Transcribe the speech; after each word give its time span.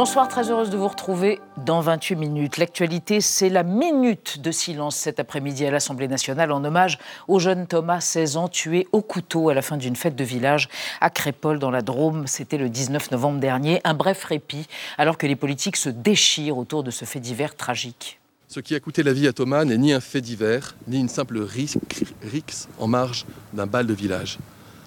Bonsoir, 0.00 0.28
très 0.28 0.48
heureuse 0.48 0.70
de 0.70 0.76
vous 0.76 0.86
retrouver 0.86 1.40
dans 1.66 1.80
28 1.80 2.14
minutes. 2.14 2.56
L'actualité, 2.58 3.20
c'est 3.20 3.48
la 3.48 3.64
minute 3.64 4.40
de 4.40 4.52
silence 4.52 4.94
cet 4.94 5.18
après-midi 5.18 5.66
à 5.66 5.72
l'Assemblée 5.72 6.06
nationale 6.06 6.52
en 6.52 6.62
hommage 6.62 7.00
au 7.26 7.40
jeune 7.40 7.66
Thomas, 7.66 7.98
16 8.00 8.36
ans, 8.36 8.46
tué 8.46 8.86
au 8.92 9.02
couteau 9.02 9.48
à 9.48 9.54
la 9.54 9.60
fin 9.60 9.76
d'une 9.76 9.96
fête 9.96 10.14
de 10.14 10.22
village 10.22 10.68
à 11.00 11.10
Crépol 11.10 11.58
dans 11.58 11.72
la 11.72 11.82
Drôme. 11.82 12.28
C'était 12.28 12.58
le 12.58 12.68
19 12.68 13.10
novembre 13.10 13.40
dernier. 13.40 13.80
Un 13.82 13.94
bref 13.94 14.22
répit 14.22 14.68
alors 14.98 15.18
que 15.18 15.26
les 15.26 15.34
politiques 15.34 15.76
se 15.76 15.88
déchirent 15.88 16.58
autour 16.58 16.84
de 16.84 16.92
ce 16.92 17.04
fait 17.04 17.18
divers 17.18 17.56
tragique. 17.56 18.20
Ce 18.46 18.60
qui 18.60 18.76
a 18.76 18.80
coûté 18.80 19.02
la 19.02 19.12
vie 19.12 19.26
à 19.26 19.32
Thomas 19.32 19.64
n'est 19.64 19.78
ni 19.78 19.92
un 19.92 20.00
fait 20.00 20.20
divers, 20.20 20.76
ni 20.86 21.00
une 21.00 21.08
simple 21.08 21.40
rixe 21.40 22.68
en 22.78 22.86
marge 22.86 23.26
d'un 23.52 23.66
bal 23.66 23.88
de 23.88 23.94
village. 23.94 24.38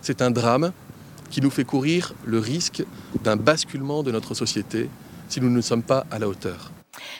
C'est 0.02 0.22
un 0.22 0.31
drame 0.31 0.72
qui 1.31 1.41
nous 1.41 1.49
fait 1.49 1.63
courir 1.63 2.13
le 2.26 2.40
risque 2.40 2.84
d'un 3.23 3.38
basculement 3.38 4.03
de 4.03 4.12
notre 4.12 4.35
société 4.35 4.89
si 5.30 5.41
nous 5.41 5.49
ne 5.49 5.62
sommes 5.62 5.84
pas 5.84 6.05
à 6.12 6.20
la 6.20 6.27
hauteur. 6.27 6.72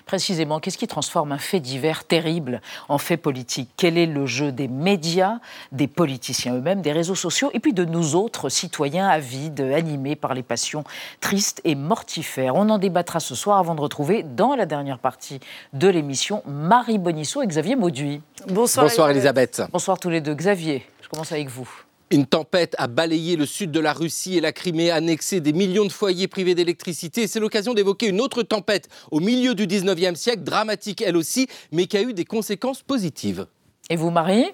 Précisément, 0.06 0.60
qu'est-ce 0.60 0.78
qui 0.78 0.88
transforme 0.88 1.32
un 1.32 1.38
fait 1.38 1.60
divers 1.60 2.04
terrible 2.04 2.62
en 2.90 2.98
fait 2.98 3.18
politique? 3.18 3.70
Quel 3.78 3.98
est 3.98 4.06
le 4.06 4.26
jeu 4.26 4.52
des 4.52 4.68
médias, 4.68 5.40
des 5.72 5.88
politiciens 5.88 6.56
eux-mêmes, 6.56 6.82
des 6.82 6.92
réseaux 6.92 7.16
sociaux 7.16 7.50
et 7.54 7.60
puis 7.60 7.74
de 7.74 7.86
nous 7.86 8.16
autres 8.16 8.50
citoyens 8.50 9.08
avides, 9.08 9.62
animés 9.62 10.16
par 10.16 10.34
les 10.34 10.44
passions 10.44 10.84
tristes 11.22 11.62
et 11.64 11.76
mortifères? 11.76 12.56
On 12.56 12.70
en 12.70 12.78
débattra 12.78 13.20
ce 13.20 13.34
soir 13.34 13.60
avant 13.60 13.76
de 13.76 13.82
retrouver 13.82 14.24
dans 14.24 14.56
la 14.56 14.66
dernière 14.66 15.00
partie 15.00 15.40
de 15.74 15.88
l'émission 15.88 16.44
Marie 16.46 16.98
Bonisseau 16.98 17.42
et 17.42 17.48
Xavier 17.48 17.76
Mauduit. 17.76 18.22
Bonsoir, 18.48 18.88
Bonsoir 18.88 19.10
Elisabeth. 19.10 19.64
Bonsoir 19.72 19.98
tous 20.00 20.10
les 20.10 20.22
deux. 20.22 20.36
Xavier, 20.36 20.86
je 21.02 21.08
commence 21.08 21.32
avec 21.32 21.48
vous. 21.48 21.70
Une 22.12 22.26
tempête 22.26 22.76
a 22.78 22.88
balayé 22.88 23.38
le 23.38 23.46
sud 23.46 23.72
de 23.72 23.80
la 23.80 23.94
Russie 23.94 24.38
et 24.38 24.42
la 24.42 24.52
Crimée, 24.52 24.92
annexé 24.92 25.40
des 25.40 25.54
millions 25.54 25.86
de 25.86 25.92
foyers 25.94 26.28
privés 26.28 26.56
d'électricité. 26.56 27.26
C'est 27.26 27.40
l'occasion 27.40 27.74
d'évoquer 27.74 28.08
une 28.08 28.20
autre 28.20 28.44
tempête 28.44 28.90
au 29.12 29.22
milieu 29.22 29.56
du 29.56 29.66
19e 29.66 30.16
siècle, 30.16 30.44
dramatique 30.44 31.02
elle 31.02 31.16
aussi, 31.16 31.48
mais 31.72 31.86
qui 31.86 31.96
a 31.96 32.02
eu 32.02 32.14
des 32.14 32.26
conséquences 32.26 32.82
positives. 32.82 33.48
Et 33.90 33.96
vous, 33.96 34.10
Marie? 34.10 34.46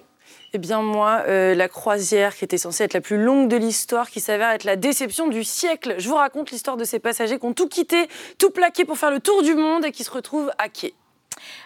Eh 0.52 0.58
bien 0.58 0.82
moi, 0.82 1.24
euh, 1.26 1.56
la 1.56 1.66
croisière 1.66 2.36
qui 2.36 2.44
était 2.44 2.58
censée 2.58 2.84
être 2.84 2.94
la 2.94 3.00
plus 3.00 3.20
longue 3.20 3.48
de 3.48 3.56
l'histoire, 3.56 4.08
qui 4.08 4.20
s'avère 4.20 4.50
être 4.50 4.62
la 4.62 4.76
déception 4.76 5.26
du 5.26 5.42
siècle. 5.42 5.96
Je 5.98 6.08
vous 6.08 6.14
raconte 6.14 6.52
l'histoire 6.52 6.76
de 6.76 6.84
ces 6.84 7.00
passagers 7.00 7.40
qui 7.40 7.44
ont 7.44 7.54
tout 7.54 7.68
quitté, 7.68 8.06
tout 8.38 8.50
plaqué 8.50 8.84
pour 8.84 8.98
faire 8.98 9.10
le 9.10 9.18
tour 9.18 9.42
du 9.42 9.54
monde 9.54 9.84
et 9.84 9.90
qui 9.90 10.04
se 10.04 10.12
retrouvent 10.12 10.52
à 10.58 10.68
quai. 10.68 10.94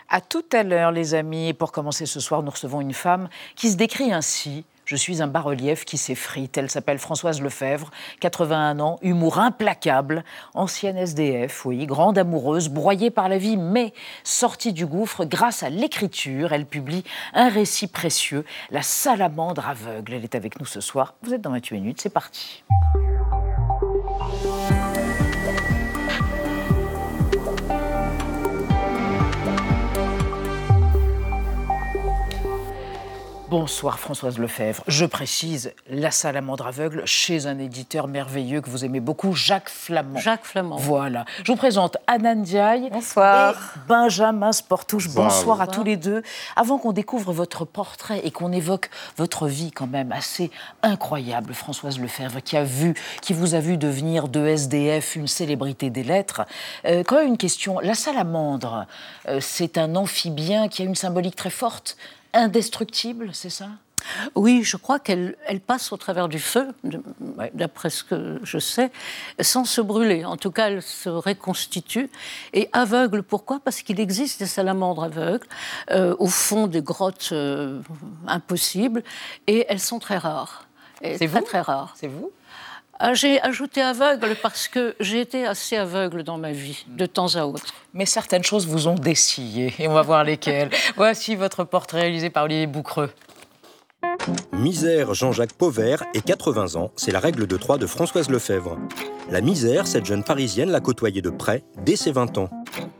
À 0.09 0.23
tout 0.23 0.45
à 0.53 0.63
l'heure, 0.63 0.91
les 0.91 1.15
amis. 1.15 1.53
Pour 1.53 1.71
commencer 1.71 2.07
ce 2.07 2.19
soir, 2.19 2.43
nous 2.43 2.51
recevons 2.51 2.81
une 2.81 2.95
femme 2.95 3.29
qui 3.57 3.71
se 3.71 3.77
décrit 3.77 4.11
ainsi. 4.11 4.65
Je 4.93 4.99
suis 4.99 5.23
un 5.23 5.27
bas-relief 5.27 5.87
qui 5.87 5.97
s'effrite. 5.97 6.59
Elle 6.59 6.69
s'appelle 6.69 6.99
Françoise 6.99 7.41
Lefebvre, 7.41 7.91
81 8.21 8.79
ans, 8.79 8.99
humour 9.01 9.39
implacable, 9.39 10.23
ancienne 10.53 10.99
SDF, 10.99 11.65
oui, 11.65 11.87
grande 11.87 12.19
amoureuse, 12.19 12.69
broyée 12.69 13.11
par 13.11 13.31
la 13.31 13.39
vie, 13.39 13.57
mais 13.57 13.95
sortie 14.23 14.75
du 14.75 14.85
gouffre 14.85 15.25
grâce 15.25 15.63
à 15.63 15.71
l'écriture. 15.71 16.53
Elle 16.53 16.67
publie 16.67 17.05
un 17.33 17.49
récit 17.49 17.87
précieux, 17.87 18.45
La 18.71 18.83
salamandre 18.83 19.67
aveugle. 19.67 20.13
Elle 20.13 20.25
est 20.25 20.35
avec 20.35 20.61
nous 20.61 20.67
ce 20.67 20.83
soir. 20.83 21.15
Vous 21.23 21.33
êtes 21.33 21.41
dans 21.41 21.53
28 21.53 21.75
minutes, 21.81 22.03
c'est 22.03 22.11
parti. 22.11 22.63
Bonsoir 33.53 33.99
Françoise 33.99 34.39
Lefebvre. 34.39 34.83
Je 34.89 35.05
précise 35.05 35.75
La 35.91 36.11
salamandre 36.11 36.69
aveugle 36.69 37.03
chez 37.05 37.47
un 37.47 37.59
éditeur 37.59 38.09
merveilleux 38.09 38.63
que 38.63 38.71
vous 38.71 38.87
aimez 38.87 39.01
beaucoup, 39.01 39.35
Jacques 39.35 39.69
Flamand. 39.69 40.19
Jacques 40.19 40.47
Flamand. 40.47 40.77
Voilà. 40.77 41.27
Je 41.45 41.53
vous 41.53 41.59
présente 41.59 41.99
Anna 42.07 42.35
Ndiaye 42.35 42.89
Bonsoir. 42.89 43.75
et 43.77 43.81
Benjamin 43.87 44.53
Sportouche. 44.53 45.11
Bonsoir, 45.11 45.61
à 45.61 45.67
tous 45.67 45.85
les 45.85 45.99
deux. 45.99 46.23
Avant 46.57 46.79
qu'on 46.79 46.93
découvre 46.93 47.35
votre 47.35 47.67
portrait 47.67 48.23
et 48.25 48.31
qu'on 48.31 48.53
évoque 48.53 48.89
votre 49.19 49.47
vie 49.49 49.71
quand 49.71 49.87
même 49.87 50.13
assez 50.13 50.51
incroyable, 50.83 51.53
Françoise 51.53 51.99
Lefebvre, 52.01 52.41
qui, 52.43 52.57
a 52.57 52.65
vu, 52.65 52.95
qui 53.21 53.35
vous 53.35 53.55
a 53.55 53.61
vu 53.61 53.77
devenir 53.77 54.29
de 54.29 54.47
SDF 54.47 55.15
une 55.15 55.29
célébrité 55.29 55.91
des 55.91 56.05
lettres, 56.05 56.47
euh, 56.87 57.05
quand 57.07 57.17
même 57.17 57.29
une 57.29 57.37
question. 57.37 57.81
La 57.81 57.93
salamandre, 57.93 58.87
euh, 59.29 59.41
c'est 59.43 59.77
un 59.77 59.95
amphibien 59.95 60.69
qui 60.69 60.81
a 60.81 60.87
une 60.87 60.95
symbolique 60.95 61.37
très 61.37 61.51
forte 61.51 61.99
indestructible, 62.33 63.31
c'est 63.33 63.51
ça? 63.51 63.69
Oui, 64.35 64.63
je 64.65 64.77
crois 64.77 64.99
qu'elle 64.99 65.37
elle 65.47 65.61
passe 65.61 65.93
au 65.93 65.97
travers 65.97 66.29
du 66.29 66.39
feu, 66.39 66.69
d'après 67.55 67.91
ce 67.91 68.03
que 68.03 68.41
je 68.43 68.59
sais, 68.59 68.91
sans 69.41 69.65
se 69.65 69.81
brûler. 69.81 70.25
En 70.25 70.37
tout 70.37 70.51
cas, 70.51 70.69
elle 70.69 70.83
se 70.83 71.09
reconstitue. 71.09 72.11
Et 72.53 72.69
aveugle, 72.73 73.23
pourquoi? 73.23 73.61
Parce 73.61 73.83
qu'il 73.83 74.01
existe 74.01 74.41
des 74.41 74.47
salamandres 74.47 75.05
aveugles 75.05 75.47
euh, 75.91 76.17
au 76.19 76.27
fond 76.27 76.67
des 76.67 76.83
grottes 76.83 77.31
euh, 77.33 77.81
impossibles, 78.27 79.03
et 79.47 79.67
elles 79.69 79.81
sont 79.81 79.99
très 79.99 80.19
rares. 80.19 80.67
C'est 81.01 81.29
très, 81.29 81.43
très 81.43 81.61
rares. 81.61 81.95
C'est 81.97 82.07
vous? 82.07 82.31
Ah, 82.99 83.15
j'ai 83.15 83.41
ajouté 83.41 83.83
aveugle 83.83 84.37
parce 84.43 84.69
que 84.69 84.95
j'ai 85.01 85.21
été 85.21 85.47
assez 85.47 85.77
aveugle 85.77 86.23
dans 86.23 86.39
ma 86.39 86.53
vie, 86.53 86.85
de 86.89 87.07
temps 87.07 87.35
à 87.35 87.45
autre. 87.45 87.75
Mais 87.95 88.07
certaines 88.07 88.45
choses 88.45 88.67
vous 88.67 88.87
ont 88.87 88.95
dessillé, 88.95 89.75
et 89.79 89.89
on 89.89 89.95
va 89.95 90.03
voir 90.03 90.25
lesquelles. 90.25 90.71
Voici 90.97 91.35
votre 91.35 91.65
portrait 91.65 92.03
réalisé 92.03 92.31
par 92.31 92.45
Olivier 92.45 92.67
Boucreux. 92.67 93.11
Misère 94.53 95.15
Jean-Jacques 95.15 95.55
Pauvert 95.55 96.05
et 96.15 96.21
80 96.21 96.77
ans, 96.77 96.93
c'est 96.97 97.13
la 97.13 97.21
règle 97.21 97.47
de 97.47 97.57
trois 97.57 97.79
de 97.79 97.87
Françoise 97.87 98.31
Lefebvre. 98.31 98.79
La 99.31 99.41
misère, 99.41 99.87
cette 99.87 100.05
jeune 100.05 100.23
parisienne 100.23 100.71
l'a 100.71 100.81
côtoyée 100.81 101.23
de 101.23 101.31
près 101.31 101.65
dès 101.85 101.97
ses 101.97 102.13
20 102.13 102.39
ans. 102.39 102.51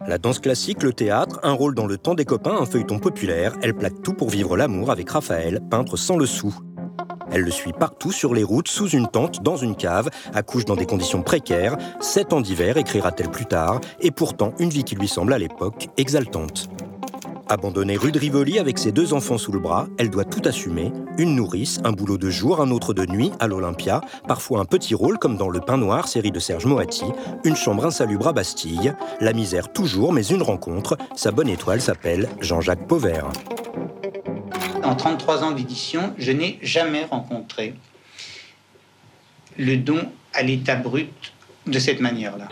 La 0.07 0.19
danse 0.19 0.41
classique, 0.41 0.83
le 0.83 0.93
théâtre, 0.93 1.39
un 1.43 1.53
rôle 1.53 1.75
dans 1.75 1.87
le 1.87 1.99
temps 1.99 2.15
des 2.15 2.25
copains, 2.25 2.57
un 2.57 2.67
feuilleton 2.67 2.99
populaire, 2.99 3.55
elle 3.63 3.75
plaque 3.75 4.03
tout 4.03 4.15
pour 4.15 4.31
vivre 4.31 4.57
l'amour 4.57 4.91
avec 4.91 5.11
Raphaël, 5.11 5.61
peintre 5.71 5.97
sans 5.97 6.17
le 6.17 6.27
sou. 6.27 6.55
Elle 7.33 7.43
le 7.43 7.51
suit 7.51 7.73
partout 7.73 8.13
sur 8.13 8.35
les 8.35 8.45
routes, 8.45 8.69
sous 8.69 8.89
une 8.91 9.09
tente, 9.09 9.43
dans 9.43 9.57
une 9.57 9.75
cave, 9.75 10.11
accouche 10.35 10.65
dans 10.65 10.77
des 10.77 10.87
conditions 10.87 11.23
précaires. 11.23 11.77
Sept 12.01 12.33
ans 12.33 12.41
d'hiver, 12.41 12.77
écrira-t-elle 12.77 13.31
plus 13.31 13.47
tard, 13.47 13.81
et 14.01 14.11
pourtant 14.11 14.53
une 14.59 14.69
vie 14.69 14.85
qui 14.85 14.95
lui 14.95 15.09
semble 15.09 15.33
à 15.33 15.39
l'époque 15.39 15.89
exaltante. 15.97 16.69
Abandonnée 17.49 17.97
rue 17.97 18.13
de 18.13 18.19
Rivoli 18.19 18.59
avec 18.59 18.79
ses 18.79 18.93
deux 18.93 19.13
enfants 19.13 19.37
sous 19.37 19.53
le 19.53 19.59
bras, 19.59 19.87
elle 19.99 20.11
doit 20.11 20.25
tout 20.25 20.41
assumer. 20.47 20.93
Une 21.19 21.35
nourrice, 21.35 21.81
un 21.85 21.93
boulot 21.93 22.17
de 22.17 22.31
jour, 22.31 22.61
un 22.61 22.71
autre 22.71 22.95
de 22.95 23.05
nuit 23.05 23.31
à 23.41 23.47
l'Olympia, 23.47 24.01
parfois 24.27 24.61
un 24.61 24.65
petit 24.65 24.95
rôle 24.95 25.19
comme 25.19 25.37
dans 25.37 25.51
Le 25.51 25.61
Pain 25.61 25.77
Noir, 25.77 26.09
série 26.09 26.31
de 26.31 26.39
Serge 26.39 26.65
Moati, 26.65 27.05
une 27.45 27.57
chambre 27.57 27.85
insalubre 27.85 28.29
à 28.29 28.33
Bastille, 28.33 28.95
la 29.21 29.33
misère 29.33 29.73
toujours, 29.73 30.13
mais 30.13 30.25
une 30.25 30.43
rencontre. 30.43 30.97
Sa 31.15 31.31
bonne 31.31 31.49
étoile 31.49 31.81
s'appelle 31.81 32.29
Jean-Jacques 32.41 32.87
Pauvert. 32.87 33.29
En 34.83 34.95
33 34.97 35.45
ans 35.45 35.53
d'édition, 35.53 36.15
je 36.19 36.33
n'ai 36.33 36.59
jamais 36.63 37.05
rencontré 37.05 37.75
le 39.57 39.77
don 39.77 40.01
à 40.35 40.43
l'état 40.43 40.77
brut 40.77 41.33
de 41.67 41.79
cette 41.79 42.01
manière-là. 42.01 42.49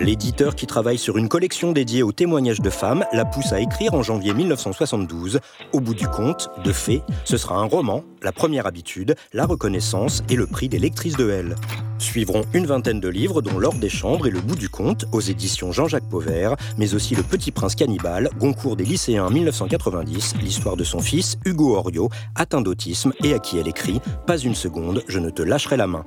L'éditeur 0.00 0.54
qui 0.54 0.68
travaille 0.68 0.96
sur 0.96 1.18
une 1.18 1.28
collection 1.28 1.72
dédiée 1.72 2.04
aux 2.04 2.12
témoignages 2.12 2.60
de 2.60 2.70
femmes 2.70 3.04
la 3.12 3.24
pousse 3.24 3.52
à 3.52 3.58
écrire 3.58 3.94
en 3.94 4.02
janvier 4.04 4.32
1972. 4.32 5.40
Au 5.72 5.80
bout 5.80 5.94
du 5.94 6.06
compte, 6.06 6.50
de 6.64 6.72
fait, 6.72 7.02
ce 7.24 7.36
sera 7.36 7.56
un 7.56 7.64
roman, 7.64 8.04
la 8.22 8.30
première 8.30 8.66
habitude, 8.66 9.16
la 9.32 9.44
reconnaissance 9.44 10.22
et 10.28 10.36
le 10.36 10.46
prix 10.46 10.68
des 10.68 10.78
lectrices 10.78 11.16
de 11.16 11.28
L. 11.28 11.56
Suivront 11.98 12.44
une 12.54 12.66
vingtaine 12.66 13.00
de 13.00 13.08
livres 13.08 13.42
dont 13.42 13.58
L'or 13.58 13.74
des 13.74 13.88
chambres 13.88 14.28
et 14.28 14.30
Le 14.30 14.40
bout 14.40 14.54
du 14.54 14.68
compte 14.68 15.04
aux 15.10 15.20
éditions 15.20 15.72
Jean-Jacques 15.72 16.08
Pauvert, 16.08 16.54
mais 16.76 16.94
aussi 16.94 17.16
Le 17.16 17.24
petit 17.24 17.50
prince 17.50 17.74
cannibale, 17.74 18.30
Goncourt 18.38 18.76
des 18.76 18.84
lycéens 18.84 19.30
1990, 19.30 20.36
l'histoire 20.40 20.76
de 20.76 20.84
son 20.84 21.00
fils 21.00 21.38
Hugo 21.44 21.74
Oriot, 21.74 22.08
atteint 22.36 22.60
d'autisme 22.60 23.12
et 23.24 23.34
à 23.34 23.40
qui 23.40 23.58
elle 23.58 23.66
écrit 23.66 24.00
Pas 24.28 24.38
une 24.38 24.54
seconde, 24.54 25.02
je 25.08 25.18
ne 25.18 25.30
te 25.30 25.42
lâcherai 25.42 25.76
la 25.76 25.88
main. 25.88 26.06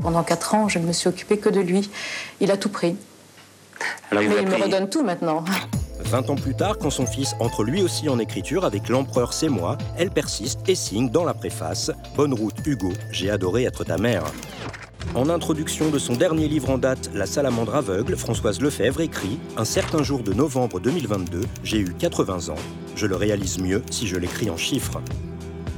Pendant 0.00 0.22
quatre 0.22 0.54
ans, 0.54 0.68
je 0.68 0.78
ne 0.78 0.86
me 0.86 0.92
suis 0.92 1.08
occupée 1.08 1.38
que 1.38 1.48
de 1.48 1.60
lui. 1.60 1.90
Il 2.40 2.52
a 2.52 2.56
tout 2.56 2.68
pris. 2.68 2.96
Mais 4.12 4.24
il 4.24 4.48
me 4.48 4.62
redonne 4.62 4.88
tout 4.88 5.02
maintenant. 5.02 5.44
20 6.00 6.30
ans 6.30 6.36
plus 6.36 6.54
tard, 6.54 6.78
quand 6.78 6.90
son 6.90 7.06
fils 7.06 7.34
entre 7.40 7.64
lui 7.64 7.82
aussi 7.82 8.08
en 8.08 8.18
écriture 8.18 8.64
avec 8.64 8.88
L'Empereur 8.88 9.32
c'est 9.32 9.48
moi, 9.48 9.78
elle 9.96 10.10
persiste 10.10 10.60
et 10.68 10.74
signe 10.74 11.08
dans 11.08 11.24
la 11.24 11.34
préface 11.34 11.90
Bonne 12.16 12.34
route 12.34 12.54
Hugo, 12.66 12.92
j'ai 13.10 13.30
adoré 13.30 13.64
être 13.64 13.84
ta 13.84 13.96
mère. 13.96 14.24
En 15.14 15.28
introduction 15.28 15.90
de 15.90 15.98
son 15.98 16.14
dernier 16.14 16.48
livre 16.48 16.70
en 16.70 16.78
date, 16.78 17.10
La 17.14 17.26
salamandre 17.26 17.76
aveugle, 17.76 18.16
Françoise 18.16 18.60
Lefebvre 18.60 19.00
écrit 19.00 19.38
Un 19.56 19.64
certain 19.64 20.02
jour 20.02 20.22
de 20.22 20.32
novembre 20.32 20.80
2022, 20.80 21.42
j'ai 21.62 21.78
eu 21.78 21.94
80 21.94 22.52
ans. 22.52 22.58
Je 22.96 23.06
le 23.06 23.14
réalise 23.14 23.58
mieux 23.60 23.82
si 23.90 24.08
je 24.08 24.16
l'écris 24.16 24.50
en 24.50 24.56
chiffres. 24.56 25.00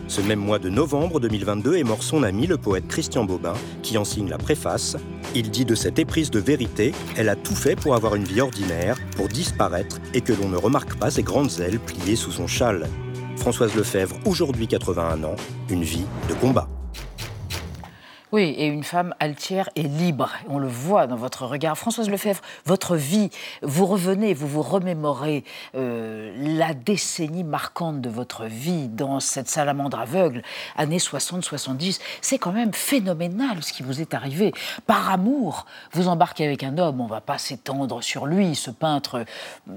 Ce 0.08 0.20
même 0.20 0.38
mois 0.38 0.58
de 0.58 0.68
novembre 0.68 1.18
2022 1.18 1.76
est 1.76 1.84
mort 1.84 2.02
son 2.02 2.22
ami, 2.22 2.46
le 2.46 2.56
poète 2.56 2.86
Christian 2.86 3.24
Bobin, 3.24 3.54
qui 3.82 3.98
en 3.98 4.04
signe 4.04 4.28
la 4.28 4.38
préface. 4.38 4.96
Il 5.34 5.50
dit 5.50 5.64
de 5.64 5.74
cette 5.74 5.98
éprise 5.98 6.30
de 6.30 6.38
vérité, 6.38 6.92
elle 7.16 7.28
a 7.28 7.36
tout 7.36 7.56
fait 7.56 7.76
pour 7.76 7.94
avoir 7.94 8.14
une 8.14 8.24
vie 8.24 8.40
ordinaire, 8.40 8.96
pour 9.16 9.28
disparaître 9.28 9.98
et 10.14 10.20
que 10.20 10.32
l'on 10.32 10.48
ne 10.48 10.56
remarque 10.56 10.96
pas 10.96 11.10
ses 11.10 11.22
grandes 11.22 11.60
ailes 11.60 11.80
pliées 11.80 12.16
sous 12.16 12.32
son 12.32 12.46
châle. 12.46 12.88
Françoise 13.36 13.74
Lefebvre, 13.74 14.16
aujourd'hui 14.24 14.68
81 14.68 15.24
ans, 15.24 15.36
une 15.70 15.82
vie 15.82 16.06
de 16.28 16.34
combat. 16.34 16.68
Oui, 18.32 18.54
et 18.58 18.66
une 18.66 18.82
femme 18.82 19.14
altière 19.20 19.70
et 19.76 19.84
libre. 19.84 20.32
On 20.48 20.58
le 20.58 20.66
voit 20.66 21.06
dans 21.06 21.14
votre 21.14 21.46
regard. 21.46 21.78
Françoise 21.78 22.10
Lefebvre, 22.10 22.40
votre 22.64 22.96
vie, 22.96 23.30
vous 23.62 23.86
revenez, 23.86 24.34
vous 24.34 24.48
vous 24.48 24.62
remémorez 24.62 25.44
euh, 25.76 26.34
la 26.36 26.74
décennie 26.74 27.44
marquante 27.44 28.00
de 28.00 28.08
votre 28.08 28.46
vie 28.46 28.88
dans 28.88 29.20
cette 29.20 29.48
salamandre 29.48 30.00
aveugle, 30.00 30.42
années 30.76 30.98
60-70. 30.98 32.00
C'est 32.20 32.38
quand 32.38 32.50
même 32.50 32.74
phénoménal 32.74 33.62
ce 33.62 33.72
qui 33.72 33.84
vous 33.84 34.00
est 34.00 34.12
arrivé. 34.12 34.52
Par 34.88 35.08
amour, 35.12 35.64
vous 35.92 36.08
embarquez 36.08 36.44
avec 36.46 36.64
un 36.64 36.78
homme, 36.78 37.00
on 37.00 37.04
ne 37.04 37.10
va 37.10 37.20
pas 37.20 37.38
s'étendre 37.38 38.02
sur 38.02 38.26
lui, 38.26 38.56
ce 38.56 38.72
peintre 38.72 39.24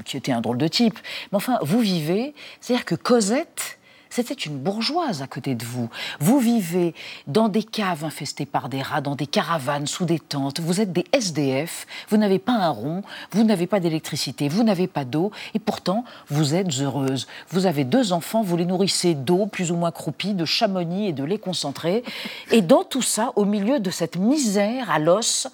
qui 0.05 0.17
était 0.17 0.31
un 0.31 0.41
drôle 0.41 0.57
de 0.57 0.67
type. 0.67 0.97
Mais 1.31 1.35
enfin, 1.35 1.59
vous 1.61 1.81
vivez, 1.81 2.33
c'est-à-dire 2.61 2.85
que 2.85 2.95
Cosette 2.95 3.78
c'était 4.09 4.33
une 4.33 4.57
bourgeoise 4.57 5.21
à 5.21 5.27
côté 5.27 5.55
de 5.55 5.65
vous. 5.65 5.89
Vous 6.19 6.39
vivez 6.39 6.93
dans 7.27 7.49
des 7.49 7.63
caves 7.63 8.03
infestées 8.03 8.45
par 8.45 8.69
des 8.69 8.81
rats, 8.81 9.01
dans 9.01 9.15
des 9.15 9.27
caravanes, 9.27 9.87
sous 9.87 10.05
des 10.05 10.19
tentes. 10.19 10.59
Vous 10.59 10.81
êtes 10.81 10.91
des 10.91 11.05
SDF, 11.11 11.85
vous 12.09 12.17
n'avez 12.17 12.39
pas 12.39 12.53
un 12.53 12.69
rond, 12.69 13.03
vous 13.31 13.43
n'avez 13.43 13.67
pas 13.67 13.79
d'électricité, 13.79 14.49
vous 14.49 14.63
n'avez 14.63 14.87
pas 14.87 15.05
d'eau, 15.05 15.31
et 15.53 15.59
pourtant, 15.59 16.03
vous 16.29 16.55
êtes 16.55 16.79
heureuse. 16.79 17.27
Vous 17.49 17.65
avez 17.65 17.83
deux 17.83 18.13
enfants, 18.13 18.41
vous 18.41 18.57
les 18.57 18.65
nourrissez 18.65 19.15
d'eau 19.15 19.45
plus 19.45 19.71
ou 19.71 19.75
moins 19.75 19.91
croupie, 19.91 20.33
de 20.33 20.45
chamonix 20.45 21.07
et 21.07 21.13
de 21.13 21.23
lait 21.23 21.37
concentré. 21.37 22.03
Et 22.51 22.61
dans 22.61 22.83
tout 22.83 23.01
ça, 23.01 23.31
au 23.35 23.45
milieu 23.45 23.79
de 23.79 23.91
cette 23.91 24.17
misère 24.17 24.89
à 24.89 24.99
l'os, 24.99 25.47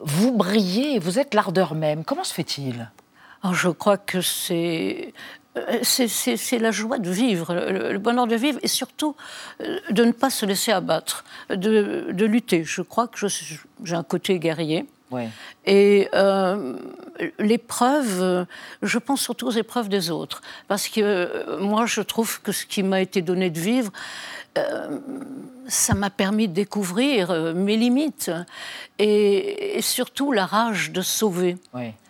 vous 0.00 0.32
brillez, 0.32 0.98
vous 0.98 1.18
êtes 1.18 1.34
l'ardeur 1.34 1.74
même. 1.74 2.04
Comment 2.04 2.24
se 2.24 2.34
fait-il? 2.34 2.90
Je 3.52 3.68
crois 3.68 3.98
que 3.98 4.20
c'est 4.20 5.12
c'est 5.82 6.58
la 6.58 6.70
joie 6.70 6.98
de 6.98 7.10
vivre, 7.10 7.54
le, 7.54 7.98
bonheur 7.98 8.26
de 8.26 8.36
vivre 8.36 8.58
et 8.62 8.68
surtout 8.68 9.14
euh, 9.60 9.78
de 9.90 10.04
ne 10.04 10.12
pas 10.12 10.30
se 10.30 10.46
laisser 10.46 10.72
abattre, 10.72 11.24
de, 11.50 12.24
lutter. 12.24 12.64
Je 12.64 12.82
crois 12.82 13.08
que 13.08 13.26
j'ai 13.84 13.94
un 13.94 14.02
côté 14.02 14.38
guerrier. 14.38 14.86
Et 15.66 16.08
euh, 16.14 16.74
l'épreuve, 17.38 18.46
je 18.80 18.98
pense 18.98 19.20
surtout 19.20 19.46
aux 19.46 19.50
épreuves 19.50 19.90
des 19.90 20.10
autres. 20.10 20.40
Parce 20.68 20.88
que 20.88 21.58
moi, 21.60 21.84
je 21.84 22.00
trouve 22.00 22.40
que 22.40 22.50
ce 22.50 22.64
qui 22.64 22.82
m'a 22.82 23.02
été 23.02 23.20
donné 23.20 23.50
de 23.50 23.60
vivre, 23.60 23.92
ça 25.68 25.94
m'a 25.94 26.10
permis 26.10 26.48
de 26.48 26.54
découvrir 26.54 27.54
mes 27.54 27.76
limites 27.76 28.30
et, 28.98 29.80
surtout 29.80 30.32
la 30.32 30.46
rage 30.46 30.92
de 30.92 31.02
sauver. 31.02 31.56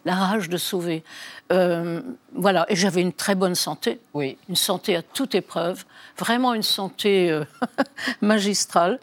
La 0.04 0.14
rage 0.14 0.48
de 0.48 0.56
sauver. 0.56 1.04
Euh, 1.52 2.00
voilà, 2.34 2.64
et 2.70 2.76
j'avais 2.76 3.02
une 3.02 3.12
très 3.12 3.34
bonne 3.34 3.54
santé, 3.54 4.00
oui. 4.14 4.38
une 4.48 4.56
santé 4.56 4.96
à 4.96 5.02
toute 5.02 5.34
épreuve, 5.34 5.84
vraiment 6.16 6.54
une 6.54 6.62
santé 6.62 7.30
euh, 7.30 7.44
magistrale, 8.22 8.98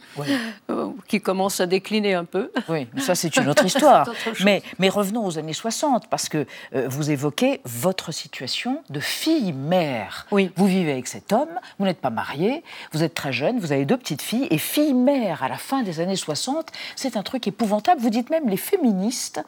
euh, 0.70 0.90
qui 1.08 1.22
commence 1.22 1.60
à 1.60 1.68
décliner 1.68 2.16
un 2.16 2.26
peu. 2.26 2.52
Oui, 2.68 2.88
ça 2.98 3.14
c'est 3.14 3.38
une 3.38 3.48
autre 3.50 3.66
histoire. 3.66 4.10
mais, 4.44 4.64
mais, 4.80 4.90
revenons 4.90 5.28
aux 5.28 5.38
années 5.38 5.54
60, 5.54 6.10
parce 6.10 6.28
que 6.28 6.48
vous 6.88 7.12
évoquez 7.12 7.62
votre 7.66 8.12
situation 8.12 8.82
de 8.90 9.00
fille-mère. 9.00 10.26
Oui. 10.32 10.50
Vous 10.56 10.66
vivez 10.66 10.94
avec 10.94 11.08
cet 11.08 11.32
homme, 11.32 11.50
vous 11.78 11.86
n'êtes 11.86 12.02
pas 12.02 12.10
mariée, 12.10 12.64
vous 12.94 13.04
êtes 13.04 13.14
très 13.14 13.32
jeune, 13.32 13.60
vous 13.60 13.72
avez 13.72 13.86
deux 13.86 13.98
petites 13.98 14.24
filles, 14.24 14.48
et 14.50 14.58
fille-mère 14.58 15.44
à 15.44 15.50
la 15.50 15.58
fin 15.58 15.84
des 15.84 16.00
années 16.00 16.16
60, 16.16 16.72
c'est 16.96 17.18
un 17.18 17.24
truc 17.24 17.48
épouvantable. 17.48 18.02
Vous 18.02 18.10
dites 18.10 18.30
même 18.30 18.50
les 18.50 18.58
féministes 18.58 19.42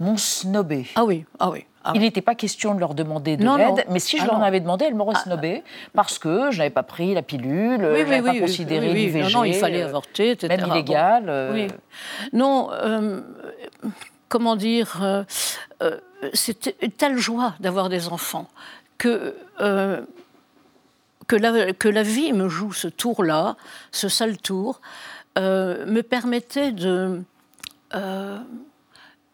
m'ont 0.00 0.16
snobé. 0.16 0.86
Ah 0.94 1.04
oui, 1.04 1.24
ah 1.38 1.50
oui. 1.50 1.64
Ah 1.86 1.92
il 1.94 2.00
n'était 2.00 2.20
pas 2.20 2.34
question 2.34 2.74
de 2.74 2.80
leur 2.80 2.94
demander 2.94 3.36
de 3.36 3.44
l'aide, 3.44 3.86
mais 3.90 4.00
si 4.00 4.16
je 4.16 4.22
ah 4.24 4.26
leur 4.26 4.34
en 4.36 4.42
avais 4.42 4.58
demandé, 4.58 4.86
elles 4.86 4.96
m'auraient 4.96 5.14
ah, 5.16 5.22
snobé 5.22 5.62
parce 5.94 6.18
que 6.18 6.50
je 6.50 6.58
n'avais 6.58 6.70
pas 6.70 6.82
pris 6.82 7.14
la 7.14 7.22
pilule, 7.22 7.78
je 7.80 8.02
n'avais 8.02 8.22
pas 8.22 8.40
considéré 8.40 8.92
l'IVG. 8.92 9.32
Non, 9.32 9.44
il 9.44 9.54
fallait 9.54 9.82
euh, 9.82 9.86
avorter, 9.86 10.32
etc. 10.32 10.56
Même 10.56 10.68
illégal. 10.68 11.26
Euh. 11.28 11.68
Non, 12.32 12.70
euh, 12.72 13.20
comment 14.28 14.56
dire, 14.56 15.24
c'était 16.32 16.74
une 16.82 16.90
telle 16.90 17.18
joie 17.18 17.54
d'avoir 17.60 17.88
des 17.88 18.08
enfants 18.08 18.48
que 18.98 19.36
que 21.26 21.36
la, 21.36 21.72
que 21.72 21.88
la 21.88 22.02
vie 22.02 22.32
me 22.32 22.48
joue 22.48 22.72
ce 22.72 22.88
tour-là, 22.88 23.56
ce 23.92 24.08
sale 24.08 24.38
tour, 24.38 24.80
me 25.36 26.00
permettait 26.00 26.72
de, 26.72 27.22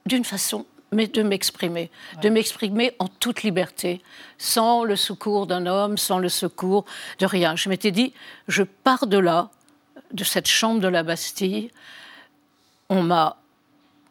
d'une 0.07 0.25
façon 0.25 0.67
mais 0.93 1.07
de 1.07 1.23
m'exprimer, 1.23 1.91
de 2.21 2.29
m'exprimer 2.29 2.95
en 2.99 3.09
toute 3.09 3.43
liberté, 3.43 4.03
sans 4.39 4.85
le 4.85 4.95
secours 4.95 5.47
d'un 5.47 5.67
homme, 5.67 5.97
sans 5.97 6.19
le 6.19 6.29
secours 6.29 6.85
de 7.19 7.27
rien. 7.27 7.57
Je 7.57 7.71
m'étais 7.71 7.91
dit, 7.91 8.13
je 8.47 8.63
pars 8.63 9.07
de 9.07 9.19
là, 9.19 9.51
de 10.13 10.23
cette 10.23 10.47
chambre 10.47 10.81
de 10.81 10.89
la 10.89 11.03
Bastille. 11.03 11.71
On 12.91 13.03
m'a 13.03 13.39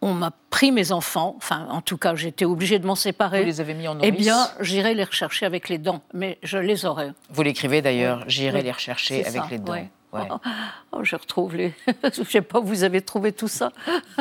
on 0.01 0.13
m'a 0.13 0.31
pris 0.49 0.71
mes 0.71 0.91
enfants, 0.91 1.35
enfin 1.37 1.67
en 1.69 1.81
tout 1.81 1.97
cas 1.97 2.15
j'étais 2.15 2.45
obligée 2.45 2.79
de 2.79 2.87
m'en 2.87 2.95
séparer. 2.95 3.41
Vous 3.41 3.45
les 3.45 3.61
avez 3.61 3.73
mis 3.73 3.87
en 3.87 3.95
nourrice 3.95 4.11
Eh 4.13 4.17
bien 4.17 4.47
j'irai 4.59 4.93
les 4.93 5.03
rechercher 5.03 5.45
avec 5.45 5.69
les 5.69 5.77
dents, 5.77 6.01
mais 6.13 6.39
je 6.43 6.57
les 6.57 6.85
aurai. 6.85 7.11
Vous 7.29 7.43
l'écrivez 7.43 7.81
d'ailleurs, 7.81 8.23
j'irai 8.27 8.63
les 8.63 8.71
rechercher 8.71 9.25
avec 9.25 9.49
les 9.49 9.59
dents. 9.59 9.75
Oh, 10.91 11.03
je 11.03 11.15
retrouve 11.15 11.55
les. 11.55 11.73
je 12.13 12.21
ne 12.21 12.25
sais 12.25 12.41
pas, 12.41 12.59
vous 12.59 12.83
avez 12.83 13.01
trouvé 13.01 13.31
tout 13.31 13.47
ça. 13.47 13.71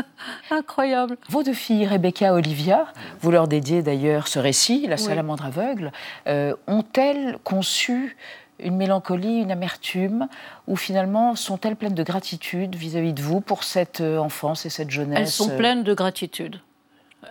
Incroyable. 0.50 1.16
Vos 1.28 1.42
deux 1.42 1.52
filles, 1.52 1.86
Rebecca 1.86 2.28
et 2.28 2.30
Olivia, 2.30 2.86
vous 3.20 3.30
leur 3.30 3.48
dédiez 3.48 3.82
d'ailleurs 3.82 4.28
ce 4.28 4.38
récit, 4.38 4.86
La 4.86 4.96
salamandre 4.96 5.46
aveugle, 5.46 5.92
euh, 6.28 6.54
ont-elles 6.68 7.38
conçu 7.42 8.16
une 8.62 8.76
mélancolie, 8.76 9.38
une 9.38 9.50
amertume, 9.50 10.28
ou 10.66 10.76
finalement 10.76 11.34
sont-elles 11.34 11.76
pleines 11.76 11.94
de 11.94 12.02
gratitude 12.02 12.74
vis-à-vis 12.74 13.12
de 13.12 13.22
vous 13.22 13.40
pour 13.40 13.64
cette 13.64 14.00
euh, 14.00 14.18
enfance 14.18 14.66
et 14.66 14.70
cette 14.70 14.90
jeunesse 14.90 15.18
Elles 15.18 15.28
sont 15.28 15.56
pleines 15.56 15.82
de 15.82 15.94
gratitude. 15.94 16.60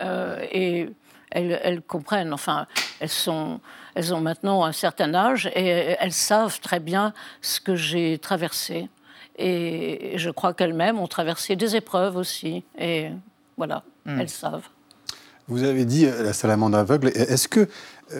Euh, 0.01 0.45
et 0.51 0.89
elles, 1.31 1.81
comprennent, 1.81 2.33
enfin, 2.33 2.67
elles, 2.99 3.09
sont, 3.09 3.59
elles 3.95 4.13
ont 4.13 4.21
maintenant 4.21 4.63
un 4.63 4.71
certain 4.71 5.13
âge 5.13 5.47
et 5.55 5.95
elles 5.99 6.13
savent 6.13 6.59
très 6.59 6.79
bien 6.79 7.13
ce 7.41 7.59
que 7.59 7.75
j'ai 7.75 8.17
traversé. 8.17 8.89
Et 9.37 10.13
je 10.15 10.29
crois 10.29 10.53
qu'elles-mêmes 10.53 10.99
ont 10.99 11.07
traversé 11.07 11.55
des 11.55 11.75
épreuves 11.75 12.17
aussi. 12.17 12.63
Et 12.77 13.09
voilà, 13.57 13.83
hmm. 14.05 14.19
elles 14.19 14.29
savent. 14.29 14.67
Vous 15.49 15.63
avez 15.63 15.83
dit 15.83 16.05
euh, 16.05 16.23
la 16.23 16.33
salamandre 16.33 16.77
aveugle. 16.77 17.07
Est-ce 17.07 17.47
que 17.47 17.61
euh, 17.61 17.65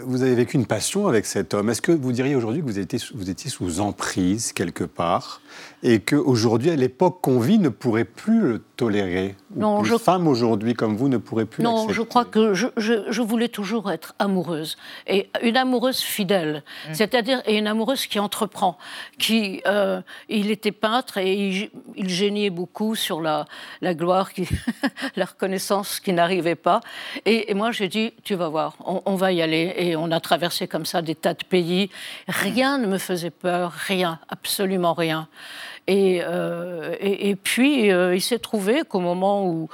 vous 0.06 0.22
avez 0.22 0.36
vécu 0.36 0.58
une 0.58 0.66
passion 0.66 1.08
avec 1.08 1.26
cet 1.26 1.54
homme. 1.54 1.70
Est-ce 1.70 1.82
que 1.82 1.92
vous 1.92 2.12
diriez 2.12 2.36
aujourd'hui 2.36 2.62
que 2.62 2.66
vous 2.66 2.80
étiez, 2.80 3.00
vous 3.14 3.30
étiez 3.30 3.50
sous 3.50 3.80
emprise 3.80 4.54
quelque 4.54 4.84
part 4.84 5.42
et 5.84 6.00
qu'aujourd'hui, 6.00 6.70
à 6.70 6.76
l'époque 6.76 7.20
qu'on 7.22 7.40
vit, 7.40 7.60
ne 7.60 7.70
pourrait 7.70 8.06
plus 8.06 8.42
le 8.42 8.60
tolérer 8.80 9.36
Non, 9.58 9.84
je... 9.84 9.98
femme 9.98 10.26
aujourd'hui 10.26 10.74
comme 10.74 10.96
vous 10.96 11.10
ne 11.10 11.18
pourrait 11.18 11.46
plus 11.46 11.62
Non, 11.62 11.90
je 11.90 12.02
crois 12.02 12.24
que 12.24 12.54
je, 12.54 12.68
je, 12.78 13.22
voulais 13.22 13.50
toujours 13.50 13.92
être 13.92 14.16
amoureuse. 14.20 14.78
Et 15.06 15.30
une 15.42 15.58
amoureuse 15.58 16.00
fidèle, 16.00 16.64
mmh. 16.88 16.94
c'est-à-dire 16.94 17.42
et 17.46 17.58
une 17.58 17.68
amoureuse 17.68 18.08
qui 18.08 18.20
entreprend. 18.20 18.78
Qui, 19.18 19.62
euh, 19.68 20.00
il 20.30 20.50
était 20.50 20.72
peintre 20.72 21.18
et 21.18 21.70
il, 21.98 22.10
géniait 22.10 22.52
beaucoup 22.52 22.96
sur 22.96 23.20
la, 23.20 23.46
la 23.82 23.94
gloire, 23.94 24.32
qui, 24.32 24.48
la 25.18 25.26
reconnaissance 25.26 26.00
qui 26.00 26.14
n'arrivait 26.14 26.56
pas. 26.56 26.80
Et, 27.26 27.54
moi, 27.54 27.72
j'ai 27.72 27.90
dit, 27.90 28.14
tu 28.24 28.36
vas 28.36 28.48
voir, 28.48 28.78
on, 28.86 29.02
on 29.06 29.16
va 29.16 29.34
y 29.34 29.42
aller. 29.42 29.74
Et 29.76 29.98
on 29.98 30.10
a 30.10 30.22
traversé 30.22 30.70
comme 30.70 30.86
ça 30.86 31.02
des 31.02 31.16
tas 31.16 31.34
de 31.34 31.44
pays. 31.44 31.90
Rien 32.30 32.78
ne 32.78 32.88
me 32.88 32.98
faisait 32.98 33.30
peur, 33.30 33.74
rien, 33.74 34.20
absolument 34.30 34.94
rien. 34.94 35.28
Et, 35.90 36.22
euh, 36.24 36.96
et, 37.00 37.36
puis, 37.36 37.92
euh, 37.92 38.16
il 38.16 38.22
s'est 38.22 38.38
trouvé 38.38 38.84
qu'au 38.88 39.00
moment 39.00 39.48
où... 39.48 39.68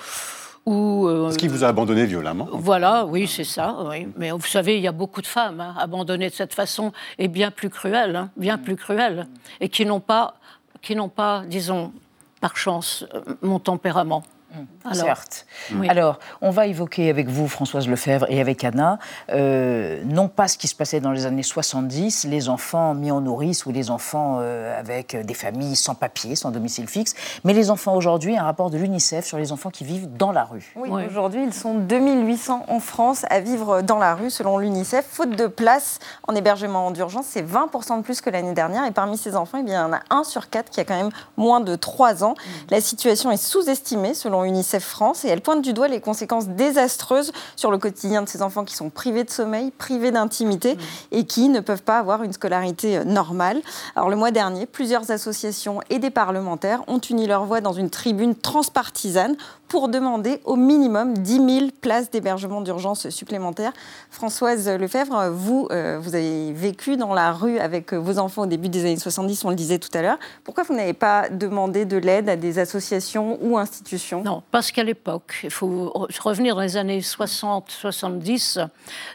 où 0.65 1.07
euh, 1.07 1.29
ce 1.29 1.37
qui 1.37 1.49
vous 1.49 1.65
a 1.65 1.67
abandonné 1.67 2.05
violemment 2.05 2.47
Voilà, 2.53 3.05
oui, 3.05 3.27
c'est 3.27 3.43
ça. 3.43 3.75
Oui. 3.89 4.07
Mais 4.15 4.31
vous 4.31 4.39
savez, 4.39 4.77
il 4.77 4.81
y 4.81 4.87
a 4.87 4.93
beaucoup 4.93 5.21
de 5.21 5.27
femmes 5.27 5.59
hein, 5.59 5.75
abandonnées 5.77 6.29
de 6.29 6.33
cette 6.33 6.53
façon 6.53 6.93
et 7.19 7.27
bien 7.27 7.51
plus 7.51 7.69
cruelles, 7.69 8.15
hein, 8.15 8.29
bien 8.37 8.57
plus 8.57 8.77
cruelles, 8.77 9.27
et 9.59 9.67
qui 9.67 9.85
n'ont 9.85 9.99
pas, 9.99 10.35
qui 10.81 10.95
n'ont 10.95 11.09
pas, 11.09 11.43
disons, 11.47 11.91
par 12.39 12.55
chance, 12.55 13.05
mon 13.41 13.59
tempérament. 13.59 14.23
Mmh. 14.55 14.93
Certes. 14.93 15.45
Alors, 15.89 16.19
on 16.41 16.51
va 16.51 16.67
évoquer 16.67 17.09
avec 17.09 17.27
vous, 17.27 17.47
Françoise 17.47 17.87
Lefebvre, 17.87 18.25
et 18.29 18.39
avec 18.39 18.63
Anna, 18.63 18.99
euh, 19.31 20.01
non 20.05 20.27
pas 20.27 20.47
ce 20.47 20.57
qui 20.57 20.67
se 20.67 20.75
passait 20.75 20.99
dans 20.99 21.11
les 21.11 21.25
années 21.25 21.43
70, 21.43 22.25
les 22.25 22.49
enfants 22.49 22.93
mis 22.93 23.11
en 23.11 23.21
nourrice 23.21 23.65
ou 23.65 23.71
les 23.71 23.89
enfants 23.89 24.37
euh, 24.39 24.79
avec 24.79 25.15
des 25.25 25.33
familles 25.33 25.75
sans 25.75 25.95
papier, 25.95 26.35
sans 26.35 26.51
domicile 26.51 26.87
fixe, 26.87 27.15
mais 27.43 27.53
les 27.53 27.69
enfants 27.69 27.95
aujourd'hui, 27.95 28.37
un 28.37 28.43
rapport 28.43 28.69
de 28.69 28.77
l'UNICEF 28.77 29.25
sur 29.25 29.37
les 29.37 29.51
enfants 29.51 29.69
qui 29.69 29.83
vivent 29.83 30.07
dans 30.15 30.31
la 30.31 30.43
rue. 30.43 30.71
Oui, 30.75 30.89
aujourd'hui, 31.05 31.43
ils 31.43 31.53
sont 31.53 31.75
2800 31.75 32.65
en 32.67 32.79
France 32.79 33.25
à 33.29 33.39
vivre 33.39 33.81
dans 33.81 33.97
la 33.97 34.15
rue, 34.15 34.29
selon 34.29 34.57
l'UNICEF. 34.57 35.05
Faute 35.09 35.35
de 35.35 35.47
place 35.47 35.99
en 36.27 36.35
hébergement 36.35 36.91
d'urgence, 36.91 37.25
c'est 37.27 37.45
20% 37.45 37.97
de 37.97 38.03
plus 38.03 38.21
que 38.21 38.29
l'année 38.29 38.53
dernière. 38.53 38.85
Et 38.85 38.91
parmi 38.91 39.17
ces 39.17 39.35
enfants, 39.35 39.57
eh 39.59 39.63
bien, 39.63 39.81
il 39.81 39.91
y 39.91 39.93
en 39.93 39.93
a 39.93 40.01
un 40.09 40.23
sur 40.23 40.49
quatre 40.49 40.69
qui 40.69 40.79
a 40.79 40.85
quand 40.85 40.95
même 40.95 41.11
moins 41.37 41.59
de 41.59 41.75
3 41.75 42.23
ans. 42.23 42.33
Mmh. 42.33 42.51
La 42.69 42.81
situation 42.81 43.31
est 43.31 43.37
sous-estimée, 43.37 44.13
selon 44.13 44.44
UNICEF 44.45 44.83
France 44.83 45.25
et 45.25 45.27
elle 45.27 45.41
pointe 45.41 45.61
du 45.61 45.73
doigt 45.73 45.87
les 45.87 45.99
conséquences 45.99 46.47
désastreuses 46.47 47.31
sur 47.55 47.71
le 47.71 47.77
quotidien 47.77 48.21
de 48.21 48.29
ces 48.29 48.41
enfants 48.41 48.63
qui 48.63 48.75
sont 48.75 48.89
privés 48.89 49.23
de 49.23 49.29
sommeil, 49.29 49.71
privés 49.71 50.11
d'intimité 50.11 50.77
et 51.11 51.25
qui 51.25 51.49
ne 51.49 51.59
peuvent 51.59 51.83
pas 51.83 51.99
avoir 51.99 52.23
une 52.23 52.33
scolarité 52.33 52.97
euh, 52.97 53.03
normale. 53.03 53.61
Alors 53.95 54.09
le 54.09 54.15
mois 54.15 54.31
dernier, 54.31 54.65
plusieurs 54.65 55.11
associations 55.11 55.79
et 55.89 55.99
des 55.99 56.09
parlementaires 56.09 56.83
ont 56.87 56.99
uni 56.99 57.27
leur 57.27 57.45
voix 57.45 57.61
dans 57.61 57.73
une 57.73 57.89
tribune 57.89 58.35
transpartisane 58.35 59.35
pour 59.67 59.89
demander 59.89 60.41
au 60.45 60.55
minimum 60.55 61.17
10 61.17 61.59
000 61.59 61.69
places 61.81 62.11
d'hébergement 62.11 62.61
d'urgence 62.61 63.09
supplémentaires. 63.09 63.73
Françoise 64.11 64.69
Lefebvre, 64.69 65.29
vous, 65.31 65.67
euh, 65.71 65.99
vous 66.01 66.15
avez 66.15 66.53
vécu 66.53 66.97
dans 66.97 67.13
la 67.13 67.33
rue 67.33 67.57
avec 67.57 67.93
vos 67.93 68.19
enfants 68.19 68.43
au 68.43 68.47
début 68.47 68.69
des 68.69 68.81
années 68.81 68.97
70, 68.97 69.43
on 69.43 69.49
le 69.49 69.55
disait 69.55 69.79
tout 69.79 69.89
à 69.97 70.01
l'heure. 70.01 70.19
Pourquoi 70.43 70.63
vous 70.63 70.75
n'avez 70.75 70.93
pas 70.93 71.29
demandé 71.29 71.85
de 71.85 71.97
l'aide 71.97 72.29
à 72.29 72.35
des 72.35 72.59
associations 72.59 73.39
ou 73.41 73.57
institutions? 73.57 74.23
Parce 74.51 74.71
qu'à 74.71 74.83
l'époque, 74.83 75.39
il 75.43 75.51
faut 75.51 76.07
revenir 76.23 76.55
dans 76.55 76.61
les 76.61 76.77
années 76.77 76.99
60-70, 76.99 78.67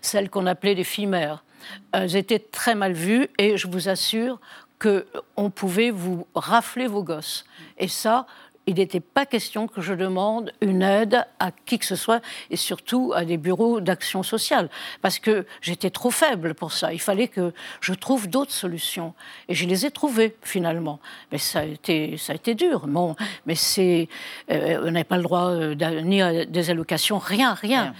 celles 0.02 0.30
qu'on 0.30 0.46
appelait 0.46 0.74
les 0.74 0.84
filles 0.84 1.06
mères. 1.06 1.44
Elles 1.92 2.16
étaient 2.16 2.38
très 2.38 2.74
mal 2.74 2.92
vues 2.92 3.28
et 3.38 3.56
je 3.56 3.68
vous 3.68 3.88
assure 3.88 4.40
qu'on 4.80 5.50
pouvait 5.50 5.90
vous 5.90 6.26
rafler 6.34 6.86
vos 6.86 7.02
gosses. 7.02 7.44
Et 7.78 7.88
ça, 7.88 8.26
il 8.66 8.74
n'était 8.74 9.00
pas 9.00 9.26
question 9.26 9.66
que 9.66 9.80
je 9.80 9.94
demande 9.94 10.52
une 10.60 10.82
aide 10.82 11.26
à 11.38 11.50
qui 11.50 11.78
que 11.78 11.86
ce 11.86 11.96
soit, 11.96 12.20
et 12.50 12.56
surtout 12.56 13.12
à 13.14 13.24
des 13.24 13.36
bureaux 13.36 13.80
d'action 13.80 14.22
sociale, 14.22 14.68
parce 15.02 15.18
que 15.18 15.46
j'étais 15.60 15.90
trop 15.90 16.10
faible 16.10 16.54
pour 16.54 16.72
ça. 16.72 16.92
Il 16.92 17.00
fallait 17.00 17.28
que 17.28 17.52
je 17.80 17.94
trouve 17.94 18.28
d'autres 18.28 18.52
solutions. 18.52 19.14
Et 19.48 19.54
je 19.54 19.66
les 19.66 19.86
ai 19.86 19.90
trouvées, 19.90 20.36
finalement. 20.42 21.00
Mais 21.32 21.38
ça 21.38 21.60
a 21.60 21.64
été, 21.64 22.16
ça 22.16 22.32
a 22.32 22.36
été 22.36 22.54
dur. 22.54 22.86
Bon, 22.86 23.16
mais 23.46 23.54
c'est, 23.54 24.08
euh, 24.50 24.80
on 24.82 24.90
n'avait 24.90 25.04
pas 25.04 25.16
le 25.16 25.22
droit 25.22 25.50
euh, 25.50 25.74
ni 26.02 26.22
à 26.22 26.44
des 26.44 26.70
allocations, 26.70 27.18
rien, 27.18 27.54
rien, 27.54 27.94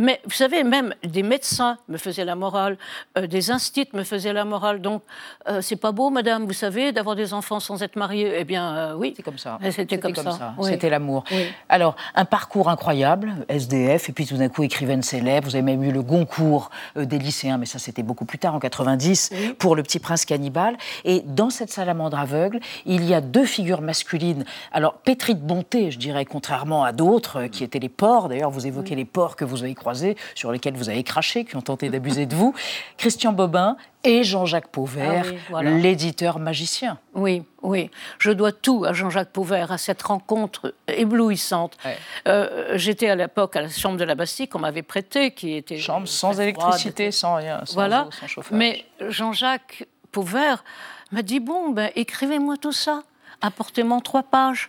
Mais 0.00 0.20
vous 0.24 0.30
savez, 0.30 0.64
même 0.64 0.94
des 1.02 1.22
médecins 1.22 1.78
me 1.88 1.98
faisaient 1.98 2.24
la 2.24 2.36
morale, 2.36 2.76
euh, 3.18 3.26
des 3.26 3.50
instituts 3.50 3.96
me 3.96 4.04
faisaient 4.04 4.32
la 4.32 4.44
morale. 4.44 4.80
Donc, 4.80 5.02
c'est 5.60 5.76
pas 5.76 5.92
beau, 5.92 6.10
madame, 6.10 6.46
vous 6.46 6.52
savez, 6.52 6.92
d'avoir 6.92 7.16
des 7.16 7.34
enfants 7.34 7.60
sans 7.60 7.82
être 7.82 7.96
mariée. 7.96 8.34
Eh 8.38 8.44
bien, 8.44 8.94
oui. 8.96 9.14
C'est 9.16 9.22
comme 9.22 9.38
ça. 9.38 9.58
C'était 9.70 9.93
comme, 9.98 10.14
ça. 10.14 10.54
C'était 10.62 10.90
l'amour. 10.90 11.24
Alors, 11.68 11.96
un 12.14 12.24
parcours 12.24 12.68
incroyable, 12.68 13.32
SDF, 13.48 14.08
et 14.08 14.12
puis 14.12 14.26
tout 14.26 14.36
d'un 14.36 14.48
coup 14.48 14.62
écrivaine 14.62 15.02
célèbre. 15.02 15.48
Vous 15.48 15.56
avez 15.56 15.62
même 15.62 15.82
eu 15.82 15.92
le 15.92 16.02
Goncourt 16.02 16.70
euh, 16.96 17.04
des 17.04 17.18
lycéens, 17.18 17.58
mais 17.58 17.66
ça 17.66 17.78
c'était 17.78 18.02
beaucoup 18.02 18.24
plus 18.24 18.38
tard, 18.38 18.54
en 18.54 18.60
90, 18.60 19.30
pour 19.58 19.76
Le 19.76 19.82
Petit 19.82 19.98
Prince 19.98 20.24
Cannibale. 20.24 20.76
Et 21.04 21.22
dans 21.26 21.50
cette 21.50 21.70
salamandre 21.70 22.18
aveugle, 22.18 22.60
il 22.86 23.04
y 23.04 23.14
a 23.14 23.20
deux 23.20 23.46
figures 23.46 23.80
masculines. 23.80 24.44
Alors, 24.72 24.94
pétries 24.94 25.34
de 25.34 25.40
bonté, 25.40 25.90
je 25.90 25.98
dirais, 25.98 26.24
contrairement 26.24 26.84
à 26.84 26.92
d'autres 26.92 27.42
euh, 27.42 27.48
qui 27.48 27.64
étaient 27.64 27.78
les 27.78 27.88
porcs. 27.88 28.28
D'ailleurs, 28.28 28.50
vous 28.50 28.66
évoquez 28.66 28.94
les 28.94 29.04
porcs 29.04 29.36
que 29.36 29.44
vous 29.44 29.62
avez 29.62 29.74
croisés, 29.74 30.16
sur 30.34 30.52
lesquels 30.52 30.74
vous 30.74 30.88
avez 30.88 31.02
craché, 31.02 31.44
qui 31.44 31.56
ont 31.56 31.62
tenté 31.62 31.88
d'abuser 31.88 32.26
de 32.26 32.34
vous. 32.34 32.54
Christian 32.96 33.32
Bobin 33.32 33.76
et 34.04 34.22
Jean-Jacques 34.22 34.68
Pauvert, 34.68 35.24
ah 35.52 35.62
l'éditeur 35.62 36.38
magicien. 36.38 36.98
Oui, 37.14 37.42
oui. 37.62 37.90
Je 38.18 38.30
dois 38.30 38.52
tout 38.52 38.84
à 38.84 38.92
Jean-Jacques 38.92 39.30
Pauvert, 39.30 39.72
à 39.72 39.78
cette 39.78 40.02
rencontre 40.02 40.74
éblouissante. 40.86 41.76
Euh, 42.28 42.76
j'étais 42.76 43.08
à 43.08 43.16
l'époque 43.16 43.56
à 43.56 43.62
la 43.62 43.68
chambre 43.68 43.96
de 43.96 44.04
la 44.04 44.14
Bastille 44.14 44.48
qu'on 44.48 44.58
m'avait 44.58 44.82
prêtée, 44.82 45.32
qui 45.32 45.54
était 45.54 45.78
chambre 45.78 46.06
sans 46.06 46.38
électricité, 46.38 47.10
sans 47.10 47.36
rien, 47.36 47.64
sans, 47.64 47.74
voilà. 47.74 48.08
sans 48.20 48.26
chauffage. 48.26 48.56
Mais 48.56 48.84
Jean-Jacques 49.08 49.86
Pauvert 50.12 50.64
m'a 51.10 51.22
dit 51.22 51.40
bon, 51.40 51.70
ben 51.70 51.90
écrivez-moi 51.96 52.56
tout 52.58 52.72
ça, 52.72 53.02
apportez-moi 53.40 54.00
trois 54.02 54.22
pages. 54.22 54.68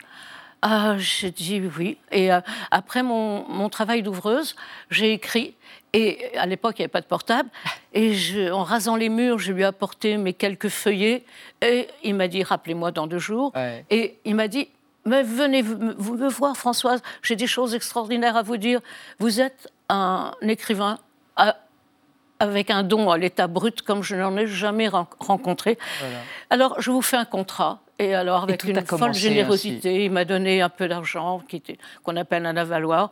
Ah, 0.61 0.95
j'ai 0.97 1.31
dit 1.31 1.61
oui. 1.77 1.97
Et 2.11 2.33
euh, 2.33 2.41
après 2.71 3.03
mon, 3.03 3.47
mon 3.47 3.69
travail 3.69 4.01
d'ouvreuse, 4.01 4.55
j'ai 4.89 5.13
écrit 5.13 5.55
et 5.95 6.37
à 6.37 6.45
l'époque, 6.45 6.75
il 6.77 6.81
n'y 6.81 6.85
avait 6.85 6.91
pas 6.91 6.99
de 6.99 7.05
portable. 7.05 7.49
Et 7.93 8.13
je, 8.13 8.51
en 8.51 8.63
rasant 8.63 8.97
les 8.97 9.07
murs, 9.07 9.39
je 9.39 9.53
lui 9.53 9.61
ai 9.61 9.65
apporté 9.65 10.17
mes 10.17 10.33
quelques 10.33 10.67
feuillets. 10.67 11.23
Et 11.61 11.87
il 12.03 12.15
m'a 12.15 12.27
dit, 12.27 12.43
rappelez-moi 12.43 12.91
dans 12.91 13.07
deux 13.07 13.17
jours. 13.17 13.53
Et 13.89 14.17
il 14.25 14.35
m'a 14.35 14.49
dit, 14.49 14.67
mais 15.05 15.23
venez 15.23 15.61
vous 15.61 16.17
me 16.17 16.27
voir, 16.27 16.57
Françoise, 16.57 17.01
j'ai 17.21 17.37
des 17.37 17.47
choses 17.47 17.73
extraordinaires 17.75 18.35
à 18.35 18.41
vous 18.41 18.57
dire. 18.57 18.81
Vous 19.19 19.39
êtes 19.39 19.71
un 19.87 20.33
écrivain 20.41 20.97
avec 22.39 22.69
un 22.69 22.83
don 22.83 23.09
à 23.09 23.17
l'état 23.17 23.47
brut 23.47 23.81
comme 23.81 24.03
je 24.03 24.15
n'en 24.15 24.35
ai 24.37 24.47
jamais 24.47 24.87
rencontré. 24.87 25.77
Alors, 26.49 26.79
je 26.81 26.91
vous 26.91 27.01
fais 27.01 27.17
un 27.17 27.25
contrat. 27.25 27.79
Et 27.97 28.13
alors, 28.13 28.43
avec 28.43 28.65
une 28.65 28.85
folle 28.85 29.13
générosité, 29.13 30.03
il 30.03 30.11
m'a 30.11 30.25
donné 30.25 30.61
un 30.61 30.67
peu 30.67 30.89
d'argent, 30.89 31.41
qu'on 32.03 32.17
appelle 32.17 32.45
un 32.45 32.57
avaloir, 32.57 33.09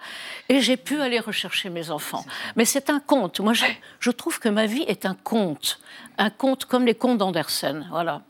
et 0.49 0.59
j'ai 0.59 0.75
pu 0.75 0.99
aller 0.99 1.21
rechercher 1.21 1.69
mes 1.69 1.89
enfants. 1.89 2.25
Mais 2.57 2.65
c'est 2.65 2.89
un 2.89 2.99
conte. 2.99 3.39
Moi, 3.39 3.53
je, 3.53 3.63
je, 4.01 4.11
trouve 4.11 4.39
que 4.39 4.49
ma 4.49 4.65
vie 4.65 4.83
est 4.87 5.05
un 5.05 5.15
conte. 5.15 5.79
Un 6.17 6.29
conte 6.29 6.65
comme 6.65 6.85
les 6.85 6.95
contes 6.95 7.17
d'Andersen. 7.17 7.87
Voilà 7.91 8.23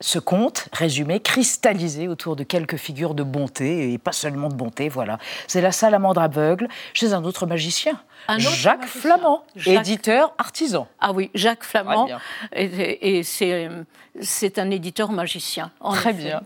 ce 0.00 0.18
conte, 0.18 0.68
résumé, 0.72 1.20
cristallisé 1.20 2.08
autour 2.08 2.36
de 2.36 2.44
quelques 2.44 2.76
figures 2.76 3.14
de 3.14 3.22
bonté, 3.22 3.92
et 3.92 3.98
pas 3.98 4.12
seulement 4.12 4.48
de 4.48 4.54
bonté, 4.54 4.88
voilà. 4.88 5.18
C'est 5.46 5.62
la 5.62 5.72
salamandre 5.72 6.20
aveugle 6.20 6.68
chez 6.92 7.14
un 7.14 7.24
autre 7.24 7.46
magicien, 7.46 7.98
Jacques 8.38 8.86
Flamand, 8.86 9.42
éditeur 9.66 10.34
artisan. 10.38 10.88
Ah 11.00 11.12
oui, 11.12 11.30
Jacques 11.34 11.64
Flamand, 11.64 12.08
et, 12.54 13.22
c'est 13.22 14.58
un 14.58 14.70
éditeur 14.70 15.12
magicien. 15.12 15.70
Très 15.92 16.12
bien. 16.12 16.40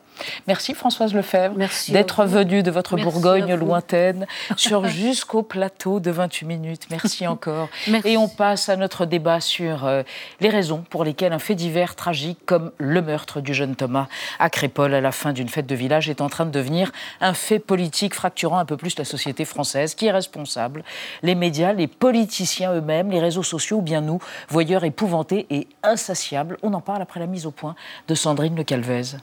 Merci 0.47 0.75
Françoise 0.75 1.15
Lefebvre 1.15 1.57
d'être 1.89 2.25
venue 2.25 2.63
de 2.63 2.71
votre 2.71 2.97
Bourgogne 2.97 3.55
lointaine 3.55 4.27
sur 4.57 4.87
jusqu'au 4.87 5.43
plateau 5.43 6.01
de 6.01 6.11
28 6.11 6.47
minutes. 6.47 6.87
Merci 6.91 7.27
encore. 7.29 7.69
Et 8.05 8.17
on 8.17 8.29
passe 8.29 8.69
à 8.69 8.77
notre 8.77 9.07
débat 9.07 9.41
sur 9.41 9.87
euh, 9.87 10.03
les 10.41 10.49
raisons 10.49 10.85
pour 10.91 11.05
lesquelles 11.05 11.33
un 11.33 11.39
fait 11.39 11.55
divers 11.55 11.95
tragique 11.95 12.39
comme 12.45 12.73
le 12.79 13.03
meurtre 13.03 13.41
du 13.41 13.55
jeune 13.55 13.77
Thomas 13.77 14.09
à 14.39 14.51
Crépole 14.51 14.95
à 14.95 15.01
la 15.01 15.13
fin 15.13 15.33
d'une 15.33 15.49
fête 15.49 15.67
de 15.67 15.75
village 15.75 16.09
est 16.09 16.21
en 16.21 16.29
train 16.29 16.47
de 16.47 16.51
devenir 16.51 16.93
un 17.21 17.35
fait 17.35 17.59
politique 17.59 18.15
fracturant 18.15 18.59
un 18.59 18.65
peu 18.65 18.77
plus 18.77 18.99
la 18.99 19.05
société 19.05 19.45
française. 19.45 19.95
Qui 19.95 20.07
est 20.07 20.13
responsable? 20.13 20.85
Les 21.23 21.35
médias, 21.35 21.70
les 21.73 21.87
politiciens 21.87 22.75
eux-mêmes, 22.75 23.11
les 23.11 23.21
réseaux 23.21 23.43
sociaux 23.43 23.79
ou 23.79 23.83
bien 23.83 24.01
nous, 24.01 24.19
voyeurs 24.49 24.85
épouvantés 24.85 25.47
et 25.51 25.69
insatiables 25.83 26.57
On 26.63 26.73
en 26.75 26.81
parle 26.81 27.03
après 27.03 27.21
la 27.21 27.27
mise 27.27 27.47
au 27.47 27.51
point 27.51 27.75
de 28.09 28.15
Sandrine 28.15 28.57
Le 28.57 28.65
Calvez. 28.65 29.17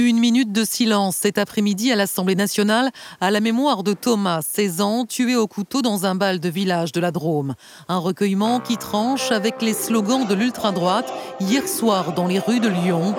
Une 0.00 0.20
minute 0.20 0.52
de 0.52 0.64
silence 0.64 1.16
cet 1.16 1.38
après-midi 1.38 1.90
à 1.90 1.96
l'Assemblée 1.96 2.36
nationale 2.36 2.90
à 3.20 3.32
la 3.32 3.40
mémoire 3.40 3.82
de 3.82 3.94
Thomas, 3.94 4.42
16 4.42 4.80
ans, 4.80 5.04
tué 5.04 5.34
au 5.34 5.48
couteau 5.48 5.82
dans 5.82 6.06
un 6.06 6.14
bal 6.14 6.38
de 6.38 6.48
village 6.48 6.92
de 6.92 7.00
la 7.00 7.10
Drôme. 7.10 7.56
Un 7.88 7.98
recueillement 7.98 8.60
qui 8.60 8.76
tranche 8.76 9.32
avec 9.32 9.60
les 9.60 9.74
slogans 9.74 10.24
de 10.24 10.34
l'ultra-droite 10.36 11.12
hier 11.40 11.66
soir 11.66 12.14
dans 12.14 12.28
les 12.28 12.38
rues 12.38 12.60
de 12.60 12.68
Lyon. 12.68 13.16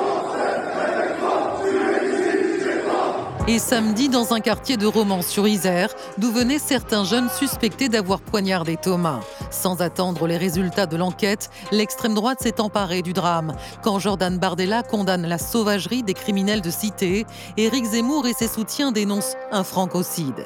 Et 3.50 3.58
samedi 3.58 4.10
dans 4.10 4.36
un 4.36 4.42
quartier 4.42 4.78
de 4.78 4.86
Romans-sur-Isère, 4.86 5.90
d'où 6.20 6.32
venaient 6.32 6.60
certains 6.60 7.04
jeunes 7.04 7.30
suspectés 7.30 7.90
d'avoir 7.90 8.22
poignardé 8.22 8.78
Thomas. 8.78 9.22
Sans 9.50 9.82
attendre 9.82 10.28
les 10.28 10.38
résultats 10.38 10.86
de 10.86 10.96
l'enquête, 10.96 11.50
l'extrême 11.72 12.14
droite 12.14 12.38
s'est 12.44 12.62
emparée 12.62 13.02
du 13.02 13.12
drame. 13.12 13.56
Quand 13.82 13.98
Jordan 13.98 14.38
Bardella 14.38 14.84
condamne 14.84 15.26
la 15.26 15.40
sauvagerie 15.40 16.04
des 16.04 16.14
criminels 16.14 16.62
de 16.62 16.70
cité, 16.70 17.26
Éric 17.58 17.86
Zemmour 17.86 18.28
et 18.28 18.34
ses 18.34 18.48
soutiens 18.48 18.92
dénoncent 18.92 19.36
un 19.52 19.64
francocide. 19.64 20.46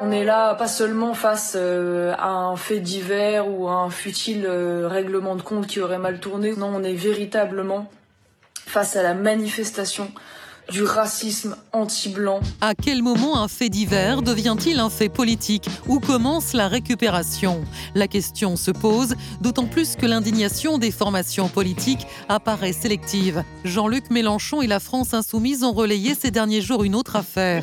On 0.00 0.10
est 0.10 0.24
là 0.24 0.56
pas 0.56 0.66
seulement 0.66 1.14
face 1.14 1.52
euh, 1.54 2.14
à 2.18 2.30
un 2.30 2.56
fait 2.56 2.80
divers 2.80 3.48
ou 3.48 3.68
à 3.68 3.74
un 3.74 3.90
futile 3.90 4.44
euh, 4.44 4.88
règlement 4.88 5.36
de 5.36 5.42
compte 5.42 5.68
qui 5.68 5.80
aurait 5.80 5.98
mal 5.98 6.18
tourné, 6.18 6.52
non, 6.56 6.72
on 6.74 6.82
est 6.82 6.94
véritablement 6.94 7.88
face 8.66 8.96
à 8.96 9.04
la 9.04 9.14
manifestation 9.14 10.10
du 10.70 10.82
racisme 10.82 11.56
anti-blanc. 11.72 12.40
À 12.60 12.74
quel 12.74 13.02
moment 13.02 13.42
un 13.42 13.48
fait 13.48 13.68
divers 13.68 14.22
devient-il 14.22 14.80
un 14.80 14.90
fait 14.90 15.08
politique 15.08 15.68
Où 15.86 15.98
commence 15.98 16.52
la 16.52 16.68
récupération 16.68 17.64
La 17.94 18.08
question 18.08 18.56
se 18.56 18.70
pose, 18.70 19.14
d'autant 19.40 19.66
plus 19.66 19.96
que 19.96 20.06
l'indignation 20.06 20.78
des 20.78 20.90
formations 20.90 21.48
politiques 21.48 22.06
apparaît 22.28 22.72
sélective. 22.72 23.42
Jean-Luc 23.64 24.10
Mélenchon 24.10 24.60
et 24.62 24.66
la 24.66 24.80
France 24.80 25.14
insoumise 25.14 25.64
ont 25.64 25.72
relayé 25.72 26.14
ces 26.14 26.30
derniers 26.30 26.60
jours 26.60 26.84
une 26.84 26.94
autre 26.94 27.16
affaire. 27.16 27.62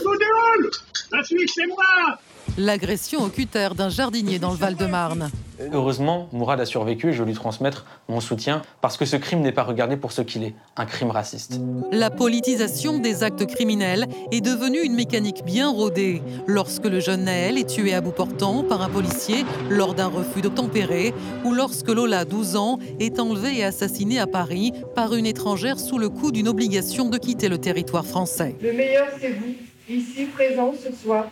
L'agression 2.58 3.22
au 3.22 3.28
cutter 3.28 3.70
d'un 3.76 3.90
jardinier 3.90 4.40
dans 4.40 4.52
le 4.52 4.58
Val-de-Marne. 4.58 5.30
Heureusement, 5.74 6.30
Mourad 6.32 6.60
a 6.60 6.66
survécu 6.66 7.10
et 7.10 7.14
je 7.14 7.24
lui 7.24 7.34
transmettre 7.34 7.86
mon 8.10 8.20
soutien 8.20 8.62
parce 8.82 8.98
que 8.98 9.06
ce 9.06 9.16
crime 9.16 9.42
n'est 9.42 9.52
pas 9.52 9.64
regardé 9.64 9.98
pour 9.98 10.12
ce 10.12 10.22
qu'il 10.22 10.44
est, 10.44 10.54
un 10.76 10.86
crime 10.86 11.12
raciste. 11.12 11.60
La 11.92 12.10
politisation 12.10 13.00
des 13.00 13.24
actes 13.24 13.46
criminels 13.46 14.06
est 14.32 14.42
devenue 14.42 14.82
une 14.84 14.96
mécanique 14.96 15.44
bien 15.46 15.70
rodée. 15.70 16.22
Lorsque 16.48 16.86
le 16.86 17.00
jeune 17.00 17.26
Naël 17.26 17.58
est 17.58 17.70
tué 17.70 17.94
à 17.94 18.02
bout 18.02 18.12
portant 18.12 18.64
par 18.64 18.82
un 18.82 18.90
policier 18.90 19.46
lors 19.70 19.94
d'un 19.94 20.08
refus 20.08 20.42
d'obtempérer 20.42 21.14
ou 21.44 21.54
lorsque 21.54 21.90
Lola, 21.90 22.26
12 22.26 22.56
ans, 22.56 22.80
est 23.00 23.20
enlevée 23.20 23.60
et 23.60 23.64
assassinée 23.64 24.20
à 24.20 24.28
Paris 24.28 24.74
par 24.94 25.16
une 25.16 25.26
étrangère 25.26 25.80
sous 25.80 25.98
le 25.98 26.10
coup 26.10 26.32
d'une 26.32 26.48
obligation 26.48 27.10
de 27.10 27.18
quitter 27.18 27.50
le 27.50 27.58
territoire 27.58 28.06
français. 28.06 28.56
Le 28.62 28.74
meilleur, 28.74 29.08
c'est 29.20 29.32
vous, 29.32 29.56
ici 29.90 30.26
présent 30.26 30.74
ce 30.74 30.94
soir. 30.96 31.26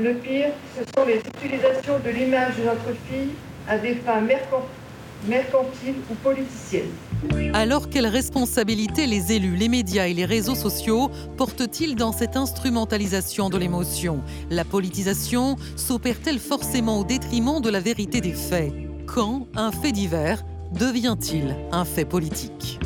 Le 0.00 0.14
pire, 0.14 0.50
ce 0.76 0.84
sont 0.94 1.04
les 1.04 1.16
utilisations 1.16 1.98
de 2.04 2.10
l'image 2.10 2.56
de 2.56 2.62
notre 2.62 2.96
fille 3.08 3.30
à 3.68 3.78
des 3.78 3.96
fins 3.96 4.20
mercantiles 4.20 5.96
ou 6.08 6.14
politiciennes. 6.22 6.92
Alors, 7.52 7.90
quelle 7.90 8.06
responsabilité 8.06 9.08
les 9.08 9.32
élus, 9.32 9.56
les 9.56 9.68
médias 9.68 10.06
et 10.06 10.14
les 10.14 10.24
réseaux 10.24 10.54
sociaux 10.54 11.10
portent-ils 11.36 11.96
dans 11.96 12.12
cette 12.12 12.36
instrumentalisation 12.36 13.50
de 13.50 13.58
l'émotion? 13.58 14.22
La 14.50 14.64
politisation 14.64 15.56
s'opère-t-elle 15.74 16.38
forcément 16.38 17.00
au 17.00 17.04
détriment 17.04 17.60
de 17.60 17.68
la 17.68 17.80
vérité 17.80 18.20
des 18.20 18.34
faits? 18.34 18.72
Quand 19.06 19.48
un 19.56 19.72
fait 19.72 19.90
divers 19.90 20.44
devient-il 20.78 21.56
un 21.72 21.84
fait 21.84 22.04
politique? 22.04 22.78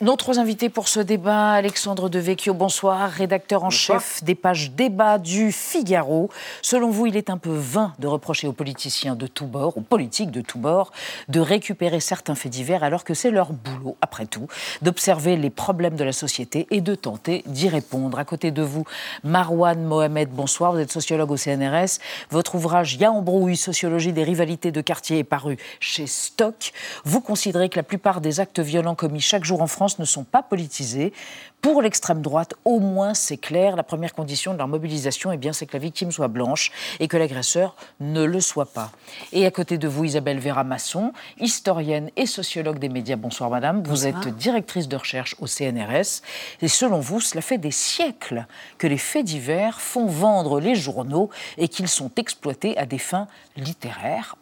Nos 0.00 0.14
trois 0.14 0.38
invités 0.38 0.68
pour 0.68 0.86
ce 0.86 1.00
débat, 1.00 1.50
Alexandre 1.50 2.08
Devecchio, 2.08 2.54
bonsoir, 2.54 3.10
rédacteur 3.10 3.64
en 3.64 3.70
chef 3.70 4.22
des 4.22 4.36
pages 4.36 4.70
débat 4.70 5.18
du 5.18 5.50
Figaro. 5.50 6.30
Selon 6.62 6.90
vous, 6.90 7.06
il 7.06 7.16
est 7.16 7.30
un 7.30 7.36
peu 7.36 7.50
vain 7.50 7.94
de 7.98 8.06
reprocher 8.06 8.46
aux 8.46 8.52
politiciens 8.52 9.16
de 9.16 9.26
tous 9.26 9.46
bords, 9.46 9.76
aux 9.76 9.82
politiques 9.82 10.30
de 10.30 10.40
tous 10.40 10.58
bords, 10.58 10.92
de 11.28 11.40
récupérer 11.40 11.98
certains 11.98 12.36
faits 12.36 12.52
divers 12.52 12.84
alors 12.84 13.02
que 13.02 13.12
c'est 13.12 13.32
leur 13.32 13.52
boulot, 13.52 13.96
après 14.00 14.26
tout, 14.26 14.46
d'observer 14.82 15.36
les 15.36 15.50
problèmes 15.50 15.96
de 15.96 16.04
la 16.04 16.12
société 16.12 16.68
et 16.70 16.80
de 16.80 16.94
tenter 16.94 17.42
d'y 17.46 17.68
répondre. 17.68 18.20
À 18.20 18.24
côté 18.24 18.52
de 18.52 18.62
vous, 18.62 18.84
Marwan 19.24 19.82
Mohamed, 19.82 20.28
bonsoir, 20.30 20.72
vous 20.72 20.78
êtes 20.78 20.92
sociologue 20.92 21.32
au 21.32 21.36
CNRS. 21.36 21.98
Votre 22.30 22.54
ouvrage 22.54 22.96
Ya 23.00 23.10
embrouille, 23.10 23.56
sociologie 23.56 24.12
des 24.12 24.22
rivalités 24.22 24.70
de 24.70 24.80
quartier 24.80 25.18
est 25.18 25.24
paru 25.24 25.56
chez 25.80 26.06
Stock. 26.06 26.72
Vous 27.04 27.20
considérez 27.20 27.68
que 27.68 27.76
la 27.76 27.82
plupart 27.82 28.20
des 28.20 28.38
actes 28.38 28.60
violents 28.60 28.94
commis 28.94 29.20
chaque 29.20 29.44
jour 29.44 29.60
en 29.60 29.66
France 29.66 29.87
ne 29.98 30.04
sont 30.04 30.24
pas 30.24 30.42
politisés. 30.42 31.14
Pour 31.62 31.80
l'extrême 31.82 32.20
droite, 32.20 32.54
au 32.64 32.78
moins 32.78 33.14
c'est 33.14 33.36
clair, 33.38 33.74
la 33.74 33.82
première 33.82 34.12
condition 34.12 34.52
de 34.52 34.58
leur 34.58 34.68
mobilisation, 34.68 35.32
eh 35.32 35.36
bien, 35.36 35.52
c'est 35.52 35.66
que 35.66 35.72
la 35.72 35.78
victime 35.78 36.12
soit 36.12 36.28
blanche 36.28 36.70
et 37.00 37.08
que 37.08 37.16
l'agresseur 37.16 37.74
ne 38.00 38.22
le 38.22 38.40
soit 38.40 38.72
pas. 38.72 38.92
Et 39.32 39.46
à 39.46 39.50
côté 39.50 39.78
de 39.78 39.88
vous, 39.88 40.04
Isabelle 40.04 40.38
Vera 40.38 40.62
Masson, 40.62 41.12
historienne 41.40 42.10
et 42.16 42.26
sociologue 42.26 42.78
des 42.78 42.88
médias. 42.88 43.16
Bonsoir 43.16 43.50
madame, 43.50 43.82
vous 43.82 44.06
êtes 44.06 44.28
directrice 44.36 44.88
de 44.88 44.96
recherche 44.96 45.34
au 45.40 45.46
CNRS. 45.46 46.22
Et 46.60 46.68
selon 46.68 47.00
vous, 47.00 47.20
cela 47.20 47.40
fait 47.40 47.58
des 47.58 47.70
siècles 47.70 48.46
que 48.78 48.86
les 48.86 48.98
faits 48.98 49.24
divers 49.24 49.80
font 49.80 50.06
vendre 50.06 50.60
les 50.60 50.74
journaux 50.74 51.30
et 51.56 51.68
qu'ils 51.68 51.88
sont 51.88 52.10
exploités 52.16 52.76
à 52.78 52.86
des 52.86 52.98
fins 52.98 53.26
littéraires 53.56 54.36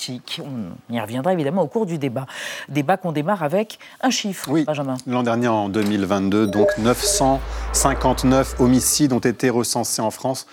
politique. 0.00 0.40
On 0.44 0.94
y 0.94 1.00
reviendra 1.00 1.32
évidemment 1.32 1.62
au 1.62 1.66
cours 1.66 1.86
du 1.86 1.98
débat. 1.98 2.26
Débat 2.68 2.96
qu'on 2.96 3.12
démarre 3.12 3.42
avec 3.42 3.78
un 4.00 4.10
chiffre, 4.10 4.48
oui. 4.50 4.64
Benjamin. 4.64 4.96
L'an 5.06 5.22
dernier, 5.22 5.48
en 5.48 5.68
2022, 5.68 6.46
donc 6.46 6.68
959 6.78 8.56
homicides 8.60 9.12
ont 9.12 9.18
été 9.18 9.50
recensés 9.50 10.02
en 10.02 10.10
France 10.10 10.46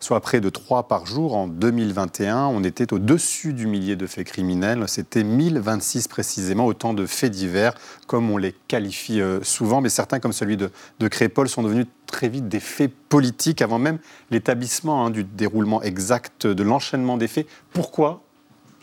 soit 0.00 0.20
près 0.20 0.42
de 0.42 0.50
3 0.50 0.86
par 0.86 1.06
jour. 1.06 1.34
En 1.34 1.46
2021, 1.46 2.46
on 2.48 2.62
était 2.62 2.92
au-dessus 2.92 3.54
du 3.54 3.66
millier 3.66 3.96
de 3.96 4.06
faits 4.06 4.26
criminels. 4.26 4.84
C'était 4.86 5.24
1026 5.24 6.08
précisément, 6.08 6.66
autant 6.66 6.92
de 6.92 7.06
faits 7.06 7.32
divers, 7.32 7.72
comme 8.06 8.30
on 8.30 8.36
les 8.36 8.54
qualifie 8.68 9.22
euh, 9.22 9.42
souvent. 9.42 9.80
Mais 9.80 9.88
certains, 9.88 10.20
comme 10.20 10.34
celui 10.34 10.58
de, 10.58 10.70
de 11.00 11.08
Crépol, 11.08 11.48
sont 11.48 11.62
devenus 11.62 11.86
très 12.06 12.28
vite 12.28 12.48
des 12.48 12.60
faits 12.60 12.92
politiques 13.08 13.62
avant 13.62 13.78
même 13.78 13.98
l'établissement 14.30 15.06
hein, 15.06 15.10
du 15.10 15.24
déroulement 15.24 15.80
exact 15.80 16.46
de 16.46 16.62
l'enchaînement 16.62 17.16
des 17.16 17.28
faits. 17.28 17.46
Pourquoi 17.72 18.20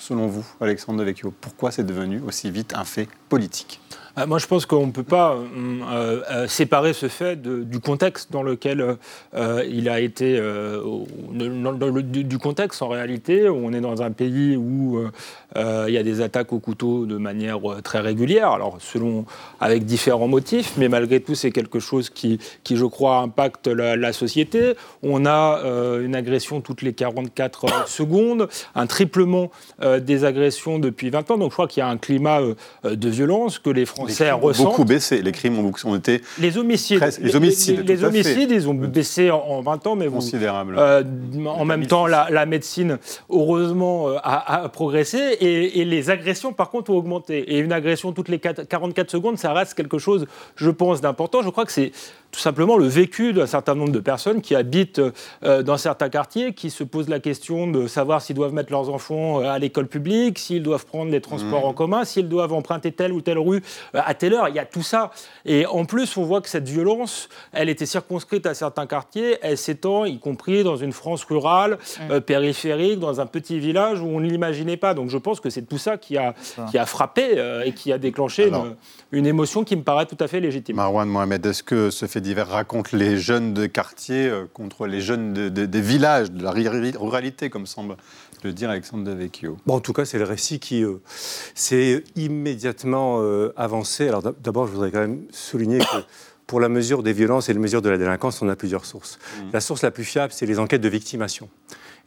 selon 0.01 0.27
vous, 0.27 0.46
Alexandre 0.60 1.00
Devecchio 1.00 1.31
Pourquoi 1.39 1.72
c'est 1.72 1.84
devenu 1.84 2.22
aussi 2.22 2.50
vite 2.50 2.74
un 2.75 2.86
fait 2.86 3.08
politique? 3.29 3.79
Moi, 4.27 4.39
je 4.39 4.48
pense 4.48 4.65
qu'on 4.65 4.88
ne 4.88 4.91
peut 4.91 5.03
pas 5.03 5.36
euh, 5.36 6.22
euh, 6.30 6.48
séparer 6.48 6.94
ce 6.94 7.08
fait 7.08 7.41
du 7.41 7.80
contexte 7.80 8.32
dans 8.32 8.44
lequel 8.44 8.98
il 9.70 9.89
a 9.89 10.00
été, 10.00 10.41
du, 11.34 12.38
contexte 12.38 12.82
en 12.82 12.89
réalité, 12.89 13.50
on 13.50 13.74
est 13.74 13.81
dans 13.81 14.01
un 14.01 14.12
pays 14.12 14.55
où 14.55 15.01
il 15.55 15.94
y 15.94 15.98
a 15.98 16.03
des 16.03 16.22
attaques 16.22 16.53
au 16.53 16.59
couteau 16.59 17.05
de 17.05 17.18
manière 17.18 17.59
très 17.83 18.00
régulière, 18.00 18.50
alors 18.50 18.77
selon, 18.79 19.25
avec 19.59 19.85
différents 19.85 20.27
motifs, 20.27 20.74
mais 20.77 20.90
malgré 20.90 21.22
tout, 21.22 21.35
c'est 21.35 21.51
quelque 21.51 21.79
chose 21.79 22.09
qui, 22.09 22.40
qui, 22.64 22.75
je 22.75 22.85
crois, 22.85 23.20
impacte 23.20 23.68
la, 23.68 24.12
société. 24.12 24.74
On 25.03 25.25
a 25.25 25.62
une 26.03 26.16
agression 26.16 26.62
toutes 26.62 26.81
les 26.81 26.94
44 26.94 27.88
secondes, 27.88 28.50
un 28.75 28.88
triplement 28.88 29.51
des 29.81 30.25
agressions 30.25 30.79
depuis 30.79 31.09
20 31.09 31.31
ans, 31.31 31.38
donc 31.38 31.51
je 31.51 31.55
crois 31.55 31.68
qu'il 31.68 31.79
y 31.81 31.83
a 31.83 31.90
un 31.90 31.98
climat 31.98 32.42
de 32.83 33.09
violence 33.09 33.59
que 33.59 33.70
les 33.70 33.85
Français 33.85 34.00
Français 34.05 34.31
ont 34.31 34.51
beaucoup 34.64 34.85
baissé. 34.85 35.22
Les 35.22 35.31
crimes 35.31 35.59
ont, 35.59 35.96
été. 35.96 36.22
Les 36.40 36.57
homicides. 36.57 37.01
les 37.22 37.35
homicides. 37.35 37.87
Les, 37.87 38.03
homicides, 38.03 38.51
ils 38.51 38.70
ont 38.70 38.74
baissé 38.74 39.31
en, 39.31 39.61
20 39.61 39.87
ans, 39.87 39.96
mais 39.96 40.07
Considérable. 40.07 40.75
Euh, 40.77 41.03
en 41.46 41.66
même 41.66 41.87
temps, 41.87 42.07
la, 42.07 42.46
médecine, 42.46 42.98
heureusement, 43.29 44.09
euh, 44.09 44.18
a, 44.24 44.70
progressé 44.70 45.37
et, 45.40 45.85
les 45.85 46.09
agressions, 46.09 46.53
par 46.53 46.70
contre, 46.70 46.92
ont 46.92 46.98
augmenté. 46.98 47.53
Et 47.53 47.59
une 47.59 47.72
agression 47.72 48.11
toutes 48.11 48.29
les 48.29 48.40
44 48.40 49.09
secondes, 49.09 49.37
ça 49.37 49.53
reste 49.53 49.74
quelque 49.74 49.98
chose, 49.98 50.25
je 50.55 50.70
pense, 50.70 51.01
d'important. 51.01 51.42
Je 51.42 51.50
crois 51.50 51.66
que 51.66 51.72
c'est 51.72 51.92
tout 52.31 52.39
simplement 52.39 52.77
le 52.77 52.87
vécu 52.87 53.33
d'un 53.33 53.48
certain 53.48 53.75
nombre 53.75 53.91
de 53.91 54.00
personnes 54.00 54.41
qui 54.41 54.55
habitent 54.55 55.01
euh, 55.44 55.63
dans 55.63 55.77
certains 55.77 56.09
quartiers, 56.09 56.53
qui 56.53 56.70
se 56.70 56.83
posent 56.83 57.09
la 57.09 57.20
question 57.20 57.67
de 57.67 57.87
savoir 57.87 58.22
s'ils 58.22 58.35
doivent 58.35 58.53
mettre 58.53 58.72
leurs 58.72 58.89
enfants 58.89 59.39
à 59.39 59.59
l'école 59.59 59.87
publique, 59.87 60.39
s'ils 60.39 60.63
doivent 60.63 60.85
prendre 60.85 61.11
les 61.11 61.22
transports 61.22 61.63
mmh. 61.63 61.70
en 61.70 61.74
commun, 61.74 62.05
s'ils 62.05 62.29
doivent 62.29 62.53
emprunter 62.53 62.91
telle 62.91 63.13
ou 63.13 63.22
telle 63.22 63.37
rue 63.37 63.61
euh, 63.96 64.01
à 64.05 64.13
telle 64.13 64.33
heure. 64.33 64.50
Il 64.50 64.55
y 64.55 64.59
a 64.59 64.65
tout 64.65 64.81
ça. 64.81 65.11
Et 65.46 65.65
en 65.65 65.85
plus, 65.85 66.17
on 66.17 66.24
voit 66.24 66.41
que 66.41 66.50
cette 66.50 66.67
violence, 66.67 67.29
elle 67.51 67.70
était 67.70 67.85
circonscrite 67.85 68.46
à 68.46 68.53
certains 68.53 68.87
quartiers, 68.87 69.37
elle 69.41 69.57
s'étend, 69.57 70.05
y 70.05 70.20
compris 70.20 70.63
dans 70.63 70.77
une 70.77 70.91
France 70.91 71.24
rurale, 71.24 71.74
mm. 71.74 72.11
euh, 72.11 72.20
périphérique, 72.22 73.00
dans 73.00 73.22
un 73.22 73.25
petit 73.25 73.59
village 73.59 74.01
où 74.01 74.07
on 74.07 74.20
ne 74.20 74.27
l'imaginait 74.27 74.77
pas. 74.77 74.94
Donc 74.94 75.09
je 75.09 75.17
pense 75.17 75.39
que 75.39 75.50
c'est 75.50 75.63
tout 75.63 75.77
ça 75.77 75.98
qui 75.98 76.17
a, 76.17 76.33
qui 76.70 76.77
a 76.77 76.85
frappé 76.85 77.37
euh, 77.37 77.63
et 77.63 77.74
qui 77.74 77.91
a 77.91 77.98
déclenché 77.98 78.51
une, 79.11 79.25
émotion 79.25 79.63
qui 79.63 79.75
me 79.75 79.83
paraît 79.83 80.05
tout 80.05 80.17
à 80.20 80.27
fait 80.27 80.39
légitime. 80.39 80.75
Marwan 80.75 81.07
Mohamed, 81.07 81.46
est-ce 81.46 81.63
que 81.63 81.89
ce 81.89 82.05
fait 82.05 82.21
divers 82.22 82.48
raconte 82.48 82.92
les 82.92 83.18
jeunes 83.18 83.53
de 83.53 83.66
quartier 83.66 84.31
contre 84.53 84.88
les 84.88 85.01
jeunes 85.01 85.50
des 85.50 85.81
villages, 85.81 86.31
de 86.31 86.44
la 86.44 86.51
ruralité, 86.51 87.50
comme 87.50 87.66
semble 87.66 87.98
le 88.44 88.53
dire 88.53 88.70
Alexandre 88.70 89.03
Devecchio 89.03 89.57
bon, 89.66 89.75
En 89.75 89.79
tout 89.79 89.94
cas, 89.94 90.05
c'est 90.05 90.18
le 90.18 90.24
récit 90.24 90.60
qui 90.60 90.84
s'est 91.53 92.03
immédiatement 92.16 93.22
avancé. 93.57 94.07
Alors 94.07 94.24
d'abord, 94.24 94.68
je 94.68 94.72
voudrais 94.72 94.92
quand 94.92 95.00
même 95.00 95.24
souligner 95.31 95.79
que 95.79 95.86
pour 96.48 96.60
la 96.60 96.70
mesure 96.70 97.03
des 97.03 97.14
violences 97.14 97.50
et 97.50 97.53
la 97.53 97.60
mesure 97.60 97.81
de 97.81 97.90
la 97.90 97.98
délinquance, 97.98 98.42
on 98.42 98.50
a 98.50 98.55
plusieurs 98.55 98.86
sources. 98.86 99.20
Mmh. 99.20 99.50
La 99.53 99.62
source 99.62 99.84
la 99.84 99.92
plus 99.92 100.03
fiable, 100.03 100.34
c'est 100.34 100.46
les 100.46 100.60
enquêtes 100.60 100.81
de 100.81 100.90
victimation. 100.90 101.50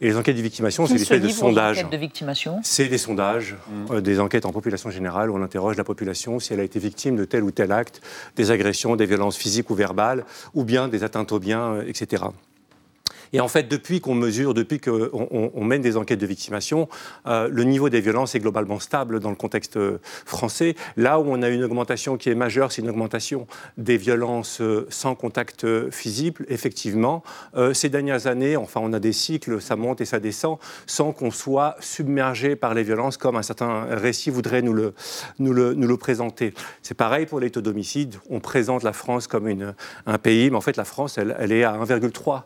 Et 0.01 0.07
les 0.07 0.17
enquêtes 0.17 0.35
de 0.35 0.41
victimation, 0.41 0.85
c'est 0.87 0.95
des 0.95 1.05
faits 1.05 1.21
de 1.21 1.29
sondage. 1.29 1.89
de 1.89 1.97
victimation 1.97 2.59
C'est 2.63 2.87
des 2.87 2.97
sondages, 2.97 3.53
mmh. 3.53 3.93
euh, 3.93 4.01
des 4.01 4.19
enquêtes 4.19 4.45
en 4.45 4.51
population 4.51 4.89
générale 4.89 5.29
où 5.29 5.35
on 5.35 5.41
interroge 5.41 5.77
la 5.77 5.85
population 5.85 6.39
si 6.39 6.53
elle 6.53 6.59
a 6.59 6.63
été 6.63 6.79
victime 6.79 7.15
de 7.15 7.23
tel 7.23 7.43
ou 7.43 7.51
tel 7.51 7.71
acte, 7.71 8.01
des 8.35 8.51
agressions, 8.51 8.95
des 8.95 9.05
violences 9.05 9.37
physiques 9.37 9.69
ou 9.69 9.75
verbales, 9.75 10.25
ou 10.53 10.65
bien 10.65 10.89
des 10.89 11.03
atteintes 11.03 11.31
aux 11.31 11.39
biens, 11.39 11.75
euh, 11.75 11.87
etc. 11.87 12.23
Et 13.35 13.41
en 13.41 13.49
fait, 13.49 13.67
depuis 13.67 13.99
qu'on 13.99 14.15
mesure, 14.15 14.53
depuis 14.53 14.79
qu'on 14.79 15.09
on, 15.11 15.63
mène 15.65 15.81
des 15.81 15.97
enquêtes 15.97 16.21
de 16.21 16.25
victimation, 16.25 16.87
euh, 17.27 17.49
le 17.51 17.65
niveau 17.65 17.89
des 17.89 17.99
violences 17.99 18.33
est 18.33 18.39
globalement 18.39 18.79
stable 18.79 19.19
dans 19.19 19.29
le 19.29 19.35
contexte 19.35 19.77
français. 20.25 20.75
Là 20.95 21.19
où 21.19 21.25
on 21.27 21.41
a 21.41 21.49
une 21.49 21.61
augmentation 21.61 22.15
qui 22.15 22.29
est 22.29 22.35
majeure, 22.35 22.71
c'est 22.71 22.81
une 22.81 22.89
augmentation 22.89 23.45
des 23.77 23.97
violences 23.97 24.61
sans 24.87 25.15
contact 25.15 25.65
physique, 25.89 26.37
effectivement. 26.47 27.23
ces 27.73 27.89
dernières 27.89 28.27
années, 28.27 28.55
enfin, 28.55 28.79
on 28.81 28.93
a 28.93 28.99
des 29.01 29.11
cycles, 29.11 29.59
ça 29.59 29.75
monte 29.75 29.99
et 29.99 30.05
ça 30.05 30.21
descend, 30.21 30.57
sans 30.85 31.11
qu'on 31.11 31.31
soit 31.31 31.75
submergé 31.81 32.55
par 32.55 32.73
les 32.73 32.83
violences 32.83 33.17
comme 33.17 33.35
un 33.35 33.41
certain 33.41 33.83
récit 33.89 34.29
voudrait 34.29 34.61
nous 34.61 34.73
le, 34.73 34.93
nous 35.39 35.51
le, 35.51 35.73
nous 35.73 35.87
le 35.87 35.97
présenter. 35.97 36.53
C'est 36.83 36.95
pareil 36.95 37.25
pour 37.25 37.41
les 37.41 37.49
taux 37.49 37.61
d'homicide. 37.61 38.15
On 38.29 38.39
présente 38.39 38.83
la 38.83 38.93
France 38.93 39.27
comme 39.27 39.73
un 40.05 40.17
pays, 40.17 40.49
mais 40.49 40.55
en 40.55 40.61
fait, 40.61 40.77
la 40.77 40.85
France, 40.85 41.17
elle, 41.17 41.51
est 41.51 41.63
à 41.63 41.73
1,3 41.77 42.43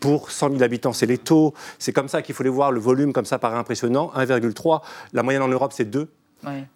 pour 0.00 0.30
100 0.30 0.50
000 0.50 0.62
habitants. 0.62 0.92
C'est 0.92 1.06
les 1.06 1.18
taux, 1.18 1.54
c'est 1.78 1.92
comme 1.92 2.08
ça 2.08 2.22
qu'il 2.22 2.34
faut 2.34 2.42
les 2.42 2.50
voir. 2.50 2.72
Le 2.72 2.80
volume, 2.80 3.12
comme 3.12 3.24
ça, 3.24 3.38
paraît 3.38 3.58
impressionnant. 3.58 4.10
1,3. 4.16 4.82
La 5.12 5.22
moyenne 5.22 5.42
en 5.42 5.48
Europe, 5.48 5.72
c'est 5.74 5.84
2. 5.84 6.08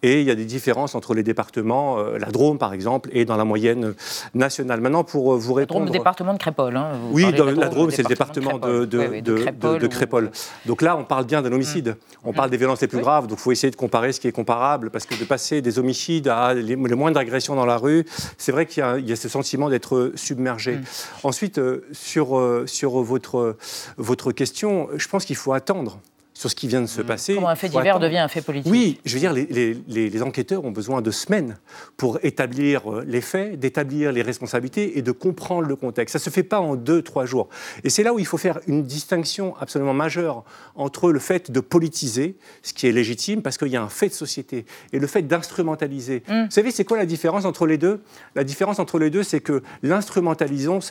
Et 0.01 0.21
il 0.21 0.27
y 0.27 0.31
a 0.31 0.35
des 0.35 0.45
différences 0.45 0.93
entre 0.93 1.13
les 1.13 1.23
départements, 1.23 1.97
euh, 1.97 2.17
la 2.17 2.29
Drôme 2.31 2.57
par 2.57 2.73
exemple, 2.73 3.09
et 3.13 3.25
dans 3.25 3.37
la 3.37 3.45
moyenne 3.45 3.93
nationale. 4.33 4.81
Maintenant, 4.81 5.03
pour 5.03 5.33
euh, 5.33 5.37
vous 5.37 5.53
répondre. 5.53 5.85
Le 5.85 5.91
département 5.91 6.33
de 6.33 6.37
Crépole. 6.37 6.75
Hein, 6.75 6.91
oui, 7.11 7.25
la 7.31 7.69
Drôme, 7.69 7.89
c'est 7.91 8.03
le 8.03 8.09
département 8.09 8.57
de, 8.57 8.85
de, 8.85 9.21
de, 9.21 9.87
Crépole. 9.87 10.31
Donc 10.65 10.81
là, 10.81 10.97
on 10.97 11.05
parle 11.05 11.25
bien 11.25 11.41
d'un 11.41 11.51
homicide. 11.51 11.89
Mm. 11.89 12.27
On 12.27 12.33
parle 12.33 12.49
des 12.49 12.57
violences 12.57 12.81
les 12.81 12.87
plus 12.87 12.99
graves, 12.99 13.27
donc 13.27 13.39
il 13.39 13.41
faut 13.41 13.51
essayer 13.51 13.71
de 13.71 13.75
comparer 13.75 14.11
ce 14.11 14.19
qui 14.19 14.27
est 14.27 14.33
comparable, 14.33 14.89
parce 14.89 15.05
que 15.05 15.15
de 15.15 15.23
passer 15.23 15.61
des 15.61 15.79
homicides 15.79 16.27
à 16.27 16.53
les, 16.53 16.75
moindres 16.75 17.19
agressions 17.19 17.55
dans 17.55 17.65
la 17.65 17.77
rue, 17.77 18.05
c'est 18.37 18.51
vrai 18.51 18.65
qu'il 18.65 18.83
y, 18.99 19.09
y, 19.09 19.13
a 19.13 19.15
ce 19.15 19.29
sentiment 19.29 19.69
d'être 19.69 20.11
submergé. 20.15 20.73
Mm. 20.73 20.83
Ensuite, 21.23 21.57
euh, 21.57 21.87
sur, 21.91 22.63
sur 22.65 23.01
votre, 23.01 23.55
votre 23.97 24.31
question, 24.31 24.89
je 24.95 25.07
pense 25.07 25.25
qu'il 25.25 25.35
faut 25.35 25.53
attendre 25.53 25.99
sur 26.33 26.49
ce 26.49 26.55
qui 26.55 26.67
vient 26.67 26.81
de 26.81 26.87
se 26.87 27.01
mmh. 27.01 27.05
passer. 27.05 27.35
Comment 27.35 27.49
un 27.49 27.55
fait 27.55 27.69
divers 27.69 27.99
devient 27.99 28.17
un 28.17 28.27
fait 28.27 28.41
politique 28.41 28.71
Oui, 28.71 28.99
je 29.05 29.13
veux 29.13 29.19
dire, 29.19 29.33
les, 29.33 30.21
enquêteurs 30.23 30.63
ont 30.63 30.71
besoin 30.71 31.01
de 31.01 31.11
semaines 31.11 31.57
pour 31.97 32.19
établir 32.23 32.91
euh, 32.91 33.03
les 33.05 33.21
faits, 33.21 33.59
d'établir 33.59 34.11
les 34.11 34.21
responsabilités 34.21 34.97
et 34.97 35.01
de 35.01 35.11
comprendre 35.11 35.67
le 35.67 35.75
contexte. 35.75 36.13
Ça 36.13 36.19
ne 36.19 36.23
se 36.23 36.29
fait 36.29 36.43
pas 36.43 36.59
en 36.59 36.75
deux, 36.75 37.01
trois 37.01 37.25
jours. 37.25 37.49
Et 37.83 37.89
c'est 37.89 38.03
là 38.03 38.13
où 38.13 38.19
il 38.19 38.25
faut 38.25 38.37
faire 38.37 38.59
une 38.67 38.83
distinction 38.83 39.55
absolument 39.59 39.93
majeure 39.93 40.43
entre 40.75 41.11
le 41.11 41.19
fait 41.19 41.51
de 41.51 41.59
politiser, 41.59 42.37
ce 42.61 42.73
qui 42.73 42.87
est 42.87 42.91
légitime 42.91 43.41
parce 43.41 43.57
qu'il 43.57 43.67
y 43.67 43.75
a 43.75 43.83
un 43.83 43.89
fait 43.89 44.09
de 44.09 44.13
société, 44.13 44.65
et 44.91 44.99
le 44.99 45.07
fait 45.07 45.23
d'instrumentaliser. 45.23 46.23
Mmh. 46.27 46.43
Vous 46.45 46.51
savez, 46.51 46.71
c'est 46.71 46.85
quoi 46.85 46.97
la 46.97 47.05
différence 47.05 47.45
entre 47.45 47.67
les 47.67 47.77
deux? 47.77 48.01
La 48.35 48.43
différence 48.43 48.79
entre 48.79 48.97
les 48.97 49.09
deux, 49.09 49.23
c'est 49.23 49.41
que 49.41 49.61
l'instrumentalisation, 49.81 50.81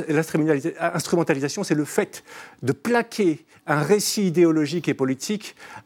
c'est 1.65 1.75
le 1.75 1.85
fait 1.85 2.23
de 2.63 2.73
plaquer 2.73 3.45
un 3.67 3.83
récit 3.83 4.27
idéologique 4.27 4.89
et 4.89 4.95
politique 4.95 5.32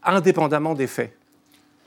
indépendamment 0.02 0.74
des 0.74 0.86
faits 0.86 1.16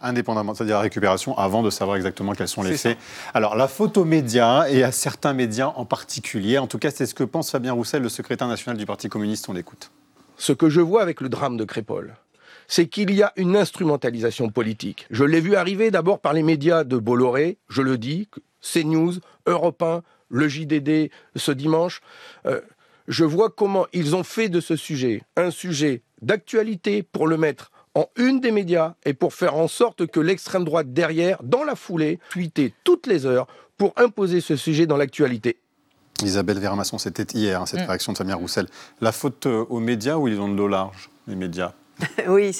indépendamment, 0.02 0.54
c'est-à-dire 0.54 0.76
la 0.76 0.82
récupération, 0.82 1.38
avant 1.38 1.62
de 1.62 1.70
savoir 1.70 1.98
exactement 1.98 2.34
quels 2.34 2.48
sont 2.48 2.64
les 2.64 2.78
faits. 2.78 2.98
Alors, 3.34 3.56
la 3.56 3.68
photo 3.68 4.06
média, 4.06 4.70
et 4.70 4.84
à 4.84 4.92
certains 4.92 5.34
médias 5.34 5.74
en 5.76 5.86
particulier, 5.86 6.58
en 6.58 6.68
tout 6.68 6.80
cas, 6.80 6.92
c'est 6.92 7.06
ce 7.06 7.14
que 7.14 7.24
pense 7.24 7.52
Fabien 7.52 7.74
Roussel, 7.74 8.02
le 8.02 8.10
secrétaire 8.10 8.48
national 8.48 8.78
du 8.78 8.86
Parti 8.86 9.10
communiste, 9.10 9.50
on 9.50 9.54
l'écoute. 9.54 9.92
Ce 10.38 10.54
que 10.54 10.70
je 10.70 10.80
vois 10.80 11.02
avec 11.02 11.22
le 11.22 11.30
drame 11.30 11.58
de 11.58 11.66
Crépole, 11.66 12.16
c'est 12.68 12.88
qu'il 12.88 13.12
y 13.14 13.24
a 13.24 13.34
une 13.36 13.58
instrumentalisation 13.58 14.50
politique. 14.50 15.06
Je 15.10 15.24
l'ai 15.24 15.42
vu 15.42 15.56
arriver 15.56 15.92
d'abord 15.92 16.20
par 16.20 16.34
les 16.34 16.44
médias 16.44 16.84
de 16.84 16.98
Bolloré, 16.98 17.58
je 17.68 17.82
le 17.82 17.98
dis, 17.98 18.30
CNews, 18.62 19.16
Europe 19.48 19.82
1, 19.82 20.04
le 20.30 20.48
JDD 20.48 21.12
ce 21.36 21.52
dimanche. 21.52 22.02
Euh, 22.46 22.62
je 23.10 23.26
vois 23.26 23.50
comment 23.50 23.88
ils 23.92 24.16
ont 24.16 24.24
fait 24.24 24.48
de 24.48 24.62
ce 24.62 24.78
sujet 24.78 25.24
un 25.36 25.52
sujet 25.52 26.04
d'actualité 26.22 27.04
pour 27.04 27.28
le 27.28 27.38
mettre 27.38 27.72
en 27.96 28.08
une 28.16 28.40
des 28.40 28.52
médias 28.52 28.94
et 29.04 29.14
pour 29.14 29.34
faire 29.34 29.56
en 29.56 29.68
sorte 29.68 30.06
que 30.06 30.20
l'extrême 30.20 30.64
droite 30.64 30.94
derrière, 30.94 31.42
dans 31.44 31.64
la 31.64 31.76
foulée, 31.76 32.20
tweetait 32.30 32.74
toutes 32.84 33.08
les 33.08 33.26
heures 33.26 33.48
pour 33.78 33.94
imposer 33.98 34.42
ce 34.42 34.56
sujet 34.56 34.86
dans 34.86 34.96
l'actualité. 34.96 35.60
Isabelle 36.24 36.60
Vermasson, 36.60 36.98
c'était 36.98 37.26
hier, 37.34 37.62
hein, 37.62 37.66
cette 37.66 37.82
mm. 37.82 37.88
réaction 37.88 38.14
de 38.14 38.18
Fabien 38.18 38.36
Roussel. 38.36 38.68
La 39.02 39.12
faute 39.12 39.48
euh, 39.48 39.66
aux 39.70 39.80
médias 39.80 40.18
ou 40.18 40.28
ils 40.28 40.40
ont 40.40 40.50
de 40.50 40.56
l'eau 40.56 40.68
large, 40.68 41.10
les 41.28 41.36
médias? 41.36 41.74
oui, 42.28 42.56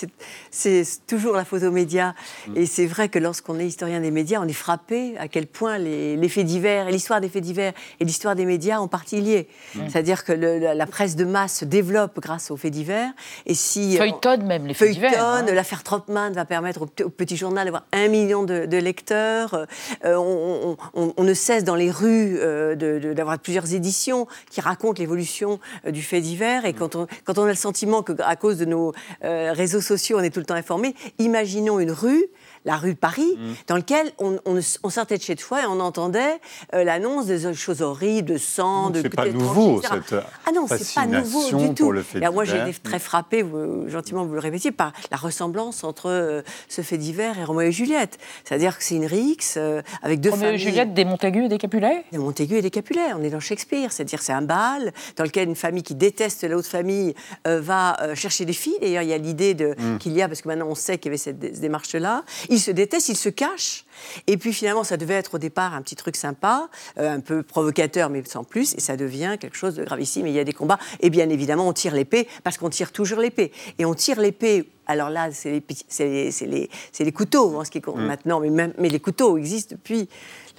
c'est 0.52 1.08
toujours 1.08 1.36
la 1.36 1.46
photo 1.46 1.72
média. 1.72 2.16
Mm. 2.48 2.58
Et 2.58 2.66
c'est 2.66 2.86
vrai 2.86 3.10
que 3.10 3.20
lorsqu'on 3.20 3.60
est 3.60 3.68
historien 3.68 4.02
des 4.02 4.12
médias, 4.12 4.40
on 4.42 4.48
est 4.48 4.54
frappé 4.54 5.16
à 5.18 5.28
quel 5.28 5.48
point 5.48 5.78
les, 5.78 6.30
faits 6.30 6.46
divers 6.46 6.88
et 6.88 6.92
l'histoire 6.92 7.22
des 7.22 7.30
faits 7.30 7.44
divers 7.44 7.74
et 8.00 8.06
l'histoire 8.06 8.36
des 8.36 8.46
médias 8.46 8.80
ont 8.80 8.88
partie 8.88 9.22
liées. 9.22 9.48
Mm. 9.76 9.80
C'est-à-dire 9.90 10.24
que 10.24 10.34
la 10.34 10.86
presse 10.86 11.16
de 11.16 11.26
masse 11.26 11.60
se 11.60 11.66
développe 11.66 12.20
grâce 12.20 12.52
aux 12.52 12.58
faits 12.58 12.72
divers. 12.72 13.12
Et 13.46 13.54
si 13.54 13.98
feuilletonne 13.98 14.44
même 14.44 14.68
les 14.68 14.74
faits 14.74 14.92
divers. 14.92 15.24
Hein. 15.24 15.46
L'affaire 15.52 15.84
Tropman 15.84 16.32
va 16.32 16.46
permettre 16.46 16.82
au, 16.82 17.10
petit 17.10 17.38
journal 17.38 17.66
d'avoir 17.66 17.86
un 17.92 18.08
million 18.08 18.44
de, 18.44 18.80
lecteurs. 18.80 19.68
Euh, 20.06 20.16
on, 20.94 21.24
ne 21.24 21.34
cesse 21.34 21.64
dans 21.64 21.76
les 21.76 21.92
rues 21.92 22.38
euh, 22.40 22.76
d'avoir 23.14 23.38
plusieurs 23.40 23.74
éditions 23.74 24.28
qui 24.50 24.62
racontent 24.62 25.00
l'évolution 25.00 25.60
euh, 25.86 25.92
du 25.92 26.02
fait 26.02 26.22
divers. 26.22 26.66
Et 26.66 26.74
mm. 26.74 26.76
quand 26.76 26.96
on, 26.96 27.08
quand 27.26 27.38
on 27.38 27.44
a 27.44 27.50
le 27.50 27.56
sentiment 27.56 28.04
que 28.04 28.14
à 28.22 28.36
cause 28.36 28.58
de 28.58 28.66
nos 28.66 28.94
euh, 29.29 29.29
réseaux 29.54 29.82
sociaux, 29.82 30.18
on 30.20 30.24
est 30.24 30.30
tout 30.30 30.40
le 30.40 30.46
temps 30.46 30.56
informé. 30.56 30.96
Imaginons 31.20 31.80
une 31.80 31.92
rue 31.92 32.26
la 32.70 32.78
rue 32.78 32.94
de 32.94 33.00
Paris, 33.00 33.36
mm. 33.36 33.54
dans 33.68 33.78
lequel 33.78 34.12
on, 34.20 34.62
sortait 34.90 35.18
de 35.18 35.24
chez 35.24 35.36
soi 35.36 35.64
et 35.64 35.66
on 35.66 35.80
entendait 35.80 36.40
euh, 36.76 36.84
l'annonce 36.84 37.26
des 37.26 37.52
choses 37.56 37.82
horribles, 37.82 38.34
de 38.34 38.38
sang, 38.38 38.92
de 38.92 39.02
C'est 39.02 39.10
pas 39.10 39.28
nouveau, 39.28 39.82
cette 39.82 40.14
Ah 40.46 40.52
non, 40.54 40.68
c'est 40.68 40.94
pas 40.94 41.08
nouveau 41.08 41.52
du 41.52 41.74
tout. 41.74 41.92
moi, 42.32 42.46
j'ai 42.46 42.62
été 42.62 42.74
très 42.84 43.00
frappée, 43.00 43.44
gentiment 43.88 44.24
vous 44.24 44.34
le 44.36 44.40
répétiez, 44.40 44.72
par 44.72 44.94
la 45.10 45.18
ressemblance 45.18 45.84
entre 45.84 46.12
euh, 46.12 46.42
ce 46.68 46.82
fait 46.82 47.00
divers 47.00 47.40
et 47.40 47.44
Roméo 47.44 47.70
et 47.70 47.72
Juliette. 47.72 48.20
C'est-à-dire 48.44 48.78
que 48.78 48.84
c'est 48.84 48.96
une 48.96 49.08
rixe 49.08 49.56
euh, 49.58 49.82
avec 50.04 50.22
deux 50.22 50.30
Roméo 50.30 50.52
et 50.52 50.58
Juliette, 50.60 50.94
des 50.94 51.06
Montaigu 51.06 51.46
et 51.46 51.50
des 51.50 51.58
Capulet 51.58 52.06
Des 52.12 52.20
Montaigu 52.20 52.58
et 52.58 52.62
des 52.62 52.70
Capulet, 52.70 53.14
on 53.18 53.24
est 53.24 53.32
dans 53.32 53.40
Shakespeare. 53.40 53.92
C'est-à-dire 53.92 54.22
c'est 54.22 54.34
un 54.34 54.44
bal 54.44 54.94
dans 55.16 55.24
lequel 55.24 55.48
une 55.48 55.56
famille 55.56 55.84
qui 55.84 55.96
déteste 55.96 56.48
l'autre 56.48 56.70
famille 56.70 57.16
va 57.46 57.98
chercher 58.14 58.46
des 58.46 58.54
filles. 58.54 58.78
D'ailleurs, 58.80 59.04
il 59.04 59.10
y 59.10 59.14
a 59.14 59.18
l'idée 59.18 59.56
de, 59.56 59.76
mm. 59.78 59.98
qu'il 59.98 60.14
y 60.14 60.22
a, 60.22 60.28
parce 60.28 60.44
que 60.44 60.48
maintenant 60.48 60.68
on 60.68 60.76
sait 60.76 61.00
qu'il 61.00 61.08
y 61.08 61.12
avait 61.12 61.18
cette 61.18 61.40
démarche-là, 61.40 62.24
ils 62.50 62.59
se 62.60 62.72
détestent, 62.72 63.10
ils 63.10 63.18
se 63.18 63.30
cachent. 63.30 63.86
Et 64.28 64.38
puis 64.38 64.54
finalement, 64.54 64.84
ça 64.84 64.98
devait 64.98 65.16
être 65.16 65.36
au 65.36 65.38
départ 65.38 65.74
un 65.74 65.82
petit 65.82 65.96
truc 65.96 66.16
sympa, 66.16 66.70
euh, 66.98 67.16
un 67.16 67.20
peu 67.20 67.44
provocateur, 67.44 68.10
mais 68.10 68.24
sans 68.26 68.44
plus, 68.44 68.74
et 68.76 68.80
ça 68.80 68.98
devient 68.98 69.38
quelque 69.40 69.58
chose 69.58 69.76
de 69.76 69.84
gravissime. 69.84 70.26
Et 70.26 70.30
il 70.30 70.36
y 70.36 70.40
a 70.40 70.44
des 70.44 70.54
combats. 70.54 70.80
Et 71.02 71.10
bien 71.10 71.30
évidemment, 71.30 71.68
on 71.68 71.74
tire 71.74 71.94
l'épée, 71.94 72.28
parce 72.44 72.58
qu'on 72.58 72.70
tire 72.70 72.92
toujours 72.92 73.20
l'épée. 73.20 73.52
Et 73.78 73.86
on 73.86 73.94
tire 73.94 74.20
l'épée. 74.20 74.70
Alors 74.88 75.10
là, 75.10 75.30
c'est 75.32 75.62
les, 76.00 76.32
les, 76.42 76.70
les, 77.00 77.12
couteaux, 77.12 77.60
en 77.60 77.64
ce 77.64 77.70
qui 77.72 77.82
compte 77.82 77.98
mm. 77.98 78.06
maintenant, 78.06 78.40
mais, 78.40 78.50
même, 78.50 78.74
mais 78.78 78.90
les 78.90 79.00
couteaux 79.00 79.38
existent 79.38 79.76
depuis 79.76 80.10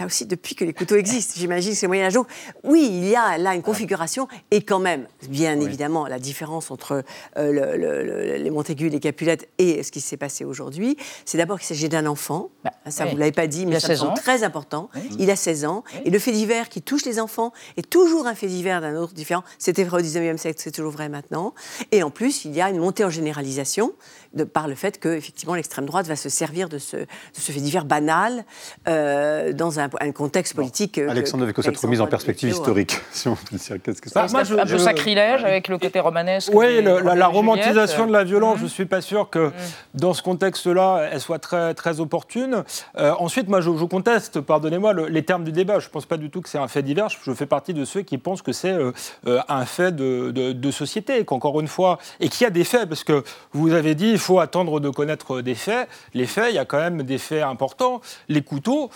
là 0.01 0.07
aussi, 0.07 0.27
depuis 0.27 0.55
que 0.55 0.65
les 0.65 0.73
couteaux 0.73 0.97
existent, 0.97 1.35
j'imagine 1.37 1.73
que 1.73 1.79
c'est 1.79 1.87
Moyen 1.87 2.07
Âge. 2.07 2.19
Oui, 2.65 2.89
il 2.91 3.07
y 3.07 3.15
a 3.15 3.39
là 3.39 3.55
une 3.55 3.63
configuration, 3.63 4.27
et 4.51 4.63
quand 4.63 4.79
même, 4.79 5.07
bien 5.29 5.61
évidemment, 5.61 6.07
la 6.07 6.19
différence 6.19 6.71
entre 6.71 7.05
euh, 7.37 8.39
les 8.39 8.51
Montaigu, 8.51 8.89
les 8.89 8.99
Capulettes 8.99 9.49
et 9.59 9.83
ce 9.83 9.93
qui 9.93 10.01
s'est 10.01 10.17
passé 10.17 10.45
aujourd'hui, 10.45 10.97
c'est 11.27 11.39
d'abord 11.39 11.59
qu'il 11.59 11.69
s'agit 11.69 11.91
d'un 11.91 12.07
enfant. 12.07 12.49
Bah, 12.65 12.73
ça, 12.89 13.05
vous 13.05 13.15
ne 13.15 13.19
l'avez 13.19 13.33
pas 13.33 13.47
dit, 13.47 13.67
mais 13.67 13.79
c'est 13.79 13.97
très 14.17 14.43
important. 14.43 14.89
Il 15.19 15.31
a 15.31 15.37
16 15.37 15.65
ans. 15.67 15.85
Et 16.05 16.11
le 16.11 16.19
fait 16.19 16.33
divers 16.33 16.69
qui 16.69 16.81
touche 16.81 17.05
les 17.05 17.21
enfants 17.21 17.53
est 17.77 17.89
toujours 17.89 18.27
un 18.27 18.35
fait 18.35 18.47
divers 18.47 18.81
d'un 18.81 18.97
autre 18.97 19.13
différent. 19.13 19.45
C'était 19.59 19.85
vrai 19.85 20.01
au 20.01 20.05
19e 20.05 20.39
siècle, 20.39 20.61
c'est 20.63 20.71
toujours 20.71 20.93
vrai 20.93 21.09
maintenant. 21.11 21.55
Et 21.93 22.03
en 22.03 22.11
plus, 22.11 22.47
il 22.47 22.55
y 22.55 22.63
a 22.63 22.71
une 22.71 22.79
montée 22.79 23.05
en 23.05 23.11
généralisation 23.11 23.93
de, 24.33 24.45
par 24.45 24.67
le 24.67 24.75
fait 24.75 24.99
que, 24.99 25.09
effectivement, 25.09 25.55
l'extrême 25.55 25.87
droite 25.87 26.07
va 26.07 26.17
se 26.17 26.29
servir 26.29 26.69
de 26.69 26.79
ce, 26.79 26.97
de 26.97 27.07
ce 27.35 27.53
fait 27.53 27.61
divers 27.61 27.85
banal 27.85 28.45
euh, 28.89 29.53
dans 29.53 29.79
un 29.79 29.90
un, 30.01 30.13
contexte 30.13 30.55
politique. 30.55 31.01
Bon. 31.01 31.11
Alexandre 31.11 31.45
avec 31.45 31.57
cette 31.61 31.77
remise 31.77 32.01
en 32.01 32.07
perspective 32.07 32.51
historique, 32.51 32.99
si 33.13 33.29
on 33.29 33.37
peut 33.37 33.57
dire. 33.57 33.77
Qu'est-ce 33.83 34.01
que 34.01 34.11
ça 34.11 34.27
bah, 34.27 34.43
Un 34.59 34.67
peu 34.67 34.79
sacrilège 34.79 35.45
avec 35.45 35.69
le 35.69 35.79
côté 35.79 36.01
romanesque. 36.01 36.51
Oui, 36.53 36.83
la, 36.83 37.27
romantisation 37.27 38.07
de 38.07 38.13
la 38.13 38.25
violence, 38.25 38.59
je 38.59 38.65
ne 38.65 38.69
suis 38.69 38.87
pas 38.87 39.01
sûr 39.01 39.31
que 39.31 39.49
mm. 39.49 39.53
dans 39.95 40.15
ce 40.15 40.23
contexte-là, 40.23 41.09
elle 41.13 41.21
soit 41.21 41.39
très, 41.39 41.75
très 41.75 42.01
opportune. 42.01 42.65
Euh, 42.99 43.13
ensuite, 43.19 43.49
moi, 43.49 43.61
je, 43.61 43.71
conteste, 43.85 44.41
pardonnez-moi, 44.41 44.95
les 45.09 45.25
termes 45.25 45.45
du 45.45 45.53
débat. 45.53 45.79
Je 45.79 45.87
ne 45.87 45.91
pense 45.91 46.07
pas 46.07 46.17
du 46.17 46.31
tout 46.31 46.41
que 46.41 46.49
c'est 46.49 46.59
un 46.59 46.69
fait 46.69 46.83
divers. 46.83 47.09
Je 47.09 47.33
fais 47.33 47.47
partie 47.47 47.75
de 47.75 47.85
ceux 47.85 48.03
qui 48.03 48.19
pensent 48.19 48.43
que 48.43 48.53
c'est 48.53 48.73
euh, 48.73 48.93
euh, 49.27 49.41
un 49.49 49.65
fait 49.65 49.95
de, 49.95 50.31
de, 50.31 50.71
société, 50.71 51.25
qu'encore 51.25 51.61
une 51.61 51.69
fois, 51.69 51.99
et 52.21 52.29
qu'il 52.29 52.45
y 52.45 52.47
a 52.47 52.51
des 52.51 52.65
faits, 52.65 52.89
parce 52.89 53.05
que 53.05 53.25
vous 53.53 53.73
avez 53.73 53.95
dit, 53.95 54.11
il 54.11 54.19
faut 54.19 54.39
attendre 54.39 54.81
de 54.81 54.89
connaître 54.89 55.41
des 55.41 55.55
faits. 55.55 55.89
Les 56.15 56.27
faits, 56.27 56.47
il 56.51 56.55
y 56.55 56.59
a 56.59 56.65
quand 56.65 56.79
même 56.79 57.03
des 57.03 57.19
faits 57.19 57.43
importants. 57.43 58.01
Les 58.29 58.43
couteaux, 58.43 58.91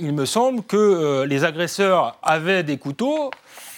il 0.00 0.12
me 0.12 0.26
semble 0.26 0.62
que 0.62 0.76
euh, 0.76 1.26
les 1.26 1.44
agresseurs 1.44 2.18
avaient 2.22 2.62
des 2.62 2.78
couteaux 2.78 3.30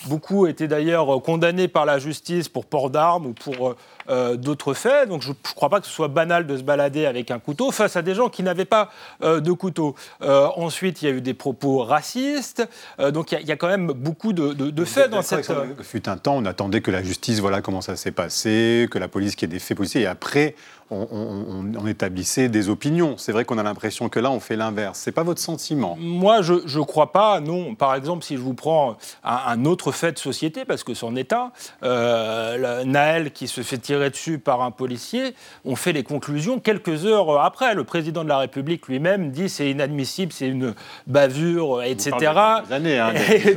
Beaucoup 0.06 0.46
étaient 0.46 0.68
d'ailleurs 0.68 1.22
condamnés 1.22 1.68
par 1.68 1.84
la 1.84 1.98
justice 1.98 2.48
pour 2.48 2.66
port 2.66 2.90
d'armes 2.90 3.26
ou 3.26 3.32
pour 3.32 3.74
euh, 4.10 4.36
d'autres 4.36 4.72
faits. 4.72 5.08
Donc 5.08 5.20
je 5.20 5.30
ne 5.30 5.34
crois 5.54 5.68
pas 5.68 5.80
que 5.80 5.86
ce 5.86 5.92
soit 5.92 6.08
banal 6.08 6.46
de 6.46 6.56
se 6.56 6.62
balader 6.62 7.04
avec 7.04 7.30
un 7.30 7.38
couteau 7.38 7.70
face 7.72 7.94
à 7.94 8.00
des 8.00 8.14
gens 8.14 8.30
qui 8.30 8.42
n'avaient 8.42 8.64
pas 8.64 8.90
euh, 9.22 9.40
de 9.40 9.52
couteau. 9.52 9.96
Euh, 10.22 10.48
ensuite, 10.56 11.02
il 11.02 11.08
y 11.08 11.12
a 11.12 11.14
eu 11.14 11.20
des 11.20 11.34
propos 11.34 11.84
racistes. 11.84 12.66
donc 12.98 13.32
il 13.32 13.46
y, 13.46 13.52
a 13.52 13.56
quand 13.56 13.68
même 13.68 13.88
beaucoup 13.88 14.32
de, 14.32 14.84
faits 14.84 15.10
dans 15.10 15.20
cette... 15.20 15.52
Il 15.78 15.84
fut 15.84 16.08
un 16.08 16.16
temps, 16.16 16.36
on 16.36 16.46
attendait 16.46 16.80
que 16.80 16.90
la 16.90 17.02
justice, 17.02 17.40
voilà 17.40 17.60
comment 17.60 17.82
ça 17.82 17.96
s'est 17.96 18.12
passé, 18.12 18.88
que 18.90 18.98
la 18.98 19.08
police 19.08 19.36
qui 19.36 19.44
ait 19.44 19.48
des 19.48 19.58
faits 19.58 19.76
policiers, 19.76 20.02
et 20.02 20.06
après, 20.06 20.54
on, 20.90 21.86
établissait 21.86 22.48
des 22.48 22.68
opinions. 22.68 23.14
C'est 23.18 23.32
vrai 23.32 23.44
qu'on 23.44 23.58
a 23.58 23.62
l'impression 23.62 24.08
que 24.08 24.20
là, 24.20 24.30
on 24.30 24.40
fait 24.40 24.56
l'inverse. 24.56 24.98
C'est 24.98 25.12
pas 25.12 25.22
votre 25.22 25.40
sentiment? 25.40 25.96
Moi, 26.00 26.42
je 26.42 26.54
ne 26.54 26.84
crois 26.84 27.12
pas, 27.12 27.40
non. 27.40 27.74
Par 27.74 27.94
exemple, 27.94 28.24
si 28.24 28.36
je 28.36 28.40
vous 28.40 28.54
prends 28.54 28.96
un, 29.24 29.64
autre 29.64 29.87
fait 29.92 30.12
de 30.12 30.18
société, 30.18 30.64
parce 30.64 30.84
que 30.84 30.94
c'en 30.94 31.16
est 31.16 31.32
un, 31.32 31.50
euh, 31.82 32.84
Naël 32.84 33.32
qui 33.32 33.48
se 33.48 33.62
fait 33.62 33.78
tirer 33.78 34.10
dessus 34.10 34.38
par 34.38 34.62
un 34.62 34.70
policier, 34.70 35.34
on 35.64 35.76
fait 35.76 35.92
les 35.92 36.02
conclusions 36.02 36.58
quelques 36.58 37.06
heures 37.06 37.40
après. 37.40 37.74
Le 37.74 37.84
président 37.84 38.24
de 38.24 38.28
la 38.28 38.38
République 38.38 38.86
lui-même 38.88 39.30
dit 39.30 39.48
c'est 39.48 39.70
inadmissible, 39.70 40.32
c'est 40.32 40.48
une 40.48 40.74
bavure, 41.06 41.82
etc. 41.82 42.32
Années, 42.70 42.98
hein, 42.98 43.12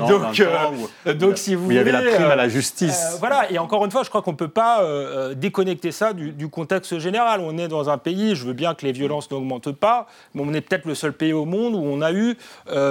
donc, 0.08 0.40
euh, 0.40 1.14
donc, 1.14 1.38
si 1.38 1.56
vous 1.56 1.72
il 1.72 1.78
y 1.78 1.80
avait 1.80 1.92
la 1.92 2.02
prime 2.02 2.24
à 2.24 2.36
la 2.36 2.44
euh, 2.44 2.50
justice. 2.50 3.18
voilà. 3.20 3.52
Et 3.52 3.58
encore 3.58 3.86
une 3.86 3.92
fois, 3.92 4.04
je 4.04 4.10
crois 4.10 4.22
qu'on 4.22 4.32
ne 4.32 4.38
peut 4.38 4.48
pas 4.48 4.84
déconnecter 5.36 5.92
ça 5.92 6.14
du 6.14 6.48
contexte 6.50 7.00
général. 7.00 7.42
On 7.42 7.58
est 7.58 7.68
dans 7.68 7.90
un 7.90 7.98
pays, 7.98 8.36
je 8.36 8.46
veux 8.46 8.54
bien 8.54 8.74
que 8.74 8.86
les 8.86 8.92
violences 8.92 9.30
n'augmentent 9.32 9.72
pas, 9.72 10.08
mais 10.34 10.44
on 10.46 10.54
est 10.54 10.62
peut-être 10.62 10.86
le 10.86 10.96
seul 10.96 11.14
pays 11.14 11.34
au 11.34 11.46
monde 11.46 11.76
où 11.76 11.84
on 11.84 12.02
a 12.02 12.12
eu 12.12 12.38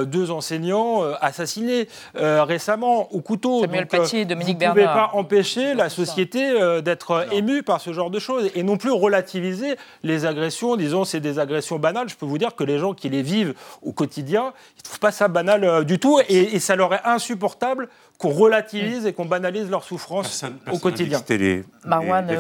deux 0.07 0.31
enseignants 0.31 1.03
assassinés 1.20 1.88
récemment 2.14 3.12
au 3.12 3.20
couteau. 3.31 3.61
Samuel 3.61 3.87
Paty 3.87 4.19
et 4.19 4.25
Dominique 4.25 4.59
Bernard. 4.59 4.75
Vous 4.75 4.81
ne 4.81 4.87
pouvez 4.87 5.01
pas 5.01 5.11
empêcher 5.16 5.75
la 5.75 5.88
société 5.88 6.40
d'être 6.83 7.29
émue 7.33 7.62
par 7.62 7.81
ce 7.81 7.93
genre 7.93 8.11
de 8.11 8.19
choses 8.19 8.51
et 8.55 8.62
non 8.62 8.77
plus 8.77 8.90
relativiser 8.90 9.77
les 10.03 10.27
agressions, 10.27 10.77
disons 10.77 11.05
c'est 11.05 11.21
des 11.21 11.38
agressions 11.38 11.79
banales. 11.79 12.09
Je 12.09 12.16
peux 12.16 12.27
vous 12.27 12.38
dire 12.38 12.55
que 12.57 12.64
les 12.64 12.79
gens 12.79 12.93
qui 12.93 13.09
les 13.09 13.23
vivent 13.23 13.55
au 13.83 13.93
quotidien, 13.93 14.53
ils 14.77 14.81
ne 14.81 14.83
trouvent 14.85 14.99
pas 14.99 15.12
ça 15.12 15.29
banal 15.29 15.85
du 15.85 15.99
tout 15.99 16.19
et, 16.29 16.55
et 16.55 16.59
ça 16.59 16.75
leur 16.77 16.93
est 16.95 17.05
insupportable 17.05 17.88
qu'on 18.21 18.29
relativise 18.29 19.07
et 19.07 19.15
qu'on 19.15 19.25
banalise 19.25 19.71
leur 19.71 19.83
souffrance 19.83 20.45
au 20.71 20.79
quotidien. 20.79 21.19
C'était 21.19 21.39
les, 21.39 21.65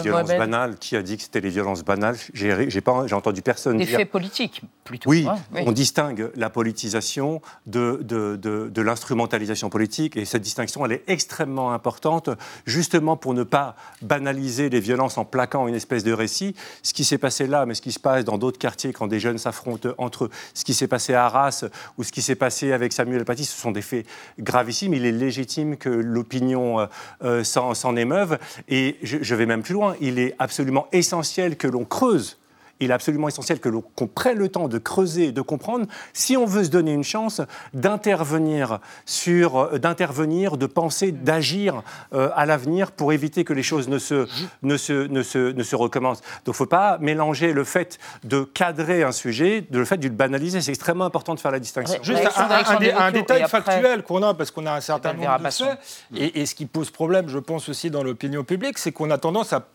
violences 0.02 0.28
banales. 0.28 0.76
Qui 0.78 0.94
a 0.94 1.02
dit 1.02 1.16
que 1.16 1.22
c'était 1.22 1.40
les 1.40 1.48
violences 1.48 1.82
banales 1.82 2.16
J'ai 2.34 2.82
entendu 3.12 3.40
personne 3.40 3.78
Des 3.78 3.86
dire. 3.86 3.96
faits 3.96 4.10
politiques, 4.10 4.60
plutôt. 4.84 5.08
Oui, 5.08 5.26
on 5.54 5.72
distingue 5.72 6.30
la 6.36 6.50
politisation 6.50 7.40
de, 7.66 7.98
de, 8.02 8.36
de, 8.36 8.82
l'instrumentalisation 8.82 9.70
politique 9.70 10.18
et 10.18 10.26
cette 10.26 10.42
distinction, 10.42 10.84
elle 10.84 10.92
est 10.92 11.04
extrêmement 11.06 11.72
importante, 11.72 12.28
justement 12.66 13.16
pour 13.16 13.32
ne 13.32 13.42
pas 13.42 13.74
banaliser 14.02 14.68
les 14.68 14.80
violences 14.80 15.16
en 15.16 15.24
plaquant 15.24 15.66
une 15.66 15.74
espèce 15.74 16.04
de 16.04 16.12
récit. 16.12 16.54
Ce 16.82 16.92
qui 16.92 17.04
s'est 17.04 17.18
passé 17.18 17.46
là, 17.46 17.64
mais 17.64 17.72
ce 17.72 17.80
qui 17.80 17.92
se 17.92 18.00
passe 18.00 18.26
dans 18.26 18.36
d'autres 18.36 18.58
quartiers 18.58 18.92
quand 18.92 19.06
des 19.06 19.20
jeunes 19.20 19.38
s'affrontent 19.38 19.88
entre 19.96 20.26
eux, 20.26 20.30
ce 20.52 20.62
qui 20.62 20.74
s'est 20.74 20.88
passé 20.88 21.14
à 21.14 21.24
Arras 21.24 21.64
ou 21.96 22.04
ce 22.04 22.12
qui 22.12 22.20
s'est 22.20 22.34
passé 22.34 22.72
avec 22.72 22.92
Samuel 22.92 23.24
Paty, 23.24 23.46
ce 23.46 23.58
sont 23.58 23.70
des 23.70 23.82
faits 23.82 24.04
gravissimes. 24.38 24.92
Il 24.92 25.06
est 25.06 25.12
légitime 25.12 25.69
que 25.76 25.88
l'opinion 25.88 26.80
euh, 26.80 26.86
euh, 27.22 27.44
s'en 27.44 27.96
émeuve. 27.96 28.38
Et 28.68 28.96
je 29.02 29.34
vais 29.34 29.46
même 29.46 29.62
plus 29.62 29.74
loin, 29.74 29.94
il 30.00 30.18
est 30.18 30.34
absolument 30.38 30.88
essentiel 30.92 31.56
que 31.56 31.68
l'on 31.68 31.84
creuse 31.84 32.39
il 32.80 32.90
est 32.90 32.94
absolument 32.94 33.28
essentiel 33.28 33.60
que 33.60 33.68
qu'on 33.68 34.06
prenne 34.06 34.38
le 34.38 34.48
temps 34.48 34.68
de 34.68 34.78
creuser, 34.78 35.32
de 35.32 35.40
comprendre, 35.40 35.86
si 36.12 36.36
on 36.36 36.46
veut 36.46 36.64
se 36.64 36.70
donner 36.70 36.92
une 36.92 37.04
chance 37.04 37.40
d'intervenir 37.74 38.80
sur, 39.06 39.58
euh, 39.58 39.78
d'intervenir, 39.78 40.56
de 40.56 40.66
penser, 40.66 41.12
d'agir 41.12 41.82
euh, 42.12 42.30
à 42.34 42.46
l'avenir 42.46 42.92
pour 42.92 43.12
éviter 43.12 43.44
que 43.44 43.52
les 43.52 43.62
choses 43.62 43.88
ne 43.88 43.98
se, 43.98 44.26
ne 44.62 44.76
se, 44.76 45.06
ne 45.06 45.22
se, 45.22 45.52
ne 45.52 45.62
se 45.62 45.76
recommencent. 45.76 46.20
Donc, 46.20 46.46
il 46.46 46.50
ne 46.50 46.54
faut 46.54 46.66
pas 46.66 46.98
mélanger 46.98 47.52
le 47.52 47.64
fait 47.64 47.98
de 48.24 48.42
cadrer 48.42 49.02
un 49.02 49.12
sujet 49.12 49.66
de 49.70 49.78
le 49.78 49.84
fait 49.84 49.98
de 49.98 50.08
le 50.08 50.14
banaliser. 50.14 50.60
C'est 50.60 50.72
extrêmement 50.72 51.04
important 51.04 51.34
de 51.34 51.40
faire 51.40 51.52
la 51.52 51.60
distinction. 51.60 52.02
Juste 52.02 52.28
un, 52.36 53.12
détail 53.12 53.46
factuel 53.48 54.02
qu'on 54.02 54.22
a, 54.22 54.34
parce 54.34 54.50
qu'on 54.50 54.66
a 54.66 54.72
un 54.72 54.80
certain 54.80 55.12
nombre 55.12 55.38
de 55.38 55.50
faits, 55.50 55.78
et, 56.16 56.40
et 56.40 56.46
ce 56.46 56.54
qui 56.54 56.66
pose 56.66 56.90
problème, 56.90 57.28
je 57.28 57.38
pense 57.38 57.68
aussi 57.68 57.90
dans 57.90 58.02
l'opinion 58.02 58.44
publique, 58.44 58.78
c'est 58.78 58.92
qu'on 58.92 59.10
a 59.10 59.18
tendance 59.18 59.52
à 59.52 59.66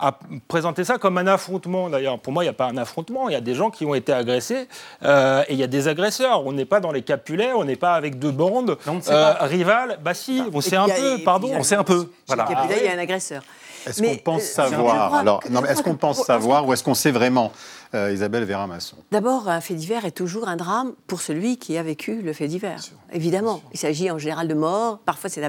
à 0.00 0.18
présenter 0.48 0.84
ça 0.84 0.98
comme 0.98 1.18
un 1.18 1.26
affrontement. 1.26 1.88
D'ailleurs, 1.90 2.18
pour 2.18 2.32
moi, 2.32 2.44
il 2.44 2.46
n'y 2.46 2.50
a 2.50 2.54
pas 2.54 2.66
un 2.66 2.76
affrontement. 2.76 3.28
Il 3.28 3.32
y 3.32 3.36
a 3.36 3.40
des 3.40 3.54
gens 3.54 3.70
qui 3.70 3.84
ont 3.84 3.94
été 3.94 4.12
agressés 4.12 4.68
euh, 5.04 5.42
et 5.48 5.54
il 5.54 5.58
y 5.58 5.62
a 5.62 5.68
des 5.68 5.88
agresseurs. 5.88 6.46
On 6.46 6.52
n'est 6.52 6.64
pas 6.64 6.80
dans 6.80 6.92
les 6.92 7.02
Capulets, 7.02 7.52
on 7.52 7.64
n'est 7.64 7.76
pas 7.76 7.94
avec 7.94 8.18
deux 8.18 8.30
bandes 8.30 8.78
euh, 8.88 9.34
rivales. 9.40 9.98
Bah 10.02 10.14
si, 10.14 10.42
on 10.52 10.60
sait 10.60 10.76
un 10.76 10.86
peu, 10.86 11.18
pardon. 11.24 11.50
On 11.54 11.62
sait 11.62 11.76
un 11.76 11.84
peu. 11.84 12.10
Voilà. 12.26 12.46
il 12.70 12.84
y 12.84 12.88
a 12.88 12.92
un 12.92 12.98
agresseur. 12.98 13.42
Est-ce 13.86 14.02
qu'on 14.02 14.16
pense 14.16 14.42
euh, 14.42 14.68
savoir 14.68 15.14
Alors, 15.14 15.42
est-ce 15.68 15.82
qu'on 15.82 15.96
pense 15.96 16.24
savoir 16.24 16.66
ou 16.66 16.72
est-ce 16.72 16.82
qu'on 16.82 16.94
sait 16.94 17.10
vraiment 17.10 17.52
euh, 17.94 18.12
Isabelle 18.12 18.44
Vera-Masson 18.44 18.96
D'abord, 19.10 19.48
un 19.48 19.60
fait 19.60 19.74
divers 19.74 20.04
est 20.04 20.12
toujours 20.12 20.46
un 20.48 20.56
drame 20.56 20.92
pour 21.06 21.22
celui 21.22 21.56
qui 21.56 21.78
a 21.78 21.82
vécu 21.82 22.20
le 22.20 22.32
fait 22.34 22.46
divers. 22.46 22.80
Évidemment. 23.12 23.62
Il 23.72 23.78
s'agit 23.78 24.10
en 24.10 24.18
général 24.18 24.46
de 24.46 24.54
morts. 24.54 24.98
Parfois, 25.06 25.30
c'est 25.30 25.42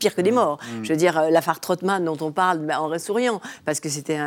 pire 0.00 0.14
que 0.16 0.20
des 0.20 0.32
mm. 0.32 0.34
morts. 0.34 0.58
Mm. 0.58 0.84
Je 0.84 0.88
veux 0.88 0.96
dire, 0.96 1.18
euh, 1.18 1.30
l'affaire 1.30 1.60
Trottmann 1.60 2.04
dont 2.04 2.18
on 2.20 2.32
parle 2.32 2.58
ben, 2.58 2.78
en 2.78 2.98
souriant, 2.98 3.40
parce 3.64 3.78
que 3.80 3.88
c'était 3.88 4.18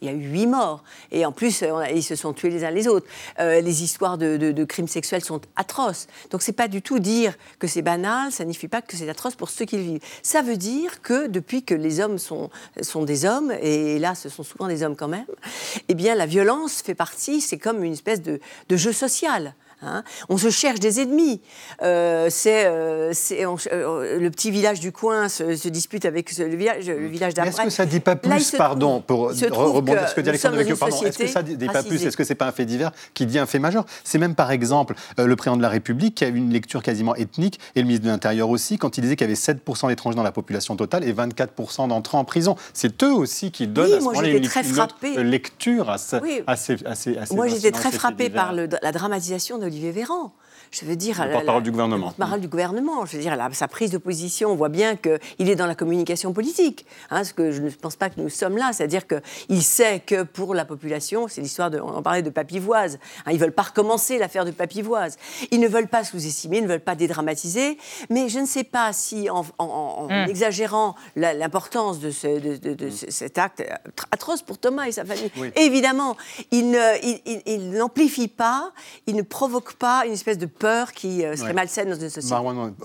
il 0.00 0.06
y 0.06 0.10
a 0.10 0.14
eu 0.14 0.30
huit 0.30 0.46
morts. 0.46 0.84
Et 1.10 1.26
en 1.26 1.32
plus, 1.32 1.64
ils 1.92 2.02
se 2.02 2.14
sont 2.14 2.32
tués 2.32 2.50
les 2.50 2.64
uns 2.64 2.70
les 2.70 2.86
autres. 2.86 3.06
les 3.38 3.82
histoires 3.82 4.18
de, 4.18 4.64
crimes 4.64 4.88
sexuels 4.88 5.24
sont 5.24 5.40
atroces. 5.56 6.06
Donc, 6.30 6.42
c'est 6.42 6.52
pas 6.52 6.68
du 6.68 6.82
tout 6.82 6.98
dire 6.98 7.34
que 7.58 7.66
c'est 7.66 7.82
banal, 7.82 8.30
ça 8.30 8.44
signifie 8.44 8.68
pas 8.68 8.82
que 8.82 8.96
c'est 8.96 9.08
atroce 9.08 9.34
pour 9.34 9.50
ceux 9.50 9.64
qui 9.64 9.76
le 9.76 9.82
vivent. 9.82 10.00
Ça 10.22 10.42
veut 10.42 10.56
dire 10.56 11.02
que 11.02 11.26
depuis 11.26 11.62
que 11.62 11.74
les 11.74 12.00
hommes 12.00 12.18
sont, 12.18 12.50
sont 12.82 13.02
des 13.06 13.24
hommes, 13.24 13.52
et 13.62 13.98
là 13.98 14.14
ce 14.14 14.28
sont 14.28 14.42
souvent 14.42 14.68
des 14.68 14.82
hommes 14.82 14.96
quand 14.96 15.08
même, 15.08 15.26
eh 15.88 15.94
bien 15.94 16.14
la 16.14 16.26
violence 16.26 16.82
fait 16.82 16.94
partie, 16.94 17.40
c'est 17.40 17.58
comme 17.58 17.82
une 17.82 17.94
espèce 17.94 18.20
de, 18.20 18.40
de 18.68 18.76
jeu 18.76 18.92
social. 18.92 19.54
Hein. 19.82 20.04
on 20.30 20.38
se 20.38 20.48
cherche 20.48 20.80
des 20.80 21.00
ennemis. 21.00 21.42
Euh, 21.82 22.28
c'est 22.30 22.64
euh, 22.64 23.12
euh, 23.12 24.18
le 24.18 24.30
petit 24.30 24.50
village 24.50 24.80
du 24.80 24.90
coin 24.90 25.28
se, 25.28 25.68
dispute 25.68 26.06
avec 26.06 26.34
le 26.38 26.56
village, 26.56 26.86
le 26.86 27.06
village. 27.06 27.34
Est-ce 27.36 27.62
que 27.62 27.70
ça 27.70 27.84
dit 27.84 28.00
pas 28.00 28.16
plus, 28.16 28.52
pardon, 28.52 29.02
pour 29.02 29.28
rebondir 29.28 30.00
sur 30.00 30.08
ce 30.08 30.14
que 30.14 30.20
dit 30.22 30.30
Alexandre 30.30 30.56
pardon, 30.78 31.02
est-ce 31.02 31.18
que 31.18 31.26
ça 31.26 31.42
dit 31.42 31.56
pas 31.66 31.82
plus 31.82 32.04
Est-ce 32.04 32.16
que 32.16 32.24
c'est 32.24 32.34
pas 32.34 32.46
un 32.46 32.52
fait 32.52 32.64
divers 32.64 32.92
qui 33.12 33.26
dit 33.26 33.38
un 33.38 33.44
fait 33.44 33.58
majeur? 33.58 33.84
C'est 34.02 34.18
même 34.18 34.34
par 34.34 34.50
exemple 34.50 34.94
le 35.18 35.36
président 35.36 35.58
de 35.58 35.62
la 35.62 35.68
République 35.68 36.14
qui 36.14 36.24
a 36.24 36.28
eu 36.28 36.36
une 36.36 36.52
lecture 36.52 36.82
quasiment 36.82 37.14
ethnique 37.14 37.60
et 37.74 37.80
le 37.80 37.86
ministre 37.86 38.06
de 38.06 38.10
l'Intérieur 38.10 38.48
aussi 38.48 38.78
quand 38.78 38.96
il 38.96 39.02
disait 39.02 39.16
qu'il 39.16 39.26
y 39.26 39.30
avait 39.30 39.34
7% 39.34 39.88
d'étrangers 39.88 40.16
dans 40.16 40.22
la 40.22 40.32
population 40.32 40.76
totale 40.76 41.04
et 41.04 41.12
24% 41.12 41.88
d'entrées 41.88 42.16
en 42.16 42.24
prison. 42.24 42.56
C'est 42.72 43.02
eux 43.02 43.12
aussi 43.12 43.50
qui 43.50 43.66
donnent 43.66 43.92
à 43.92 44.00
ce 44.00 44.04
moment 44.04 44.22
une, 44.22 44.40
très 44.42 44.62
lecture 45.22 45.90
à, 45.90 45.98
ces, 45.98 46.76
Moi 47.32 47.48
j'étais 47.48 47.72
très 47.72 47.90
frappée 47.90 48.30
par 48.30 48.52
la 48.54 48.92
dramatisation 48.92 49.58
de 49.58 49.65
Olivier 49.66 49.92
Véran. 49.92 50.32
Je 50.78 50.84
veux 50.84 50.96
dire, 50.96 51.24
le 51.24 51.32
porte-parole 51.32 51.62
du 51.62 51.70
gouvernement. 51.70 52.12
Le 52.18 52.38
du 52.38 52.48
gouvernement. 52.48 53.06
Je 53.06 53.16
veux 53.16 53.22
dire, 53.22 53.34
sa 53.52 53.66
prise 53.66 53.90
de 53.90 53.96
position, 53.96 54.50
on 54.50 54.56
voit 54.56 54.68
bien 54.68 54.96
qu'il 54.96 55.48
est 55.48 55.54
dans 55.54 55.66
la 55.66 55.74
communication 55.74 56.34
politique. 56.34 56.84
Hein, 57.10 57.24
ce 57.24 57.32
que 57.32 57.50
je 57.50 57.62
ne 57.62 57.70
pense 57.70 57.96
pas 57.96 58.10
que 58.10 58.20
nous 58.20 58.28
sommes 58.28 58.58
là. 58.58 58.72
C'est-à-dire 58.74 59.04
qu'il 59.06 59.62
sait 59.62 60.00
que 60.00 60.22
pour 60.22 60.54
la 60.54 60.66
population, 60.66 61.28
c'est 61.28 61.40
l'histoire 61.40 61.70
de. 61.70 61.80
On 61.80 61.94
en 61.94 62.02
parlait 62.02 62.22
de 62.22 62.28
Papivoise. 62.28 62.98
Hein, 63.24 63.30
ils 63.30 63.36
ne 63.36 63.40
veulent 63.40 63.52
pas 63.52 63.62
recommencer 63.62 64.18
l'affaire 64.18 64.44
de 64.44 64.50
Papivoise. 64.50 65.16
Ils 65.50 65.60
ne 65.60 65.68
veulent 65.68 65.88
pas 65.88 66.04
sous-estimer, 66.04 66.58
ils 66.58 66.64
ne 66.64 66.68
veulent 66.68 66.80
pas 66.80 66.94
dédramatiser. 66.94 67.78
Mais 68.10 68.28
je 68.28 68.40
ne 68.40 68.46
sais 68.46 68.64
pas 68.64 68.92
si, 68.92 69.30
en, 69.30 69.46
hum. 69.58 70.10
exagérant 70.28 70.94
l'importance 71.14 72.00
de, 72.00 72.10
de, 72.74 72.90
cet 72.90 73.38
acte 73.38 73.64
atroce 74.10 74.42
pour 74.42 74.58
Thomas 74.58 74.84
et 74.84 74.92
sa 74.92 75.06
famille, 75.06 75.30
évidemment, 75.54 76.18
il 76.50 76.70
n'amplifie 77.72 78.24
il, 78.24 78.28
pas, 78.28 78.72
il 79.06 79.16
ne 79.16 79.22
provoque 79.22 79.74
pas 79.74 80.04
une 80.04 80.12
espèce 80.12 80.36
de 80.36 80.46
peur 80.46 80.65
qui 80.92 81.24
euh, 81.24 81.36
serait 81.36 81.52
malsaine 81.52 81.88
dans 81.88 81.94
une 81.94 82.10
société. 82.10 82.34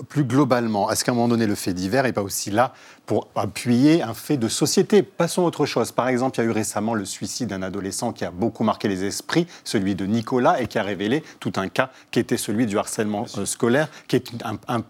plus 0.08 0.24
globalement, 0.24 0.90
est-ce 0.90 1.04
qu'à 1.04 1.12
un 1.12 1.14
moment 1.14 1.28
donné, 1.28 1.46
le 1.46 1.54
fait 1.54 1.72
divers 1.72 2.04
n'est 2.04 2.12
pas 2.12 2.22
aussi 2.22 2.50
là 2.50 2.72
pour 3.12 3.28
appuyer 3.34 4.00
un 4.00 4.14
fait 4.14 4.38
de 4.38 4.48
société 4.48 5.02
Passons 5.02 5.42
à 5.42 5.44
autre 5.44 5.66
chose. 5.66 5.92
Par 5.92 6.08
exemple, 6.08 6.38
il 6.38 6.44
y 6.44 6.46
a 6.46 6.48
eu 6.48 6.50
récemment 6.50 6.94
le 6.94 7.04
suicide 7.04 7.50
d'un 7.50 7.60
adolescent 7.60 8.14
qui 8.14 8.24
a 8.24 8.30
beaucoup 8.30 8.64
marqué 8.64 8.88
les 8.88 9.04
esprits, 9.04 9.46
celui 9.64 9.94
de 9.94 10.06
Nicolas, 10.06 10.62
et 10.62 10.66
qui 10.66 10.78
a 10.78 10.82
révélé 10.82 11.22
tout 11.38 11.52
un 11.56 11.68
cas 11.68 11.90
qui 12.10 12.20
était 12.20 12.38
celui 12.38 12.64
du 12.64 12.78
harcèlement 12.78 13.26
euh, 13.36 13.44
scolaire, 13.44 13.90
qui 14.08 14.16
est 14.16 14.32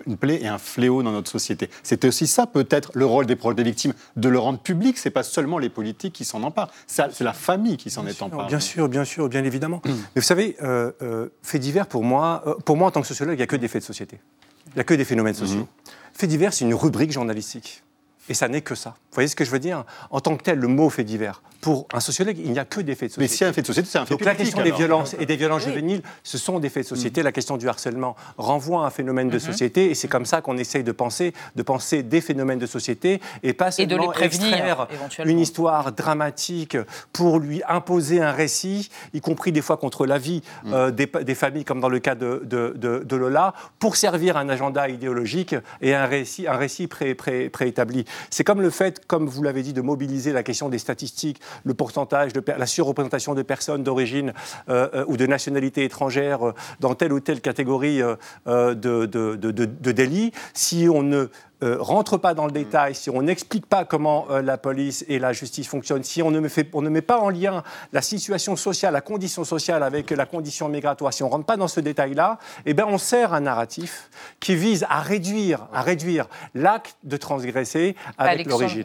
une 0.06 0.16
plaie 0.16 0.40
et 0.40 0.46
un 0.46 0.58
fléau 0.58 1.02
dans 1.02 1.10
notre 1.10 1.32
société. 1.32 1.68
C'était 1.82 2.06
aussi 2.06 2.28
ça, 2.28 2.46
peut-être, 2.46 2.92
le 2.94 3.06
rôle 3.06 3.26
des 3.26 3.34
proches 3.34 3.56
des 3.56 3.64
victimes, 3.64 3.92
de 4.14 4.28
le 4.28 4.38
rendre 4.38 4.60
public. 4.60 4.98
C'est 4.98 5.10
pas 5.10 5.24
seulement 5.24 5.58
les 5.58 5.68
politiques 5.68 6.12
qui 6.12 6.24
s'en 6.24 6.44
emparent, 6.44 6.70
c'est 6.86 7.22
la 7.22 7.32
famille 7.32 7.76
qui 7.76 7.90
s'en 7.90 8.06
est 8.06 8.22
emparée. 8.22 8.46
Bien 8.46 8.60
sûr, 8.60 8.88
bien 8.88 9.04
sûr, 9.04 9.28
bien 9.28 9.42
évidemment. 9.42 9.82
Mais 9.84 9.92
vous 10.14 10.22
savez, 10.22 10.56
euh, 10.62 11.28
fait 11.42 11.58
divers, 11.58 11.88
pour 11.88 12.04
moi, 12.04 12.44
pour 12.64 12.76
moi, 12.76 12.86
en 12.86 12.90
tant 12.92 13.00
que 13.00 13.08
sociologue, 13.08 13.34
il 13.34 13.38
n'y 13.38 13.42
a 13.42 13.48
que 13.48 13.56
des 13.56 13.66
faits 13.66 13.82
de 13.82 13.86
société. 13.86 14.20
Il 14.68 14.74
n'y 14.76 14.80
a 14.80 14.84
que 14.84 14.94
des 14.94 15.04
phénomènes 15.04 15.34
sociaux. 15.34 15.58
Mhm. 15.58 15.66
Fait 16.14 16.28
divers, 16.28 16.52
c'est 16.52 16.64
une 16.64 16.74
rubrique 16.74 17.10
journalistique. 17.10 17.82
Et 18.28 18.34
ça 18.34 18.48
n'est 18.48 18.60
que 18.62 18.74
ça. 18.74 18.90
Vous 18.90 19.14
voyez 19.16 19.28
ce 19.28 19.36
que 19.36 19.44
je 19.44 19.50
veux 19.50 19.58
dire? 19.58 19.84
En 20.10 20.20
tant 20.20 20.36
que 20.36 20.42
tel, 20.42 20.58
le 20.58 20.68
mot 20.68 20.88
fait 20.90 21.04
divers. 21.04 21.42
Pour 21.60 21.86
un 21.92 22.00
sociologue, 22.00 22.36
il 22.38 22.50
n'y 22.52 22.58
a 22.58 22.64
que 22.64 22.80
des 22.80 22.94
faits 22.94 23.10
de 23.10 23.14
société. 23.14 23.20
Mais 23.20 23.28
si 23.28 23.44
un 23.44 23.52
fait 23.52 23.62
de 23.62 23.66
société, 23.66 23.88
c'est 23.90 23.98
un 23.98 24.04
fait 24.06 24.14
Donc 24.14 24.24
la 24.24 24.34
question 24.34 24.62
des 24.62 24.72
violences 24.72 25.14
et 25.18 25.26
des 25.26 25.36
violences 25.36 25.62
juvéniles, 25.62 26.02
ce 26.24 26.38
sont 26.38 26.58
des 26.58 26.68
faits 26.70 26.84
de 26.84 26.88
société. 26.88 27.20
Mm. 27.20 27.24
La 27.24 27.32
question 27.32 27.56
du 27.56 27.68
harcèlement 27.68 28.16
renvoie 28.36 28.82
à 28.84 28.86
un 28.86 28.90
phénomène 28.90 29.28
de 29.28 29.34
Mhm. 29.34 29.40
société, 29.40 29.90
et 29.90 29.94
c'est 29.94 30.08
comme 30.08 30.24
ça 30.26 30.40
qu'on 30.40 30.56
essaye 30.58 30.82
de 30.82 30.90
penser, 30.92 31.34
de 31.54 31.62
penser 31.62 32.02
des 32.02 32.20
phénomènes 32.20 32.58
de 32.58 32.66
société, 32.66 33.20
et 33.44 33.52
pas 33.52 33.70
Et 33.78 33.86
de 33.86 33.94
les 33.94 34.00
seulement 34.00 34.12
prévenir, 34.12 34.88
une 35.24 35.38
histoire 35.38 35.92
dramatique 35.92 36.76
pour 37.12 37.38
lui 37.38 37.62
imposer 37.68 38.20
un 38.20 38.32
récit, 38.32 38.88
y 39.14 39.20
compris 39.20 39.52
des 39.52 39.62
fois 39.62 39.76
contre 39.76 40.06
la 40.06 40.18
vie 40.18 40.42
Mm. 40.64 40.72
euh, 40.74 40.90
des, 40.90 41.06
des 41.06 41.34
familles, 41.34 41.64
comme 41.64 41.80
dans 41.80 41.88
le 41.88 41.98
cas 42.00 42.14
de, 42.16 42.42
de- 42.44 42.72
de- 42.76 43.02
de 43.04 43.16
Lola, 43.16 43.54
pour 43.78 43.94
servir 43.96 44.36
un 44.36 44.48
agenda 44.48 44.88
idéologique 44.88 45.54
et 45.80 45.94
un 45.94 46.06
récit, 46.06 46.46
un 46.48 46.56
récit 46.56 46.86
pré- 46.88 47.14
pré- 47.14 47.50
préétabli. 47.50 48.04
C'est 48.30 48.44
comme 48.44 48.60
le 48.60 48.70
fait, 48.70 49.06
comme 49.06 49.26
vous 49.26 49.42
l'avez 49.42 49.62
dit, 49.62 49.72
de 49.72 49.80
mobiliser 49.82 50.32
la 50.32 50.42
question 50.42 50.68
des 50.68 50.78
statistiques, 50.78 51.40
le 51.64 51.74
pourcentage, 51.74 52.32
la 52.46 52.66
surreprésentation 52.66 53.34
de 53.34 53.42
personnes 53.42 53.82
d'origine 53.82 54.32
euh, 54.68 54.88
euh, 54.94 55.04
ou 55.08 55.16
de 55.16 55.26
nationalité 55.26 55.84
étrangère 55.84 56.48
euh, 56.48 56.54
dans 56.80 56.94
telle 56.94 57.12
ou 57.12 57.20
telle 57.20 57.40
catégorie 57.40 58.00
de, 58.46 58.74
de, 58.74 59.06
de- 59.06 59.36
de- 59.36 59.64
de 59.64 59.92
délit. 59.92 60.32
Si 60.54 60.88
on 60.92 61.02
ne 61.02 61.26
euh, 61.62 61.76
rentre 61.80 62.16
pas 62.18 62.34
dans 62.34 62.46
le 62.46 62.52
détail, 62.52 62.94
si 62.94 63.10
on 63.10 63.22
n'explique 63.22 63.66
pas 63.66 63.84
comment 63.84 64.26
euh, 64.30 64.42
la 64.42 64.58
police 64.58 65.04
et 65.08 65.18
la 65.18 65.32
justice 65.32 65.68
fonctionnent, 65.68 66.02
si 66.02 66.22
on 66.22 66.30
ne, 66.30 66.40
met, 66.40 66.48
fait- 66.48 66.68
on 66.72 66.82
ne 66.82 66.88
met 66.88 67.02
pas 67.02 67.18
en 67.20 67.28
lien 67.30 67.62
la 67.92 68.02
situation 68.02 68.56
sociale, 68.56 68.92
la 68.94 69.00
condition 69.00 69.44
sociale 69.44 69.82
avec 69.82 70.10
la 70.10 70.26
condition 70.26 70.68
migratoire, 70.68 71.12
si 71.12 71.22
on 71.22 71.26
ne 71.28 71.32
rentre 71.32 71.46
pas 71.46 71.56
dans 71.56 71.68
ce 71.68 71.80
détail-là, 71.80 72.38
eh 72.66 72.74
ben 72.74 72.84
on 72.88 72.98
sert 72.98 73.32
un 73.34 73.40
narratif 73.40 74.10
qui 74.40 74.54
vise 74.56 74.84
à 74.88 75.00
réduire, 75.00 75.66
à 75.72 75.82
réduire 75.82 76.26
l'acte 76.54 76.96
de 77.04 77.16
transgresser 77.16 77.94
avec 78.18 78.46
l'origine. 78.50 78.82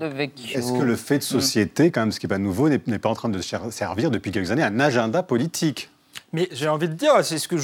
Est-ce 0.55 0.71
que 0.73 0.83
le 0.83 0.95
fait 0.95 1.17
de 1.19 1.23
société, 1.23 1.91
quand 1.91 2.01
même, 2.01 2.11
ce 2.11 2.19
qui 2.19 2.25
n'est 2.25 2.29
pas 2.29 2.37
nouveau, 2.37 2.69
n'est 2.69 2.79
pas 2.99 3.09
en 3.09 3.15
train 3.15 3.29
de 3.29 3.41
servir 3.41 4.11
depuis 4.11 4.31
quelques 4.31 4.51
années 4.51 4.63
un 4.63 4.79
agenda 4.79 5.23
politique? 5.23 5.89
Mais 6.33 6.49
j'ai 6.51 6.67
envie 6.67 6.89
de 6.89 6.93
dire, 6.93 7.13
c'est 7.23 7.37
ce 7.37 7.47
que 7.47 7.55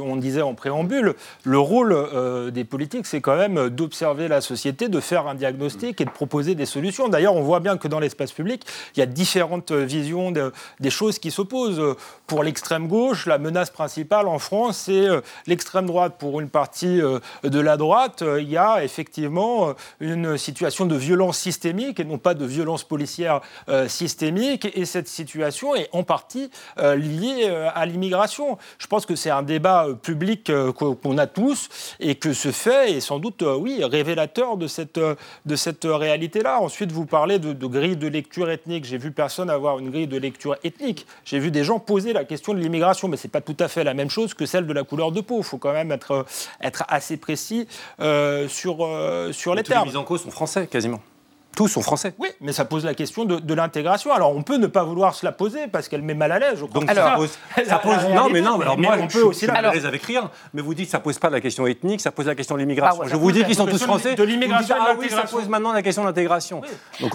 on 0.00 0.16
disait 0.16 0.42
en 0.42 0.54
préambule, 0.54 1.14
le 1.44 1.58
rôle 1.58 1.92
euh, 1.92 2.50
des 2.50 2.64
politiques, 2.64 3.06
c'est 3.06 3.20
quand 3.20 3.36
même 3.36 3.68
d'observer 3.68 4.26
la 4.26 4.40
société, 4.40 4.88
de 4.88 4.98
faire 4.98 5.28
un 5.28 5.36
diagnostic 5.36 6.00
et 6.00 6.04
de 6.04 6.10
proposer 6.10 6.56
des 6.56 6.66
solutions. 6.66 7.08
D'ailleurs, 7.08 7.36
on 7.36 7.42
voit 7.42 7.60
bien 7.60 7.76
que 7.76 7.86
dans 7.86 8.00
l'espace 8.00 8.32
public, 8.32 8.64
il 8.96 8.98
y 8.98 9.02
a 9.02 9.06
différentes 9.06 9.70
visions 9.70 10.32
de- 10.32 10.52
des 10.80 10.90
choses 10.90 11.20
qui 11.20 11.30
s'opposent. 11.30 11.80
Pour 12.26 12.42
l'extrême 12.42 12.88
gauche, 12.88 13.26
la 13.26 13.38
menace 13.38 13.70
principale 13.70 14.26
en 14.26 14.40
France, 14.40 14.78
c'est 14.86 15.08
euh, 15.08 15.20
l'extrême 15.46 15.86
droite. 15.86 16.14
Pour 16.18 16.40
une 16.40 16.48
partie 16.48 17.00
euh, 17.00 17.20
de 17.44 17.60
la 17.60 17.76
droite, 17.76 18.24
il 18.38 18.50
y 18.50 18.56
a 18.56 18.82
effectivement 18.82 19.74
une 20.00 20.36
situation 20.36 20.86
de 20.86 20.96
violence 20.96 21.38
systémique 21.38 22.00
et 22.00 22.04
non 22.04 22.18
pas 22.18 22.34
de 22.34 22.44
violence 22.44 22.82
policière 22.82 23.40
systémique. 23.86 24.68
Et 24.74 24.84
cette 24.86 25.08
situation 25.08 25.74
est 25.74 25.88
en 25.92 26.02
partie 26.02 26.50
liée 26.96 27.48
à 27.74 27.86
l'immigration. 27.92 28.58
Je 28.78 28.86
pense 28.88 29.06
que 29.06 29.14
c'est 29.14 29.30
un 29.30 29.42
débat 29.42 29.86
euh, 29.86 29.94
public 29.94 30.50
euh, 30.50 30.72
qu'o- 30.72 30.94
qu'on 30.94 31.18
a 31.18 31.26
tous 31.26 31.68
et 32.00 32.16
que 32.16 32.32
ce 32.32 32.50
fait 32.50 32.92
est 32.92 33.00
sans 33.00 33.18
doute, 33.20 33.42
euh, 33.42 33.54
oui, 33.56 33.84
révélateur 33.84 34.56
de 34.56 34.66
cette, 34.66 34.98
de 34.98 35.56
cette 35.56 35.84
réalité-là. 35.84 36.60
Ensuite, 36.60 36.90
vous 36.92 37.06
parlez 37.06 37.38
de, 37.38 37.52
de 37.52 37.66
grille 37.66 37.96
de 37.96 38.08
lecture 38.08 38.50
ethnique. 38.50 38.84
J'ai 38.84 38.98
vu 38.98 39.12
personne 39.12 39.50
avoir 39.50 39.78
une 39.78 39.90
grille 39.90 40.06
de 40.08 40.16
lecture 40.18 40.56
ethnique. 40.64 41.06
J'ai 41.24 41.38
vu 41.38 41.50
des 41.50 41.62
gens 41.64 41.78
poser 41.78 42.12
la 42.12 42.24
question 42.24 42.54
de 42.54 42.58
l'immigration, 42.58 43.08
mais 43.08 43.16
c'est 43.16 43.28
pas 43.28 43.40
tout 43.40 43.56
à 43.60 43.68
fait 43.68 43.84
la 43.84 43.94
même 43.94 44.10
chose 44.10 44.34
que 44.34 44.46
celle 44.46 44.66
de 44.66 44.72
la 44.72 44.82
couleur 44.84 45.12
de 45.12 45.20
peau. 45.20 45.38
Il 45.38 45.44
faut 45.44 45.58
quand 45.58 45.72
même 45.72 45.92
être, 45.92 46.24
être 46.60 46.84
assez 46.88 47.16
précis 47.16 47.68
euh, 48.00 48.48
sur, 48.48 48.78
euh, 48.84 49.32
sur 49.32 49.54
les 49.54 49.62
Tous 49.62 49.68
les 49.70 49.74
termes. 49.74 49.86
mises 49.88 49.96
en 49.96 50.04
cause 50.04 50.22
sont 50.22 50.30
français, 50.30 50.66
quasiment. 50.66 51.00
Tous 51.56 51.68
sont 51.68 51.82
français. 51.82 52.14
Oui, 52.18 52.28
mais 52.40 52.52
ça 52.52 52.64
pose 52.64 52.84
la 52.84 52.94
question 52.94 53.24
de, 53.24 53.38
de 53.38 53.54
l'intégration. 53.54 54.12
Alors, 54.12 54.34
on 54.34 54.42
peut 54.42 54.56
ne 54.56 54.66
pas 54.66 54.84
vouloir 54.84 55.14
se 55.14 55.24
la 55.26 55.32
poser 55.32 55.66
parce 55.68 55.88
qu'elle 55.88 56.00
met 56.02 56.14
mal 56.14 56.32
à 56.32 56.38
l'aise. 56.38 56.58
je 56.58 56.64
crois. 56.64 56.80
Donc 56.80 56.88
que 56.88 56.94
ça 56.94 57.10
pose, 57.16 57.38
la- 57.56 57.64
ça 57.64 57.70
la 57.72 57.78
pose- 57.78 58.08
non, 58.14 58.28
mais 58.30 58.40
non, 58.40 58.58
alors 58.60 58.78
mais 58.78 58.86
moi, 58.86 58.96
on 59.00 59.08
je 59.08 59.18
peut 59.18 59.24
aussi 59.24 59.46
la- 59.46 59.52
mal 59.52 59.66
à 59.66 59.72
l'aise 59.72 59.84
avec 59.86 60.02
rien. 60.02 60.30
Mais 60.54 60.62
vous 60.62 60.74
dites 60.74 60.86
que 60.86 60.90
ça 60.92 61.00
pose 61.00 61.18
pas 61.18 61.28
la 61.30 61.40
question 61.40 61.66
ethnique, 61.66 62.00
ça 62.00 62.10
pose 62.10 62.26
la 62.26 62.34
question 62.34 62.54
de 62.54 62.60
l'immigration. 62.60 63.00
Ah 63.02 63.04
ouais, 63.04 63.10
je 63.10 63.16
vous 63.16 63.24
pose 63.26 63.32
dis 63.34 63.40
la 63.40 63.46
qu'ils 63.46 63.54
sont 63.56 63.66
tous 63.66 63.82
français. 63.82 64.14
de 64.14 64.22
l'immigration 64.22 64.76
Ah 64.80 64.94
oui, 64.98 65.10
ça 65.10 65.24
pose 65.24 65.46
maintenant 65.48 65.72
la 65.72 65.82
question 65.82 66.02
de 66.02 66.08
l'intégration. 66.08 66.62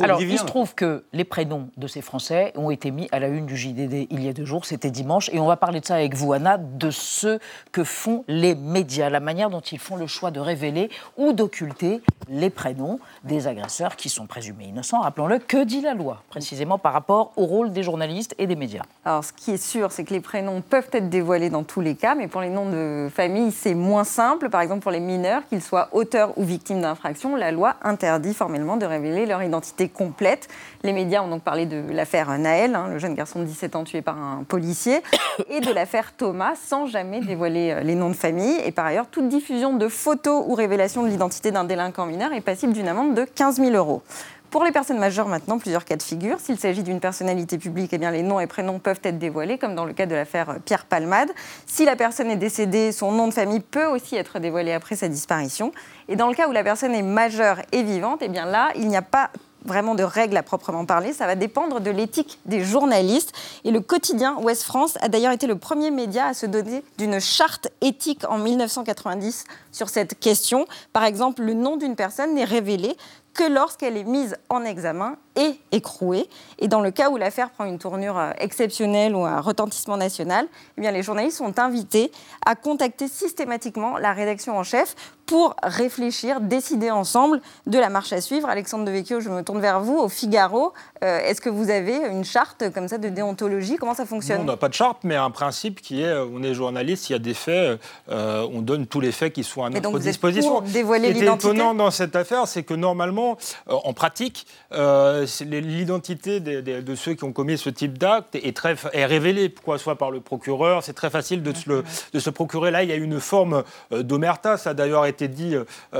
Alors, 0.03 0.21
il 0.21 0.37
se 0.37 0.45
trouve 0.45 0.75
que 0.75 1.03
les 1.13 1.23
prénoms 1.23 1.69
de 1.77 1.87
ces 1.87 2.01
Français 2.01 2.51
ont 2.55 2.69
été 2.69 2.91
mis 2.91 3.07
à 3.11 3.19
la 3.19 3.27
une 3.29 3.45
du 3.47 3.57
JDD 3.57 4.07
il 4.11 4.23
y 4.23 4.29
a 4.29 4.33
deux 4.33 4.45
jours, 4.45 4.65
c'était 4.65 4.91
dimanche, 4.91 5.29
et 5.33 5.39
on 5.39 5.47
va 5.47 5.57
parler 5.57 5.79
de 5.79 5.85
ça 5.85 5.95
avec 5.95 6.13
vous, 6.15 6.33
Anna, 6.33 6.57
de 6.57 6.91
ce 6.91 7.39
que 7.71 7.83
font 7.83 8.23
les 8.27 8.53
médias, 8.55 9.09
la 9.09 9.19
manière 9.19 9.49
dont 9.49 9.61
ils 9.61 9.79
font 9.79 9.95
le 9.95 10.05
choix 10.07 10.29
de 10.29 10.39
révéler 10.39 10.89
ou 11.17 11.33
d'occulter 11.33 12.01
les 12.29 12.49
prénoms 12.49 12.99
des 13.23 13.47
agresseurs 13.47 13.95
qui 13.95 14.09
sont 14.09 14.26
présumés 14.27 14.65
innocents. 14.65 15.01
Rappelons-le, 15.01 15.39
que 15.39 15.63
dit 15.63 15.81
la 15.81 15.93
loi, 15.93 16.21
précisément 16.29 16.77
par 16.77 16.93
rapport 16.93 17.31
au 17.35 17.45
rôle 17.45 17.71
des 17.71 17.83
journalistes 17.83 18.35
et 18.37 18.47
des 18.47 18.55
médias 18.55 18.83
Alors, 19.05 19.23
ce 19.23 19.33
qui 19.33 19.51
est 19.51 19.63
sûr, 19.63 19.91
c'est 19.91 20.03
que 20.03 20.13
les 20.13 20.19
prénoms 20.19 20.61
peuvent 20.61 20.89
être 20.91 21.09
dévoilés 21.09 21.49
dans 21.49 21.63
tous 21.63 21.81
les 21.81 21.95
cas, 21.95 22.15
mais 22.15 22.27
pour 22.27 22.41
les 22.41 22.49
noms 22.49 22.69
de 22.69 23.09
famille, 23.13 23.51
c'est 23.51 23.73
moins 23.73 24.03
simple. 24.03 24.49
Par 24.49 24.61
exemple, 24.61 24.81
pour 24.81 24.91
les 24.91 24.99
mineurs, 24.99 25.41
qu'ils 25.47 25.61
soient 25.61 25.89
auteurs 25.93 26.37
ou 26.37 26.43
victimes 26.43 26.81
d'infractions, 26.81 27.35
la 27.35 27.51
loi 27.51 27.75
interdit 27.83 28.33
formellement 28.33 28.77
de 28.77 28.85
révéler 28.85 29.25
leur 29.25 29.41
identité 29.41 29.89
complète. 29.89 30.47
Les 30.83 30.93
médias 30.93 31.21
ont 31.21 31.27
donc 31.27 31.41
parlé 31.41 31.65
de 31.65 31.83
l'affaire 31.91 32.37
Naël, 32.37 32.75
hein, 32.75 32.87
le 32.89 32.99
jeune 32.99 33.15
garçon 33.15 33.39
de 33.39 33.45
17 33.45 33.75
ans 33.75 33.83
tué 33.83 34.01
par 34.01 34.17
un 34.17 34.43
policier, 34.43 35.01
et 35.49 35.59
de 35.59 35.71
l'affaire 35.71 36.13
Thomas, 36.15 36.53
sans 36.55 36.85
jamais 36.85 37.19
dévoiler 37.21 37.71
euh, 37.71 37.81
les 37.81 37.95
noms 37.95 38.09
de 38.09 38.15
famille. 38.15 38.57
Et 38.65 38.71
par 38.71 38.85
ailleurs, 38.85 39.07
toute 39.07 39.27
diffusion 39.27 39.75
de 39.75 39.87
photos 39.87 40.43
ou 40.47 40.53
révélation 40.53 41.03
de 41.03 41.07
l'identité 41.07 41.51
d'un 41.51 41.63
délinquant 41.63 42.05
mineur 42.05 42.33
est 42.33 42.41
passible 42.41 42.73
d'une 42.73 42.87
amende 42.87 43.15
de 43.15 43.23
15 43.23 43.57
000 43.57 43.71
euros. 43.71 44.03
Pour 44.49 44.63
les 44.63 44.71
personnes 44.71 44.97
majeures, 44.97 45.27
maintenant, 45.27 45.59
plusieurs 45.59 45.83
cas 45.83 45.97
de 45.97 46.01
figure. 46.01 46.39
S'il 46.39 46.57
s'agit 46.57 46.81
d'une 46.81 47.01
personnalité 47.01 47.57
publique, 47.57 47.89
eh 47.91 47.97
bien, 47.97 48.11
les 48.11 48.23
noms 48.23 48.39
et 48.39 48.47
prénoms 48.47 48.79
peuvent 48.79 49.01
être 49.03 49.17
dévoilés, 49.17 49.57
comme 49.57 49.75
dans 49.75 49.83
le 49.83 49.91
cas 49.91 50.05
de 50.05 50.15
l'affaire 50.15 50.59
Pierre 50.63 50.85
Palmade. 50.85 51.29
Si 51.65 51.83
la 51.83 51.97
personne 51.97 52.31
est 52.31 52.37
décédée, 52.37 52.93
son 52.93 53.11
nom 53.11 53.27
de 53.27 53.33
famille 53.33 53.59
peut 53.59 53.87
aussi 53.87 54.15
être 54.15 54.39
dévoilé 54.39 54.71
après 54.71 54.95
sa 54.95 55.09
disparition. 55.09 55.73
Et 56.07 56.15
dans 56.15 56.29
le 56.29 56.33
cas 56.33 56.47
où 56.47 56.53
la 56.53 56.63
personne 56.63 56.95
est 56.95 57.01
majeure 57.01 57.59
et 57.73 57.83
vivante, 57.83 58.19
eh 58.21 58.29
bien 58.29 58.45
là, 58.45 58.69
il 58.75 58.87
n'y 58.87 58.95
a 58.95 59.01
pas 59.01 59.31
vraiment 59.65 59.95
de 59.95 60.03
règles 60.03 60.37
à 60.37 60.43
proprement 60.43 60.85
parler. 60.85 61.13
Ça 61.13 61.25
va 61.25 61.35
dépendre 61.35 61.79
de 61.79 61.91
l'éthique 61.91 62.39
des 62.45 62.63
journalistes. 62.63 63.33
Et 63.63 63.71
le 63.71 63.79
quotidien 63.79 64.37
Ouest 64.37 64.63
France 64.63 64.97
a 65.01 65.09
d'ailleurs 65.09 65.31
été 65.31 65.47
le 65.47 65.57
premier 65.57 65.91
média 65.91 66.27
à 66.27 66.33
se 66.33 66.45
donner 66.45 66.83
d'une 66.97 67.19
charte 67.19 67.69
éthique 67.81 68.23
en 68.29 68.37
1990 68.37 69.45
sur 69.71 69.89
cette 69.89 70.19
question. 70.19 70.65
Par 70.93 71.03
exemple, 71.03 71.41
le 71.43 71.53
nom 71.53 71.77
d'une 71.77 71.95
personne 71.95 72.33
n'est 72.33 72.43
révélé 72.43 72.95
que 73.37 73.49
lorsqu'elle 73.49 73.95
est 73.95 74.03
mise 74.03 74.35
en 74.49 74.65
examen 74.65 75.15
et 75.35 75.59
écrouée. 75.71 76.27
Et 76.57 76.67
dans 76.67 76.81
le 76.81 76.89
cas 76.89 77.09
où 77.09 77.17
l'affaire 77.17 77.51
prend 77.51 77.65
une 77.65 77.77
tournure 77.77 78.17
euh, 78.17 78.31
exceptionnelle 78.39 79.15
ou 79.15 79.23
un 79.23 79.39
retentissement 79.39 79.95
national, 79.95 80.47
eh 80.77 80.81
bien, 80.81 80.91
les 80.91 81.03
journalistes 81.03 81.37
sont 81.37 81.59
invités 81.59 82.11
à 82.45 82.55
contacter 82.55 83.07
systématiquement 83.07 83.97
la 83.99 84.13
rédaction 84.13 84.57
en 84.57 84.63
chef 84.63 84.95
pour 85.27 85.55
réfléchir, 85.61 86.39
décider 86.39 86.89
ensemble 86.89 87.41
de 87.67 87.77
la 87.77 87.89
marche 87.89 88.13
à 88.13 88.21
suivre. 88.21 88.47
Alexandre 88.49 88.85
Devecchio, 88.85 89.19
je 89.19 89.29
me 89.29 89.43
tourne 89.43 89.59
vers 89.59 89.81
vous. 89.81 89.97
Au 89.97 90.07
Figaro, 90.07 90.73
euh, 91.03 91.19
est-ce 91.19 91.41
que 91.41 91.49
vous 91.49 91.69
avez 91.69 91.97
une 92.09 92.23
charte 92.23 92.71
comme 92.73 92.87
ça 92.87 92.97
de 92.97 93.09
déontologie? 93.09 93.75
Comment 93.75 93.93
ça 93.93 94.03
Nous, 94.03 94.09
fonctionne 94.09 94.41
on 94.41 94.45
n'a 94.45 94.57
pas 94.57 94.69
de 94.69 94.73
charte, 94.73 94.99
mais 95.03 95.15
un 95.15 95.29
principe 95.29 95.81
qui 95.81 96.01
est, 96.01 96.05
euh, 96.05 96.25
on 96.33 96.41
est 96.43 96.53
journaliste, 96.53 97.09
il 97.09 97.13
y 97.13 97.15
a 97.17 97.19
des 97.19 97.33
faits, 97.33 97.79
euh, 98.09 98.47
on 98.53 98.61
donne 98.61 98.87
tous 98.87 99.01
les 99.01 99.11
faits 99.11 99.33
qui 99.33 99.43
sont 99.43 99.65
à 99.65 99.69
notre 99.69 99.99
disposition. 99.99 100.49
pour 100.49 100.61
dévoiler 100.61 101.09
Ce 101.13 101.19
qui 101.19 101.25
est 101.25 101.33
étonnant 101.33 101.75
dans 101.75 101.91
cette 101.91 102.15
affaire, 102.15 102.47
c'est 102.47 102.63
que 102.63 102.73
normalement, 102.73 103.26
euh, 103.69 103.73
en 103.83 103.93
pratique, 103.93 104.45
euh, 104.71 105.25
c'est 105.25 105.45
l'identité 105.45 106.39
de 106.39 106.95
ceux 106.95 107.13
qui 107.15 107.23
ont 107.23 107.33
commis 107.33 107.57
ce 107.57 107.69
type 107.69 107.97
d'acte 107.97 108.35
est, 108.35 108.55
très, 108.55 108.75
fa- 108.75 108.89
est 108.93 109.05
révélée, 109.05 109.53
quoi, 109.63 109.77
soit 109.77 109.95
par 109.97 110.11
le 110.11 110.19
procureur, 110.21 110.83
c'est 110.83 110.93
très 110.93 111.09
facile 111.09 111.43
de 111.43 111.53
se, 111.53 111.67
le- 111.69 111.83
de 112.13 112.19
se 112.19 112.29
procurer. 112.29 112.71
Là, 112.71 112.83
il 112.83 112.89
y 112.89 112.93
a 112.93 112.95
une 112.95 113.19
forme 113.19 113.63
euh, 113.91 114.03
d'omerta, 114.03 114.57
ça 114.57 114.69
a 114.69 114.73
d'ailleurs 114.73 115.05
été 115.05 115.27
dit 115.27 115.55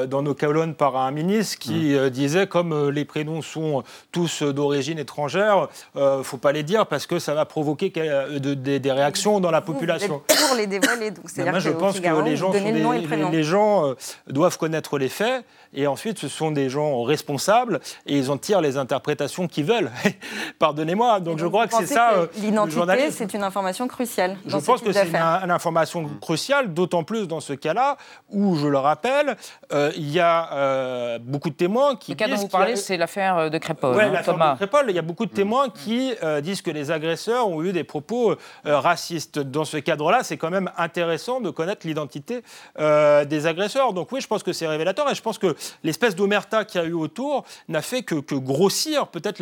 dans 0.08 0.22
nos 0.22 0.34
colonnes 0.34 0.76
par 0.76 0.96
un 0.98 1.12
ministre 1.12 1.58
qui 1.60 1.96
euh, 1.96 2.10
disait, 2.10 2.48
comme 2.48 2.90
les 2.90 3.06
prénoms 3.06 3.42
sont 3.42 3.84
tous 4.12 4.44
d'origine 4.44 5.00
étrangère, 5.00 5.68
euh, 5.96 6.24
faut 6.24 6.38
pas 6.38 6.52
les 6.52 6.64
dire 6.64 6.86
parce 6.88 7.08
que 7.08 7.20
ça 7.20 7.34
va 7.34 7.46
provoquer 7.46 7.92
des- 8.40 8.80
des 8.80 8.92
réactions 8.92 9.40
dans 9.40 9.52
la 9.52 9.60
Vous, 9.60 9.68
vous 9.68 9.74
population. 9.74 10.22
êtes 10.30 10.38
pour 10.48 10.56
les 10.56 10.68
dévoiler. 10.68 11.12
Donc, 11.12 11.26
moi, 11.38 11.60
je 11.60 11.70
pense 11.70 11.96
Figaro, 11.96 12.22
que 12.22 12.26
les 12.30 12.36
gens, 12.36 12.52
vous 12.52 12.54
des- 12.60 12.72
le 12.72 13.32
les 13.32 13.44
gens 13.44 13.94
doivent 14.28 14.58
connaître 14.58 14.98
les 14.98 15.10
faits 15.10 15.44
et 15.74 15.88
ensuite 15.88 16.18
ce 16.20 16.28
sont 16.28 16.52
des 16.52 16.70
gens 16.70 17.04
responsables 17.18 17.80
et 18.06 18.16
ils 18.18 18.30
en 18.32 18.38
tirent 18.38 18.62
les 18.62 18.78
interprétations 18.78 19.48
qu'ils 19.48 19.66
veulent. 19.66 19.92
Pardonnez-moi. 20.60 21.20
Donc, 21.20 21.40
je 21.40 21.48
crois 21.48 21.68
que 21.68 21.76
c'est 21.76 21.86
ça. 21.88 22.14
euh, 22.14 22.28
L'identité, 22.38 23.12
c'est 23.12 23.34
une 23.34 23.44
information 23.44 23.88
cruciale 23.88 24.38
Je 24.46 24.58
ce 24.58 24.66
pense 24.66 24.80
type 24.80 24.88
que 24.88 24.94
c'est 24.94 25.08
une, 25.10 25.52
information 25.52 26.08
cruciale, 26.22 26.74
d'autant 26.74 27.04
plus 27.04 27.28
dans 27.28 27.40
ce 27.40 27.54
cas-là 27.54 27.98
où, 28.30 28.56
je 28.56 28.68
le 28.68 28.78
rappelle, 28.78 29.36
euh, 29.74 29.92
il 29.96 30.10
y 30.12 30.20
a 30.20 30.52
euh, 30.54 31.20
beaucoup 31.20 31.50
de 31.50 31.56
témoins 31.56 31.96
qui 31.96 32.12
Le 32.12 32.18
cas 32.18 32.28
dont 32.28 32.36
vous 32.36 32.46
a- 32.46 32.50
parlez, 32.50 32.76
c'est 32.76 32.98
l'affaire 32.98 33.50
de 33.50 33.58
Crépol, 33.58 33.96
Ouais, 33.96 34.04
hein, 34.04 34.12
l'affaire 34.12 34.34
Thomas. 34.34 34.52
de 34.54 34.58
Crépol, 34.58 34.86
il 34.90 34.96
y 34.96 35.00
a 35.00 35.02
beaucoup 35.02 35.26
de 35.26 35.32
témoins 35.32 35.70
qui 35.70 36.14
euh, 36.24 36.42
disent 36.42 36.62
que 36.62 36.72
les 36.72 36.92
agresseurs 36.92 37.48
ont 37.50 37.64
eu 37.64 37.72
des 37.72 37.84
propos 37.84 38.32
euh, 38.66 38.80
racistes. 38.80 39.40
Dans 39.40 39.66
ce 39.66 39.78
cadre-là, 39.78 40.24
c'est 40.24 40.38
quand 40.38 40.50
même 40.50 40.70
intéressant 40.78 41.40
de 41.42 41.50
connaître 41.50 41.86
l'identité 41.88 42.44
euh, 42.80 43.26
des 43.26 43.48
agresseurs. 43.48 43.94
Donc 43.94 44.12
oui, 44.12 44.22
je 44.22 44.28
pense 44.28 44.44
que 44.44 44.54
c'est 44.54 44.68
révélateur 44.68 45.10
et 45.10 45.16
je 45.16 45.22
pense 45.22 45.38
que 45.38 45.56
l'espèce 45.84 46.16
d'omerta 46.16 46.66
qu'il 46.66 46.82
y 46.82 46.84
a 46.84 46.88
eu 46.88 46.94
autour 47.08 47.46
n'a 47.68 47.82
fait 47.82 48.04
que, 48.04 48.16
grossir. 48.36 49.08
Peut-être, 49.08 49.42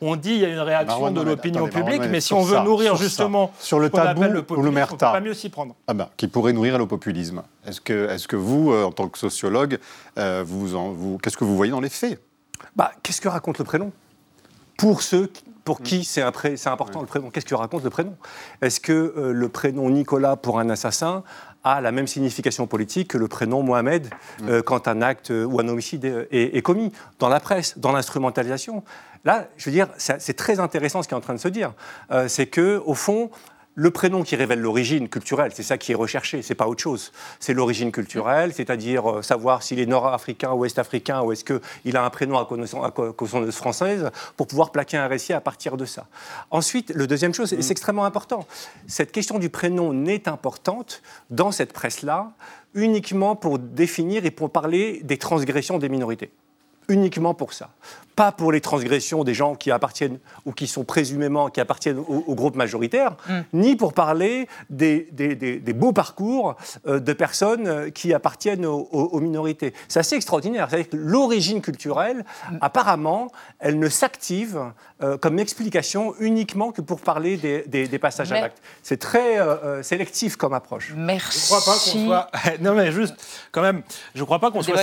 on 0.00 0.16
dit 0.16 0.30
il 0.30 0.38
y 0.38 0.44
a 0.44 0.48
une 0.48 0.58
réaction 0.58 1.10
de 1.10 1.20
l'opinion 1.20 1.68
publique, 1.68 2.02
mais 2.10 2.20
si 2.20 2.32
on 2.32 2.42
veut 2.42 2.60
nourrir 2.60 2.96
justement 2.96 3.52
sur 3.58 3.78
le 3.78 3.90
tabou 3.90 4.22
le 4.22 4.42
populisme, 4.42 4.96
pas 4.98 5.20
mieux 5.20 5.34
s'y 5.34 5.48
prendre. 5.48 5.74
Ah 5.86 5.94
ben, 5.94 6.08
qui 6.16 6.28
pourrait 6.28 6.52
nourrir 6.52 6.78
le 6.78 6.86
populisme. 6.86 7.42
Est-ce 7.66 7.80
que, 7.80 8.08
est 8.08 8.26
que 8.26 8.36
vous, 8.36 8.72
euh, 8.72 8.84
en 8.84 8.92
tant 8.92 9.08
que 9.08 9.18
sociologue, 9.18 9.78
euh, 10.18 10.42
vous, 10.46 10.68
vous, 10.68 11.18
qu'est-ce 11.18 11.36
que 11.36 11.44
vous 11.44 11.56
voyez 11.56 11.72
dans 11.72 11.80
les 11.80 11.88
faits? 11.88 12.20
Bah, 12.76 12.92
Qu'est-ce 13.02 13.20
que 13.20 13.28
raconte 13.28 13.58
le 13.58 13.64
prénom? 13.64 13.92
Pour 14.76 15.02
ceux 15.02 15.30
pour 15.64 15.80
qui 15.80 16.00
mm. 16.00 16.56
c'est 16.56 16.68
important 16.68 17.00
le 17.00 17.06
prénom 17.06 17.30
Qu'est-ce 17.30 17.46
que 17.46 17.54
raconte 17.54 17.84
le 17.84 17.90
prénom? 17.90 18.16
Est-ce 18.60 18.80
que 18.80 18.92
euh, 18.92 19.32
le 19.32 19.48
prénom 19.48 19.90
Nicolas 19.90 20.36
pour 20.36 20.58
un 20.58 20.70
assassin 20.70 21.22
a 21.64 21.80
la 21.80 21.92
même 21.92 22.06
signification 22.06 22.66
politique 22.66 23.08
que 23.08 23.18
le 23.18 23.28
prénom 23.28 23.62
Mohamed 23.62 24.06
mm. 24.40 24.48
euh, 24.48 24.62
quand 24.62 24.88
un 24.88 25.02
acte 25.02 25.30
euh, 25.30 25.44
ou 25.44 25.60
un 25.60 25.68
homicide 25.68 26.26
est, 26.30 26.62
commis 26.62 26.92
dans 27.18 27.28
la 27.28 27.40
presse, 27.40 27.78
dans 27.78 27.92
l'instrumentalisation 27.92 28.82
Là, 29.24 29.46
je 29.56 29.66
veux 29.70 29.72
dire, 29.72 29.86
c'est 29.98 30.34
très 30.34 30.58
intéressant 30.58 31.00
ce 31.00 31.06
qui 31.06 31.14
est 31.14 31.16
en 31.16 31.20
train 31.20 31.34
de 31.34 31.38
se 31.38 31.46
dire. 31.46 31.74
c'est 32.26 32.46
que, 32.46 32.82
au 32.84 32.94
fond, 32.94 33.30
le 33.74 33.90
prénom 33.90 34.22
qui 34.22 34.36
révèle 34.36 34.60
l'origine 34.60 35.08
culturelle, 35.08 35.52
c'est 35.54 35.62
ça 35.62 35.78
qui 35.78 35.92
est 35.92 35.94
recherché, 35.94 36.42
c'est 36.42 36.54
pas 36.54 36.66
autre 36.66 36.82
chose. 36.82 37.12
C'est 37.40 37.54
l'origine 37.54 37.90
culturelle, 37.90 38.52
c'est-à-dire 38.52 39.10
euh, 39.10 39.22
savoir 39.22 39.62
s'il 39.62 39.80
est 39.80 39.86
nord-africain 39.86 40.52
ou 40.52 40.64
est-africain 40.64 41.22
ou 41.22 41.32
est-ce 41.32 41.44
qu'il 41.44 41.96
a 41.96 42.04
un 42.04 42.10
prénom 42.10 42.38
à 42.38 42.44
consonance 43.12 43.56
française 43.56 44.10
pour 44.36 44.46
pouvoir 44.46 44.72
plaquer 44.72 44.98
un 44.98 45.06
récit 45.06 45.32
à 45.32 45.40
partir 45.40 45.76
de 45.76 45.86
ça. 45.86 46.06
Ensuite, 46.50 46.90
le 46.94 47.06
deuxième 47.06 47.32
chose, 47.32 47.52
et 47.52 47.56
mm. 47.56 47.62
c'est 47.62 47.72
extrêmement 47.72 48.04
important, 48.04 48.46
cette 48.86 49.12
question 49.12 49.38
du 49.38 49.48
prénom 49.48 49.92
n'est 49.94 50.28
importante 50.28 51.02
dans 51.30 51.50
cette 51.50 51.72
presse-là 51.72 52.32
uniquement 52.74 53.36
pour 53.36 53.58
définir 53.58 54.24
et 54.26 54.30
pour 54.30 54.50
parler 54.50 55.00
des 55.02 55.18
transgressions 55.18 55.78
des 55.78 55.88
minorités 55.88 56.30
uniquement 56.88 57.34
pour 57.34 57.52
ça. 57.52 57.70
Pas 58.16 58.32
pour 58.32 58.52
les 58.52 58.60
transgressions 58.60 59.24
des 59.24 59.34
gens 59.34 59.54
qui 59.54 59.70
appartiennent 59.70 60.18
ou 60.44 60.52
qui 60.52 60.66
sont 60.66 60.84
présumément 60.84 61.48
qui 61.48 61.60
appartiennent 61.60 61.98
au, 61.98 62.34
groupe 62.34 62.56
majoritaire, 62.56 63.16
mm. 63.28 63.40
ni 63.52 63.76
pour 63.76 63.92
parler 63.92 64.48
des, 64.70 65.08
des, 65.12 65.72
beaux 65.72 65.92
parcours 65.92 66.56
euh, 66.86 67.00
de 67.00 67.12
personnes 67.12 67.66
euh, 67.66 67.90
qui 67.90 68.12
appartiennent 68.14 68.66
aux, 68.66 69.20
minorités. 69.20 69.72
C'est 69.88 70.00
assez 70.00 70.16
extraordinaire. 70.16 70.68
C'est-à-dire 70.68 70.90
que 70.90 70.96
l'origine 70.96 71.60
culturelle, 71.60 72.24
mm. 72.50 72.58
apparemment, 72.60 73.28
elle 73.58 73.78
ne 73.78 73.88
s'active 73.88 74.60
euh, 75.02 75.16
comme 75.18 75.38
explication 75.38 76.14
uniquement 76.20 76.72
que 76.72 76.80
pour 76.80 77.00
parler 77.00 77.36
des, 77.36 77.98
passages 77.98 78.32
à 78.32 78.40
l'acte. 78.40 78.58
C'est 78.82 78.98
très 78.98 79.38
sélectif 79.82 80.36
comme 80.36 80.54
approche. 80.54 80.92
Merci. 80.96 81.40
Je 81.40 81.46
crois 81.46 81.64
pas 81.64 81.78
qu'on 81.78 82.06
soit. 82.06 82.30
non 82.60 82.74
mais 82.74 82.92
juste, 82.92 83.14
quand 83.52 83.62
même, 83.62 83.82
je 84.14 84.24
crois 84.24 84.38
pas 84.38 84.50
qu'on 84.50 84.62
soit, 84.62 84.76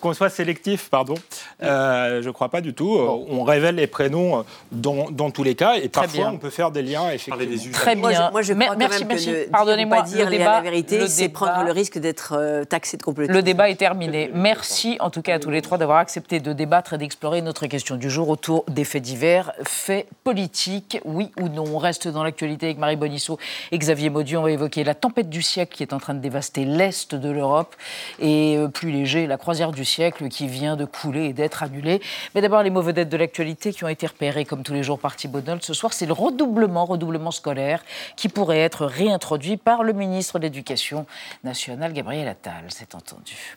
qu'on 0.00 0.14
soit 0.14 0.30
sélectif, 0.30 0.88
pardon. 0.90 1.14
Euh, 1.62 2.22
je 2.22 2.28
ne 2.28 2.32
crois 2.32 2.48
pas 2.48 2.60
du 2.64 2.74
tout. 2.74 2.96
Euh, 2.96 3.24
on 3.28 3.44
révèle 3.44 3.76
les 3.76 3.86
prénoms 3.86 4.38
euh, 4.38 4.42
dans, 4.72 5.30
tous 5.30 5.42
les 5.42 5.54
cas 5.54 5.74
et 5.76 5.88
parfois 5.88 6.30
on 6.32 6.38
peut 6.38 6.50
faire 6.50 6.70
des 6.70 6.82
liens 6.82 7.10
effectivement. 7.10 7.72
Très 7.72 7.94
bien. 7.94 8.30
Moi, 8.30 8.42
je, 8.42 8.52
crois 8.52 8.76
merci, 8.76 9.04
quand 9.04 9.14
même 9.14 9.50
Pardonnez-moi. 9.50 9.96
Pas 9.98 10.02
dire 10.02 10.30
la 10.30 10.60
vérité, 10.60 11.06
c'est 11.06 11.28
prendre 11.28 11.64
le 11.64 11.72
risque 11.72 11.98
d'être 11.98 12.64
taxé 12.64 12.96
de 12.96 13.02
complètement. 13.02 13.34
Le 13.34 13.42
débat 13.42 13.70
est 13.70 13.76
terminé. 13.76 14.30
Merci 14.34 14.96
en 15.00 15.10
tout 15.10 15.22
cas 15.22 15.34
à 15.34 15.38
tous 15.38 15.50
les 15.50 15.62
trois 15.62 15.78
d'avoir 15.78 15.98
accepté 15.98 16.40
de 16.40 16.52
débattre 16.52 16.94
et 16.94 16.98
d'explorer 16.98 17.42
notre 17.42 17.66
question 17.66 17.96
du 17.96 18.10
jour 18.10 18.28
autour 18.28 18.64
des 18.68 18.84
faits 18.84 19.02
divers. 19.02 19.52
Faits 19.64 20.08
politiques, 20.24 21.00
oui 21.04 21.30
ou 21.38 21.48
non 21.48 21.64
On 21.72 21.78
reste 21.78 22.08
dans 22.08 22.24
l'actualité 22.24 22.66
avec 22.66 22.78
Marie 22.78 22.96
Bonisseau 22.96 23.38
et 23.70 23.78
Xavier 23.78 24.10
Maudieu. 24.10 24.38
On 24.38 24.42
va 24.42 24.50
évoquer 24.50 24.84
la 24.84 24.94
tempête 24.94 25.28
du 25.28 25.42
siècle 25.42 25.76
qui 25.76 25.82
est 25.82 25.92
en 25.92 25.98
train 25.98 26.14
de 26.14 26.20
dévaster 26.20 26.64
l'Est 26.64 27.14
de 27.14 27.30
l'Europe 27.30 27.74
et 28.20 28.58
plus 28.72 28.90
léger, 28.90 29.26
la 29.26 29.36
croisière 29.36 29.72
du 29.72 29.84
siècle 29.84 30.28
qui 30.28 30.48
vient 30.48 30.76
de 30.76 30.84
couler 30.84 31.26
et 31.26 31.32
d'être 31.32 31.62
annulée. 31.62 32.00
Mais 32.34 32.40
d'abord, 32.40 32.53
les 32.62 32.70
mauvaises 32.70 32.94
dettes 32.94 33.08
de 33.08 33.16
l'actualité 33.16 33.72
qui 33.72 33.84
ont 33.84 33.88
été 33.88 34.06
repérées 34.06 34.44
comme 34.44 34.62
tous 34.62 34.72
les 34.72 34.82
jours 34.82 34.98
par 34.98 35.16
Thibault 35.16 35.40
Ce 35.60 35.74
soir, 35.74 35.92
c'est 35.92 36.06
le 36.06 36.12
redoublement, 36.12 36.84
redoublement 36.84 37.30
scolaire 37.30 37.82
qui 38.16 38.28
pourrait 38.28 38.60
être 38.60 38.86
réintroduit 38.86 39.56
par 39.56 39.82
le 39.82 39.92
ministre 39.92 40.38
de 40.38 40.44
l'Éducation 40.44 41.06
nationale, 41.42 41.92
Gabriel 41.92 42.28
Attal. 42.28 42.64
C'est 42.68 42.94
entendu. 42.94 43.56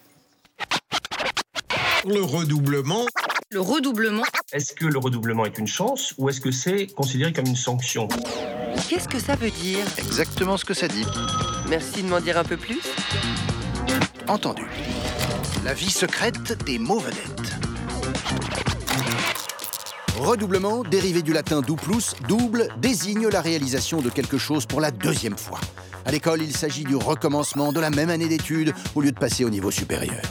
Le 2.06 2.22
redoublement. 2.22 3.06
Le 3.52 3.62
redoublement. 3.62 4.24
Est-ce 4.54 4.74
que 4.74 4.86
le 4.86 5.00
redoublement 5.00 5.45
est 5.45 5.58
une 5.58 5.68
chance 5.68 6.14
ou 6.18 6.30
est-ce 6.30 6.41
que 6.41 6.52
c'est 6.52 6.88
considéré 6.88 7.34
comme 7.34 7.48
une 7.48 7.56
sanction? 7.56 8.08
Qu'est-ce 8.89 9.08
que 9.08 9.20
ça 9.20 9.36
veut 9.36 9.52
dire? 9.52 9.80
Exactement 9.98 10.58
ce 10.58 10.66
que 10.66 10.74
ça 10.74 10.88
dit. 10.88 11.06
Merci 11.70 12.04
de 12.04 12.08
m'en 12.08 12.20
dire 12.20 12.38
un 12.38 12.43
peu 12.43 12.58
plus. 12.58 12.82
Entendu. 14.28 14.66
La 15.64 15.74
vie 15.74 15.91
secrète 15.91 16.64
des 16.66 16.80
mauvais 16.80 17.12
dettes. 17.12 17.76
Redoublement, 20.18 20.84
dérivé 20.84 21.22
du 21.22 21.32
latin 21.32 21.61
duplus, 21.61 22.15
double, 22.28 22.70
désigne 22.82 23.28
la 23.28 23.39
réalisation 23.39 24.01
de 24.01 24.09
quelque 24.09 24.39
chose 24.39 24.65
pour 24.65 24.82
la 24.82 24.89
deuxième 24.89 25.38
fois. 25.38 25.59
À 26.05 26.11
l'école, 26.11 26.41
il 26.41 26.55
s'agit 26.55 26.84
du 26.84 26.95
recommencement 26.95 27.72
de 27.72 27.80
la 27.80 27.91
même 27.91 28.09
année 28.09 28.28
d'études 28.28 28.74
au 28.95 29.01
lieu 29.01 29.11
de 29.11 29.20
passer 29.20 29.45
au 29.45 29.51
niveau 29.51 29.70
supérieur. 29.70 30.22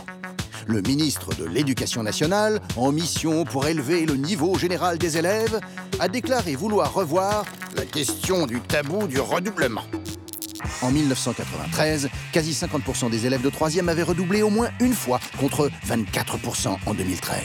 Le 0.66 0.82
ministre 0.82 1.34
de 1.36 1.44
l'Éducation 1.44 2.02
nationale, 2.02 2.60
en 2.74 2.90
mission 2.90 3.44
pour 3.44 3.68
élever 3.68 4.06
le 4.06 4.16
niveau 4.16 4.58
général 4.58 4.98
des 4.98 5.18
élèves, 5.18 5.60
a 6.00 6.08
déclaré 6.08 6.56
vouloir 6.56 6.92
revoir 6.92 7.44
la 7.76 7.84
question 7.84 8.46
du 8.46 8.60
tabou 8.60 9.06
du 9.06 9.20
redoublement. 9.20 9.84
En 10.82 10.90
1993, 10.90 12.08
quasi 12.32 12.52
50% 12.52 13.08
des 13.08 13.26
élèves 13.26 13.42
de 13.42 13.50
3e 13.50 13.86
avaient 13.86 14.02
redoublé 14.02 14.42
au 14.42 14.50
moins 14.50 14.68
une 14.80 14.94
fois, 14.94 15.20
contre 15.38 15.70
24% 15.86 16.76
en 16.84 16.94
2013 16.94 17.36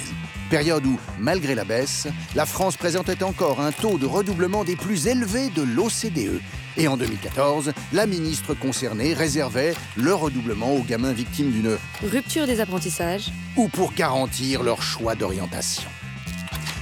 période 0.51 0.85
où, 0.85 0.99
malgré 1.17 1.55
la 1.55 1.63
baisse, 1.63 2.07
la 2.35 2.45
France 2.45 2.75
présentait 2.75 3.23
encore 3.23 3.61
un 3.61 3.71
taux 3.71 3.97
de 3.97 4.05
redoublement 4.05 4.65
des 4.65 4.75
plus 4.75 5.07
élevés 5.07 5.49
de 5.49 5.61
l'OCDE. 5.61 6.41
Et 6.75 6.89
en 6.89 6.97
2014, 6.97 7.71
la 7.93 8.05
ministre 8.05 8.53
concernée 8.53 9.13
réservait 9.13 9.73
le 9.95 10.13
redoublement 10.13 10.75
aux 10.75 10.83
gamins 10.83 11.13
victimes 11.13 11.51
d'une 11.51 11.77
rupture 12.03 12.47
des 12.47 12.59
apprentissages 12.59 13.31
ou 13.55 13.69
pour 13.69 13.93
garantir 13.93 14.61
leur 14.61 14.81
choix 14.83 15.15
d'orientation. 15.15 15.89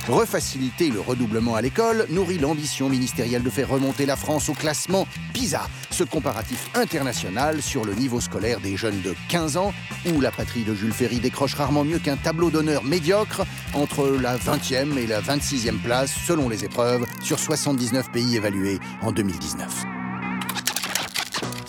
Refaciliter 0.09 0.89
le 0.89 0.99
redoublement 0.99 1.53
à 1.53 1.61
l'école 1.61 2.07
nourrit 2.09 2.39
l'ambition 2.39 2.89
ministérielle 2.89 3.43
de 3.43 3.49
faire 3.51 3.69
remonter 3.69 4.07
la 4.07 4.15
France 4.15 4.49
au 4.49 4.53
classement 4.53 5.07
PISA, 5.33 5.61
ce 5.91 6.03
comparatif 6.03 6.67
international 6.73 7.61
sur 7.61 7.85
le 7.85 7.93
niveau 7.93 8.19
scolaire 8.19 8.59
des 8.59 8.75
jeunes 8.75 9.01
de 9.03 9.13
15 9.29 9.57
ans, 9.57 9.71
où 10.11 10.19
la 10.19 10.31
patrie 10.31 10.63
de 10.63 10.73
Jules 10.73 10.93
Ferry 10.93 11.19
décroche 11.19 11.53
rarement 11.53 11.83
mieux 11.83 11.99
qu'un 11.99 12.17
tableau 12.17 12.49
d'honneur 12.49 12.83
médiocre 12.83 13.45
entre 13.75 14.07
la 14.19 14.35
20e 14.37 14.97
et 14.97 15.05
la 15.05 15.21
26e 15.21 15.77
place 15.77 16.11
selon 16.25 16.49
les 16.49 16.65
épreuves 16.65 17.05
sur 17.21 17.37
79 17.37 18.09
pays 18.11 18.35
évalués 18.35 18.79
en 19.03 19.11
2019. 19.11 19.98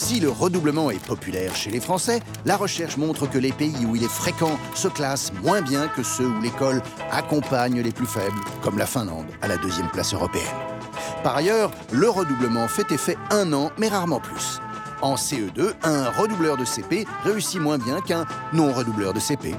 Si 0.01 0.18
le 0.18 0.30
redoublement 0.30 0.90
est 0.90 1.05
populaire 1.05 1.55
chez 1.55 1.70
les 1.70 1.78
Français, 1.78 2.20
la 2.46 2.57
recherche 2.57 2.96
montre 2.96 3.28
que 3.28 3.36
les 3.36 3.53
pays 3.53 3.84
où 3.84 3.94
il 3.94 4.03
est 4.03 4.09
fréquent 4.09 4.59
se 4.74 4.88
classent 4.88 5.30
moins 5.42 5.61
bien 5.61 5.88
que 5.88 6.03
ceux 6.03 6.26
où 6.26 6.40
l'école 6.40 6.80
accompagne 7.11 7.82
les 7.82 7.92
plus 7.92 8.07
faibles, 8.07 8.40
comme 8.62 8.78
la 8.78 8.86
Finlande 8.86 9.26
à 9.42 9.46
la 9.46 9.59
deuxième 9.59 9.90
place 9.90 10.14
européenne. 10.14 10.42
Par 11.22 11.36
ailleurs, 11.36 11.70
le 11.92 12.09
redoublement 12.09 12.66
fait 12.66 12.90
effet 12.90 13.18
un 13.30 13.53
an, 13.53 13.70
mais 13.76 13.88
rarement 13.88 14.20
plus. 14.20 14.59
En 15.03 15.16
CE2, 15.16 15.74
un 15.82 16.11
redoubleur 16.11 16.57
de 16.57 16.64
CP 16.64 17.07
réussit 17.22 17.61
moins 17.61 17.78
bien 17.78 18.01
qu'un 18.01 18.24
non-redoubleur 18.55 19.12
de 19.12 19.20
CP. 19.20 19.55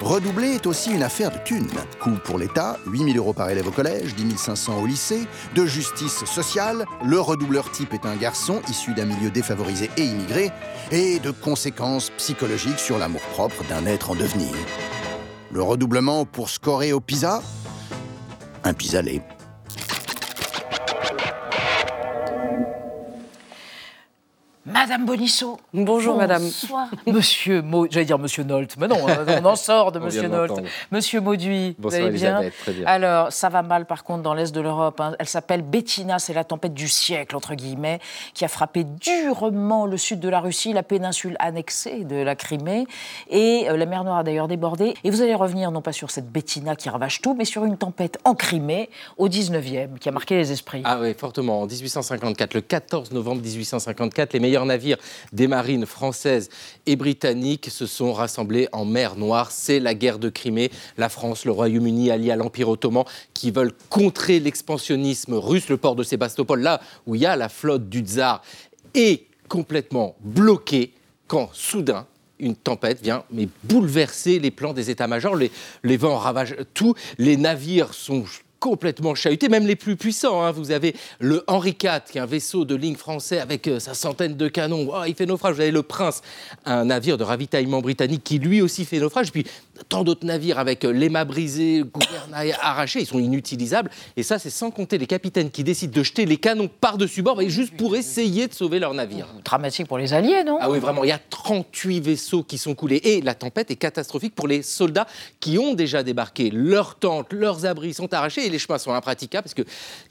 Redoubler 0.00 0.54
est 0.54 0.66
aussi 0.66 0.92
une 0.92 1.02
affaire 1.02 1.32
de 1.32 1.38
thunes. 1.44 1.70
Coût 2.00 2.18
pour 2.22 2.38
l'État, 2.38 2.78
8 2.86 3.12
000 3.12 3.16
euros 3.16 3.32
par 3.32 3.50
élève 3.50 3.66
au 3.66 3.72
collège, 3.72 4.14
10 4.14 4.36
500 4.36 4.80
au 4.80 4.86
lycée. 4.86 5.26
De 5.56 5.66
justice 5.66 6.24
sociale, 6.24 6.84
le 7.04 7.18
redoubleur 7.18 7.70
type 7.72 7.92
est 7.92 8.06
un 8.06 8.16
garçon 8.16 8.60
issu 8.68 8.94
d'un 8.94 9.06
milieu 9.06 9.30
défavorisé 9.30 9.90
et 9.96 10.04
immigré. 10.04 10.52
Et 10.92 11.18
de 11.18 11.32
conséquences 11.32 12.10
psychologiques 12.10 12.78
sur 12.78 12.98
l'amour-propre 12.98 13.64
d'un 13.68 13.86
être 13.86 14.10
en 14.10 14.14
devenir. 14.14 14.54
Le 15.50 15.62
redoublement 15.62 16.24
pour 16.24 16.48
scorer 16.48 16.92
au 16.92 17.00
PISA? 17.00 17.42
Un 18.64 18.74
pis-aller. 18.74 19.22
Madame 24.72 25.06
Bonisseau. 25.06 25.58
Bonjour, 25.72 26.16
madame. 26.16 26.42
Monsieur 27.06 27.64
j'allais 27.90 28.04
dire 28.04 28.18
monsieur 28.18 28.44
Nolte, 28.44 28.76
mais 28.78 28.86
non, 28.86 29.08
hein, 29.08 29.24
on 29.42 29.44
en 29.46 29.56
sort 29.56 29.92
de 29.92 29.98
monsieur 29.98 30.28
Nolte. 30.28 30.60
Monsieur 30.90 31.20
Mauduit, 31.20 31.74
vous 31.78 31.94
allez 31.94 32.10
bien, 32.10 32.42
très 32.60 32.72
bien 32.72 32.86
Alors, 32.86 33.32
ça 33.32 33.48
va 33.48 33.62
mal 33.62 33.86
par 33.86 34.04
contre 34.04 34.22
dans 34.22 34.34
l'Est 34.34 34.54
de 34.54 34.60
l'Europe. 34.60 35.00
Hein. 35.00 35.14
Elle 35.18 35.28
s'appelle 35.28 35.62
Bettina, 35.62 36.18
c'est 36.18 36.34
la 36.34 36.44
tempête 36.44 36.74
du 36.74 36.88
siècle, 36.88 37.34
entre 37.34 37.54
guillemets, 37.54 38.00
qui 38.34 38.44
a 38.44 38.48
frappé 38.48 38.84
durement 38.84 39.86
le 39.86 39.96
sud 39.96 40.20
de 40.20 40.28
la 40.28 40.40
Russie, 40.40 40.72
la 40.72 40.82
péninsule 40.82 41.36
annexée 41.38 42.04
de 42.04 42.16
la 42.16 42.34
Crimée. 42.34 42.86
Et 43.30 43.66
euh, 43.68 43.76
la 43.76 43.86
mer 43.86 44.04
Noire 44.04 44.18
a 44.18 44.22
d'ailleurs 44.22 44.48
débordé. 44.48 44.94
Et 45.04 45.10
vous 45.10 45.22
allez 45.22 45.34
revenir 45.34 45.70
non 45.70 45.80
pas 45.80 45.92
sur 45.92 46.10
cette 46.10 46.30
Bettina 46.30 46.76
qui 46.76 46.90
ravage 46.90 47.20
tout, 47.22 47.34
mais 47.34 47.44
sur 47.44 47.64
une 47.64 47.78
tempête 47.78 48.18
en 48.24 48.34
Crimée 48.34 48.90
au 49.16 49.28
19e, 49.28 49.98
qui 49.98 50.08
a 50.08 50.12
marqué 50.12 50.36
les 50.36 50.52
esprits. 50.52 50.82
Ah 50.84 50.98
oui, 51.00 51.14
fortement. 51.14 51.62
En 51.62 51.66
1854, 51.66 52.54
le 52.54 52.60
14 52.60 53.12
novembre 53.12 53.42
1854, 53.42 54.34
les 54.34 54.40
meilleurs 54.40 54.57
navires 54.66 54.98
des 55.32 55.46
marines 55.46 55.86
françaises 55.86 56.48
et 56.86 56.96
britanniques 56.96 57.68
se 57.70 57.86
sont 57.86 58.12
rassemblés 58.12 58.68
en 58.72 58.84
mer 58.84 59.16
Noire. 59.16 59.50
C'est 59.50 59.80
la 59.80 59.94
guerre 59.94 60.18
de 60.18 60.28
Crimée. 60.28 60.70
La 60.96 61.08
France, 61.08 61.44
le 61.44 61.52
Royaume-Uni 61.52 62.10
alliés 62.10 62.30
à 62.30 62.36
l'Empire 62.36 62.68
ottoman 62.68 63.04
qui 63.34 63.50
veulent 63.50 63.72
contrer 63.88 64.40
l'expansionnisme 64.40 65.34
russe. 65.34 65.68
Le 65.68 65.76
port 65.76 65.96
de 65.96 66.02
Sébastopol, 66.02 66.60
là 66.60 66.80
où 67.06 67.14
il 67.14 67.22
y 67.22 67.26
a 67.26 67.36
la 67.36 67.48
flotte 67.48 67.88
du 67.88 68.00
tsar, 68.00 68.42
est 68.94 69.26
complètement 69.48 70.16
bloqué 70.20 70.92
quand 71.26 71.50
soudain 71.52 72.06
une 72.40 72.54
tempête 72.54 73.02
vient 73.02 73.24
mais 73.30 73.48
bouleverser 73.64 74.38
les 74.38 74.50
plans 74.50 74.72
des 74.72 74.90
états-majors. 74.90 75.36
Les 75.36 75.96
vents 75.96 76.18
ravagent 76.18 76.56
tout. 76.74 76.94
Les 77.18 77.36
navires 77.36 77.94
sont 77.94 78.24
complètement 78.60 79.14
chahutés, 79.14 79.48
même 79.48 79.66
les 79.66 79.76
plus 79.76 79.96
puissants. 79.96 80.42
hein. 80.42 80.50
Vous 80.50 80.70
avez 80.70 80.94
le 81.20 81.44
Henri 81.46 81.70
IV, 81.70 82.00
qui 82.10 82.18
est 82.18 82.20
un 82.20 82.26
vaisseau 82.26 82.64
de 82.64 82.74
ligne 82.74 82.96
français 82.96 83.38
avec 83.40 83.68
euh, 83.68 83.78
sa 83.78 83.94
centaine 83.94 84.36
de 84.36 84.48
canons. 84.48 84.88
Oh, 84.92 85.02
il 85.06 85.14
fait 85.14 85.26
naufrage. 85.26 85.54
Vous 85.54 85.60
avez 85.60 85.70
le 85.70 85.82
Prince, 85.82 86.22
un 86.64 86.86
navire 86.86 87.18
de 87.18 87.24
ravitaillement 87.24 87.80
britannique 87.80 88.24
qui 88.24 88.38
lui 88.38 88.60
aussi 88.60 88.84
fait 88.84 88.98
naufrage. 88.98 89.28
Et 89.28 89.30
puis 89.30 89.46
tant 89.88 90.04
d'autres 90.04 90.26
navires 90.26 90.58
avec 90.58 90.84
euh, 90.84 91.24
brisés, 91.24 91.84
gouvernail 91.92 92.54
arraché, 92.60 93.00
ils 93.00 93.06
sont 93.06 93.18
inutilisables. 93.18 93.90
Et 94.16 94.22
ça, 94.22 94.38
c'est 94.38 94.50
sans 94.50 94.70
compter 94.70 94.98
les 94.98 95.06
capitaines 95.06 95.50
qui 95.50 95.64
décident 95.64 95.92
de 95.92 96.02
jeter 96.02 96.26
les 96.26 96.36
canons 96.36 96.68
par-dessus 96.68 97.22
bord, 97.22 97.36
mais 97.38 97.48
juste 97.48 97.76
pour 97.76 97.96
essayer 97.96 98.48
de 98.48 98.54
sauver 98.54 98.78
leur 98.78 98.94
navire. 98.94 99.26
Dramatique 99.44 99.86
pour 99.86 99.98
les 99.98 100.12
Alliés, 100.12 100.42
non? 100.44 100.58
Ah 100.60 100.70
oui, 100.70 100.78
vraiment, 100.78 101.04
il 101.04 101.08
y 101.08 101.12
a 101.12 101.20
38 101.30 102.00
vaisseaux 102.00 102.42
qui 102.42 102.58
sont 102.58 102.74
coulés. 102.74 103.00
Et 103.04 103.20
la 103.20 103.34
tempête 103.34 103.70
est 103.70 103.76
catastrophique 103.76 104.34
pour 104.34 104.48
les 104.48 104.62
soldats 104.62 105.06
qui 105.40 105.58
ont 105.58 105.74
déjà 105.74 106.02
débarqué. 106.02 106.50
Leurs 106.50 106.96
tentes, 106.96 107.32
leurs 107.32 107.64
abris 107.64 107.94
sont 107.94 108.12
arrachés 108.12 108.47
les 108.50 108.58
chemins 108.58 108.78
sont 108.78 108.92
impraticables 108.92 109.44
parce 109.44 109.54
qu'il 109.54 109.66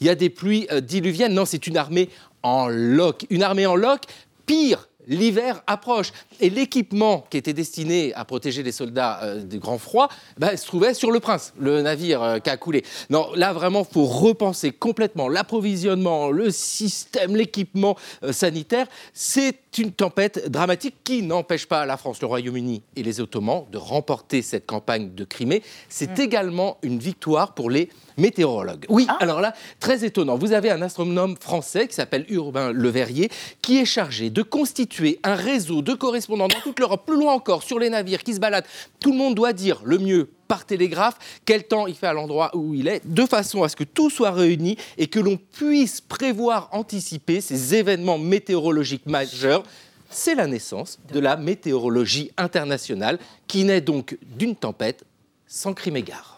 y 0.06 0.10
a 0.10 0.16
des 0.16 0.30
pluies 0.30 0.68
euh, 0.72 0.82
diluviennes. 0.82 1.34
Non, 1.34 1.46
c'est 1.46 1.68
une 1.68 1.78
armée 1.78 2.10
en 2.44 2.68
loc. 2.68 3.26
Une 3.30 3.44
armée 3.44 3.66
en 3.66 3.76
loc, 3.76 4.02
pire 4.46 4.88
L'hiver 5.10 5.64
approche 5.68 6.12
et 6.42 6.50
l'équipement 6.50 7.26
qui 7.30 7.38
était 7.38 7.54
destiné 7.54 8.14
à 8.16 8.26
protéger 8.26 8.62
les 8.62 8.74
soldats 8.74 9.22
euh, 9.24 9.42
du 9.42 9.58
grand 9.58 9.78
froid 9.78 10.10
bah, 10.38 10.58
se 10.58 10.66
trouvait 10.66 10.94
sur 10.94 11.12
le 11.12 11.22
Prince, 11.22 11.54
le 11.58 11.82
navire 11.82 12.22
euh, 12.22 12.40
qui 12.40 12.50
a 12.50 12.58
coulé. 12.58 12.84
Non, 13.10 13.30
là 13.34 13.54
vraiment, 13.54 13.88
il 13.90 13.94
faut 13.94 14.04
repenser 14.04 14.74
complètement 14.74 15.30
l'approvisionnement, 15.30 16.30
le 16.30 16.52
système, 16.52 17.38
l'équipement 17.38 17.96
sanitaire. 18.32 18.86
C'est 19.14 19.67
une 19.78 19.92
tempête 19.92 20.50
dramatique 20.50 20.96
qui 21.04 21.22
n'empêche 21.22 21.66
pas 21.66 21.86
la 21.86 21.98
France, 21.98 22.22
le 22.22 22.28
Royaume-Uni 22.28 22.84
et 22.96 23.04
les 23.04 23.22
Ottomans 23.22 23.66
de 23.72 23.78
remporter 23.78 24.42
cette 24.42 24.66
campagne 24.66 25.14
de 25.14 25.24
Crimée. 25.24 25.64
C'est 25.90 26.20
également 26.20 26.78
une 26.82 27.00
victoire 27.00 27.54
pour 27.54 27.70
les 27.70 27.90
météorologues. 28.18 28.86
Oui, 28.90 29.08
alors 29.20 29.42
là, 29.42 29.54
très 29.80 30.04
étonnant. 30.04 30.38
Vous 30.38 30.54
avez 30.54 30.72
un 30.72 30.82
astronome 30.82 31.36
français 31.40 31.88
qui 31.88 31.96
s'appelle 31.96 32.26
Urbain 32.30 32.72
Le 32.72 32.90
Verrier, 32.90 33.30
qui 33.62 33.78
est 33.78 33.86
chargé 33.86 34.30
de 34.30 34.42
constituer 34.42 35.20
un 35.24 35.36
réseau 35.36 35.82
de 35.82 35.94
correspondants 35.94 36.48
dans 36.48 36.60
toute 36.62 36.80
l'Europe, 36.80 37.06
plus 37.06 37.18
loin 37.18 37.34
encore, 37.34 37.64
sur 37.64 37.80
les 37.80 37.90
navires 37.90 38.24
qui 38.24 38.34
se 38.34 38.40
baladent. 38.40 38.66
Tout 39.00 39.12
le 39.12 39.18
monde 39.18 39.36
doit 39.36 39.54
dire 39.54 39.82
le 39.84 39.98
mieux 40.00 40.30
par 40.48 40.66
télégraphe, 40.66 41.18
quel 41.46 41.64
temps 41.64 41.88
il 41.88 41.96
fait 41.96 42.08
à 42.08 42.14
l'endroit 42.14 42.52
où 42.56 42.74
il 42.74 42.88
est, 42.88 43.02
de 43.06 43.26
façon 43.26 43.64
à 43.64 43.70
ce 43.70 43.76
que 43.76 43.84
tout 43.84 44.10
soit 44.10 44.32
réuni 44.32 44.78
et 44.98 45.08
que 45.08 45.20
l'on 45.20 45.38
puisse 45.38 46.02
prévoir, 46.02 46.70
anticiper 46.72 47.42
ces 47.42 47.76
événements 47.76 48.18
météorologiques 48.18 49.06
majeurs. 49.06 49.64
C'est 50.10 50.36
la 50.36 50.48
naissance 50.48 51.00
de 51.12 51.20
la 51.20 51.36
météorologie 51.36 52.32
internationale, 52.38 53.20
qui 53.48 53.64
naît 53.66 53.82
donc 53.82 54.18
d'une 54.22 54.56
tempête 54.56 55.04
sans 55.48 55.74
crime 55.74 55.98
égard. 55.98 56.37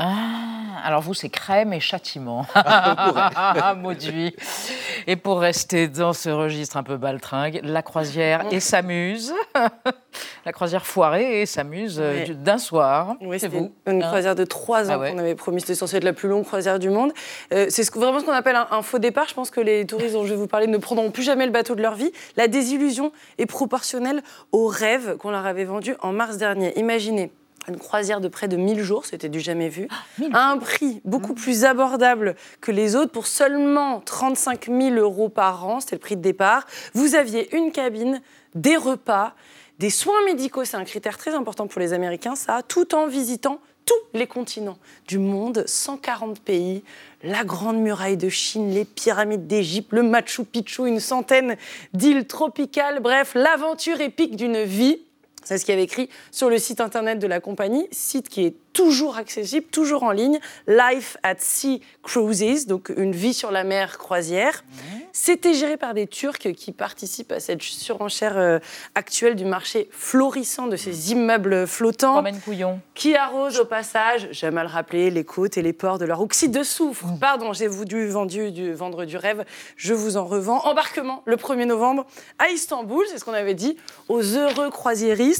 Ah, 0.00 0.84
alors 0.84 1.02
vous, 1.02 1.12
c'est 1.12 1.28
crème 1.28 1.72
et 1.72 1.80
châtiment. 1.80 2.44
pourrait. 2.54 3.74
Mauduit. 3.76 4.34
Et 5.08 5.16
pour 5.16 5.40
rester 5.40 5.88
dans 5.88 6.12
ce 6.12 6.30
registre 6.30 6.76
un 6.76 6.84
peu 6.84 6.96
baltringue, 6.96 7.60
la 7.64 7.82
croisière 7.82 8.44
et 8.52 8.60
s'amuse. 8.60 9.34
la 10.46 10.52
croisière 10.52 10.86
foirée 10.86 11.42
et 11.42 11.46
s'amuse 11.46 11.98
euh, 12.00 12.26
d'un 12.32 12.58
soir. 12.58 13.16
Oui, 13.20 13.40
c'est 13.40 13.48
vous. 13.48 13.72
Une 13.86 14.02
hein 14.02 14.06
croisière 14.06 14.36
de 14.36 14.44
trois 14.44 14.88
ans 14.88 14.94
Ah 14.94 14.98
ouais. 15.00 15.10
qu'on 15.12 15.18
avait 15.18 15.34
promis. 15.34 15.60
C'était 15.60 15.74
censé 15.74 15.96
être 15.96 16.04
la 16.04 16.12
plus 16.12 16.28
longue 16.28 16.44
croisière 16.44 16.78
du 16.78 16.90
monde. 16.90 17.12
Euh, 17.52 17.66
c'est 17.68 17.82
ce 17.82 17.90
vraiment 17.90 18.20
ce 18.20 18.24
qu'on 18.24 18.32
appelle 18.32 18.56
un, 18.56 18.68
un 18.70 18.82
faux 18.82 19.00
départ. 19.00 19.26
Je 19.28 19.34
pense 19.34 19.50
que 19.50 19.60
les 19.60 19.84
touristes 19.84 20.14
dont 20.14 20.24
je 20.24 20.30
vais 20.30 20.36
vous 20.36 20.46
parler 20.46 20.68
ne 20.68 20.78
prendront 20.78 21.10
plus 21.10 21.24
jamais 21.24 21.44
le 21.46 21.52
bateau 21.52 21.74
de 21.74 21.82
leur 21.82 21.96
vie. 21.96 22.12
La 22.36 22.46
désillusion 22.46 23.10
est 23.38 23.46
proportionnelle 23.46 24.22
au 24.52 24.68
rêve 24.68 25.16
qu'on 25.16 25.30
leur 25.30 25.44
avait 25.44 25.64
vendu 25.64 25.96
en 26.00 26.12
mars 26.12 26.36
dernier. 26.36 26.78
Imaginez. 26.78 27.32
Une 27.68 27.76
croisière 27.76 28.20
de 28.20 28.28
près 28.28 28.48
de 28.48 28.56
1000 28.56 28.80
jours, 28.82 29.04
c'était 29.04 29.28
du 29.28 29.40
jamais 29.40 29.68
vu, 29.68 29.88
à 30.32 30.50
un 30.50 30.56
prix 30.56 31.02
beaucoup 31.04 31.34
plus 31.34 31.64
abordable 31.64 32.34
que 32.60 32.72
les 32.72 32.96
autres, 32.96 33.12
pour 33.12 33.26
seulement 33.26 34.00
35 34.00 34.66
000 34.66 34.96
euros 34.96 35.28
par 35.28 35.66
an, 35.66 35.80
c'était 35.80 35.96
le 35.96 36.00
prix 36.00 36.16
de 36.16 36.22
départ. 36.22 36.66
Vous 36.94 37.14
aviez 37.14 37.54
une 37.54 37.70
cabine, 37.70 38.22
des 38.54 38.76
repas, 38.76 39.34
des 39.78 39.90
soins 39.90 40.24
médicaux, 40.24 40.64
c'est 40.64 40.76
un 40.76 40.84
critère 40.84 41.18
très 41.18 41.34
important 41.34 41.66
pour 41.66 41.80
les 41.80 41.92
Américains, 41.92 42.34
ça, 42.34 42.62
tout 42.66 42.94
en 42.94 43.06
visitant 43.06 43.60
tous 43.84 44.18
les 44.18 44.26
continents 44.26 44.76
du 45.06 45.18
monde, 45.18 45.64
140 45.66 46.40
pays, 46.40 46.82
la 47.22 47.42
Grande 47.44 47.78
Muraille 47.78 48.18
de 48.18 48.28
Chine, 48.28 48.70
les 48.70 48.84
pyramides 48.84 49.46
d'Égypte, 49.46 49.92
le 49.92 50.02
Machu 50.02 50.44
Picchu, 50.44 50.86
une 50.86 51.00
centaine 51.00 51.56
d'îles 51.94 52.26
tropicales, 52.26 53.00
bref, 53.00 53.32
l'aventure 53.34 54.00
épique 54.00 54.36
d'une 54.36 54.62
vie. 54.62 55.00
C'est 55.48 55.56
ce 55.56 55.64
qu'il 55.64 55.72
y 55.72 55.78
avait 55.78 55.84
écrit 55.84 56.10
sur 56.30 56.50
le 56.50 56.58
site 56.58 56.78
internet 56.82 57.18
de 57.18 57.26
la 57.26 57.40
compagnie, 57.40 57.88
site 57.90 58.28
qui 58.28 58.44
est 58.44 58.54
toujours 58.74 59.16
accessible, 59.16 59.66
toujours 59.72 60.02
en 60.02 60.10
ligne, 60.10 60.38
Life 60.66 61.16
at 61.22 61.36
Sea 61.38 61.80
Cruises, 62.02 62.66
donc 62.66 62.92
une 62.94 63.12
vie 63.12 63.32
sur 63.32 63.50
la 63.50 63.64
mer 63.64 63.96
croisière. 63.96 64.62
C'était 65.12 65.54
géré 65.54 65.78
par 65.78 65.94
des 65.94 66.06
Turcs 66.06 66.52
qui 66.54 66.70
participent 66.70 67.32
à 67.32 67.40
cette 67.40 67.62
surenchère 67.62 68.36
euh, 68.36 68.58
actuelle 68.94 69.36
du 69.36 69.46
marché 69.46 69.88
florissant 69.90 70.66
de 70.66 70.76
ces 70.76 71.12
immeubles 71.12 71.66
flottants 71.66 72.22
qui 72.94 73.16
arrosent 73.16 73.58
au 73.58 73.64
passage, 73.64 74.28
j'aime 74.30 74.58
à 74.58 74.62
le 74.62 74.68
rappeler, 74.68 75.10
les 75.10 75.24
côtes 75.24 75.56
et 75.56 75.62
les 75.62 75.72
ports 75.72 75.98
de 75.98 76.04
leur 76.04 76.20
oxyde 76.20 76.52
de 76.52 76.62
soufre. 76.62 77.06
Pardon, 77.20 77.52
j'ai 77.52 77.68
voulu 77.68 78.08
vendu 78.08 78.52
du, 78.52 78.72
vendre 78.72 79.06
du 79.06 79.16
rêve, 79.16 79.44
je 79.76 79.94
vous 79.94 80.16
en 80.16 80.24
revends. 80.24 80.64
Embarquement 80.66 81.22
le 81.24 81.36
1er 81.36 81.64
novembre 81.64 82.06
à 82.38 82.50
Istanbul, 82.50 83.04
c'est 83.10 83.18
ce 83.18 83.24
qu'on 83.24 83.32
avait 83.32 83.54
dit, 83.54 83.76
aux 84.08 84.22
heureux 84.22 84.70
croisiéristes. 84.70 85.37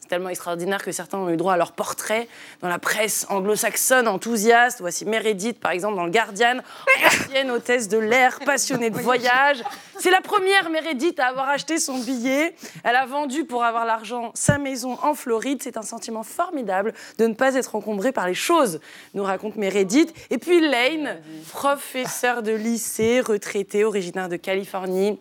C'est 0.00 0.08
tellement 0.08 0.30
extraordinaire 0.30 0.82
que 0.82 0.90
certains 0.90 1.18
ont 1.18 1.30
eu 1.30 1.36
droit 1.36 1.52
à 1.52 1.56
leur 1.56 1.70
portrait 1.70 2.26
dans 2.62 2.68
la 2.68 2.80
presse 2.80 3.26
anglo-saxonne 3.28 4.08
enthousiaste. 4.08 4.80
Voici 4.80 5.04
Meredith, 5.04 5.60
par 5.60 5.70
exemple, 5.70 5.94
dans 5.94 6.04
le 6.04 6.10
Guardian, 6.10 6.58
ancienne 7.06 7.50
hôtesse 7.52 7.88
de 7.88 7.98
l'air, 7.98 8.40
passionnée 8.44 8.90
de 8.90 8.98
voyage. 8.98 9.62
C'est 10.00 10.10
la 10.10 10.20
première 10.20 10.68
Meredith 10.68 11.20
à 11.20 11.26
avoir 11.26 11.48
acheté 11.48 11.78
son 11.78 11.98
billet. 11.98 12.56
Elle 12.82 12.96
a 12.96 13.06
vendu 13.06 13.44
pour 13.44 13.62
avoir 13.62 13.84
l'argent 13.84 14.32
sa 14.34 14.58
maison 14.58 14.98
en 15.02 15.14
Floride. 15.14 15.62
C'est 15.62 15.76
un 15.76 15.82
sentiment 15.82 16.24
formidable 16.24 16.92
de 17.18 17.26
ne 17.28 17.34
pas 17.34 17.54
être 17.54 17.76
encombré 17.76 18.10
par 18.10 18.26
les 18.26 18.34
choses, 18.34 18.80
nous 19.14 19.22
raconte 19.22 19.54
Meredith. 19.54 20.12
Et 20.30 20.38
puis 20.38 20.60
Lane, 20.60 21.20
professeure 21.52 22.42
de 22.42 22.50
lycée, 22.52 23.20
retraitée, 23.20 23.84
originaire 23.84 24.28
de 24.28 24.36
Californie 24.36 25.20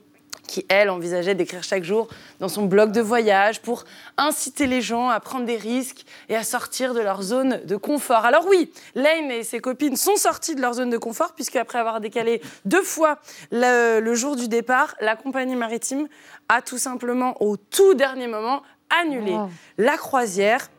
qui, 0.50 0.66
elle, 0.68 0.90
envisageait 0.90 1.36
d'écrire 1.36 1.64
chaque 1.64 1.84
jour 1.84 2.08
dans 2.40 2.50
son 2.50 2.66
blog 2.66 2.92
de 2.92 3.02
voyage 3.02 3.62
pour 3.62 3.86
inciter 4.18 4.66
les 4.66 4.82
gens 4.82 5.10
à 5.10 5.20
prendre 5.20 5.46
des 5.46 5.58
risques 5.58 6.06
et 6.28 6.36
à 6.36 6.44
sortir 6.44 6.94
de 6.94 7.00
leur 7.00 7.22
zone 7.22 7.62
de 7.66 7.76
confort. 7.76 8.26
Alors 8.26 8.48
oui, 8.50 8.72
Lane 8.96 9.30
et 9.32 9.44
ses 9.44 9.60
copines 9.60 9.96
sont 9.96 10.16
sorties 10.16 10.56
de 10.56 10.62
leur 10.62 10.74
zone 10.74 10.90
de 10.90 10.98
confort, 10.98 11.34
puisque 11.34 11.56
après 11.56 11.78
avoir 11.78 12.02
décalé 12.02 12.42
deux 12.66 12.82
fois 12.82 13.20
le, 13.52 14.00
le 14.00 14.16
jour 14.16 14.36
du 14.36 14.48
départ, 14.48 14.96
la 15.00 15.16
compagnie 15.16 15.56
maritime 15.56 16.08
a 16.50 16.62
tout 16.62 16.80
simplement, 16.80 17.42
au 17.42 17.56
tout 17.56 17.94
dernier 17.94 18.28
moment, 18.28 18.64
annulé 18.90 19.38
la 19.78 19.98
croisière. 19.98 20.70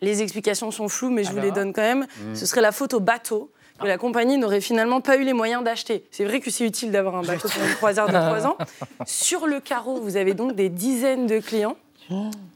Les 0.00 0.22
explications 0.22 0.70
sont 0.70 0.88
floues, 0.88 1.10
mais 1.10 1.22
je 1.22 1.30
vous 1.30 1.38
les 1.38 1.42
Alors 1.42 1.54
donne 1.54 1.72
quand 1.72 1.82
même. 1.82 2.06
Mm. 2.18 2.34
Ce 2.34 2.46
serait 2.46 2.62
la 2.62 2.72
faute 2.72 2.94
au 2.94 3.00
bateau 3.00 3.52
que 3.82 3.86
la 3.88 3.98
compagnie 3.98 4.38
n'aurait 4.38 4.60
finalement 4.60 5.00
pas 5.00 5.16
eu 5.16 5.24
les 5.24 5.32
moyens 5.32 5.62
d'acheter. 5.64 6.04
C'est 6.10 6.24
vrai 6.24 6.40
que 6.40 6.50
c'est 6.50 6.64
utile 6.64 6.90
d'avoir 6.90 7.16
un 7.16 7.22
bateau 7.22 7.48
pour 7.48 7.62
une 7.62 7.74
croisière 7.74 8.06
de 8.06 8.12
trois 8.12 8.46
ans. 8.46 8.56
Sur 9.06 9.46
le 9.46 9.60
carreau, 9.60 10.00
vous 10.00 10.16
avez 10.16 10.34
donc 10.34 10.54
des 10.54 10.68
dizaines 10.68 11.26
de 11.26 11.38
clients 11.40 11.76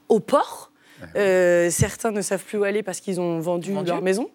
au 0.09 0.19
port. 0.19 0.71
Euh, 1.15 1.69
certains 1.69 2.09
ne 2.09 2.21
savent 2.21 2.43
plus 2.43 2.57
où 2.57 2.63
aller 2.63 2.81
parce 2.81 3.01
qu'ils 3.01 3.19
ont 3.21 3.39
vendu, 3.39 3.71
Vendu. 3.71 3.89
leur 3.89 4.01
maison. 4.01 4.29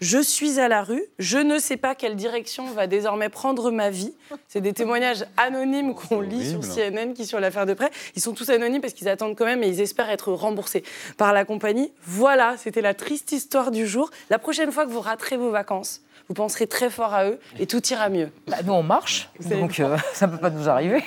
Je 0.00 0.18
suis 0.18 0.58
à 0.58 0.66
la 0.66 0.82
rue. 0.82 1.04
Je 1.20 1.38
ne 1.38 1.58
sais 1.58 1.76
pas 1.76 1.94
quelle 1.94 2.16
direction 2.16 2.66
va 2.72 2.88
désormais 2.88 3.28
prendre 3.28 3.70
ma 3.70 3.90
vie. 3.90 4.12
C'est 4.48 4.60
des 4.60 4.72
témoignages 4.72 5.24
anonymes 5.36 5.94
qu'on 5.94 6.20
lit 6.20 6.50
sur. 6.50 6.60
CNN 6.60 7.12
qui 7.14 7.24
sur 7.24 7.38
l'affaire 7.38 7.66
de 7.66 7.74
près. 7.74 7.90
Ils 8.16 8.22
sont 8.22 8.32
tous 8.34 8.50
anonymes 8.50 8.80
parce 8.80 8.94
qu'ils 8.94 9.08
attendent 9.08 9.36
quand 9.36 9.44
même 9.44 9.62
et 9.62 9.68
ils 9.68 9.80
espèrent 9.80 10.10
être 10.10 10.32
remboursés 10.32 10.82
par 11.16 11.32
la 11.32 11.44
compagnie. 11.44 11.92
Voilà, 12.02 12.56
c'était 12.56 12.82
la 12.82 12.94
triste 12.94 13.30
histoire 13.30 13.70
du 13.70 13.86
jour. 13.86 14.10
La 14.28 14.40
prochaine 14.40 14.72
fois 14.72 14.86
que 14.86 14.90
vous 14.90 15.00
raterez 15.00 15.36
vos 15.36 15.50
vacances, 15.50 16.02
vous 16.28 16.34
penserez 16.34 16.66
très 16.66 16.90
fort 16.90 17.14
à 17.14 17.24
eux 17.24 17.40
et 17.58 17.66
tout 17.66 17.84
ira 17.88 18.08
mieux. 18.08 18.30
Bah, 18.46 18.58
nous, 18.64 18.72
on 18.72 18.82
marche, 18.82 19.30
donc 19.40 19.80
euh, 19.80 19.96
ça 20.12 20.26
ne 20.26 20.32
peut 20.32 20.38
pas 20.38 20.50
nous 20.50 20.68
arriver. 20.68 21.02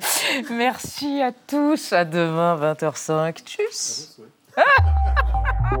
Merci 0.50 1.20
à 1.20 1.32
tous. 1.32 1.92
À 1.92 2.04
demain, 2.04 2.56
20h05. 2.56 3.42
Tchuss. 3.44 4.20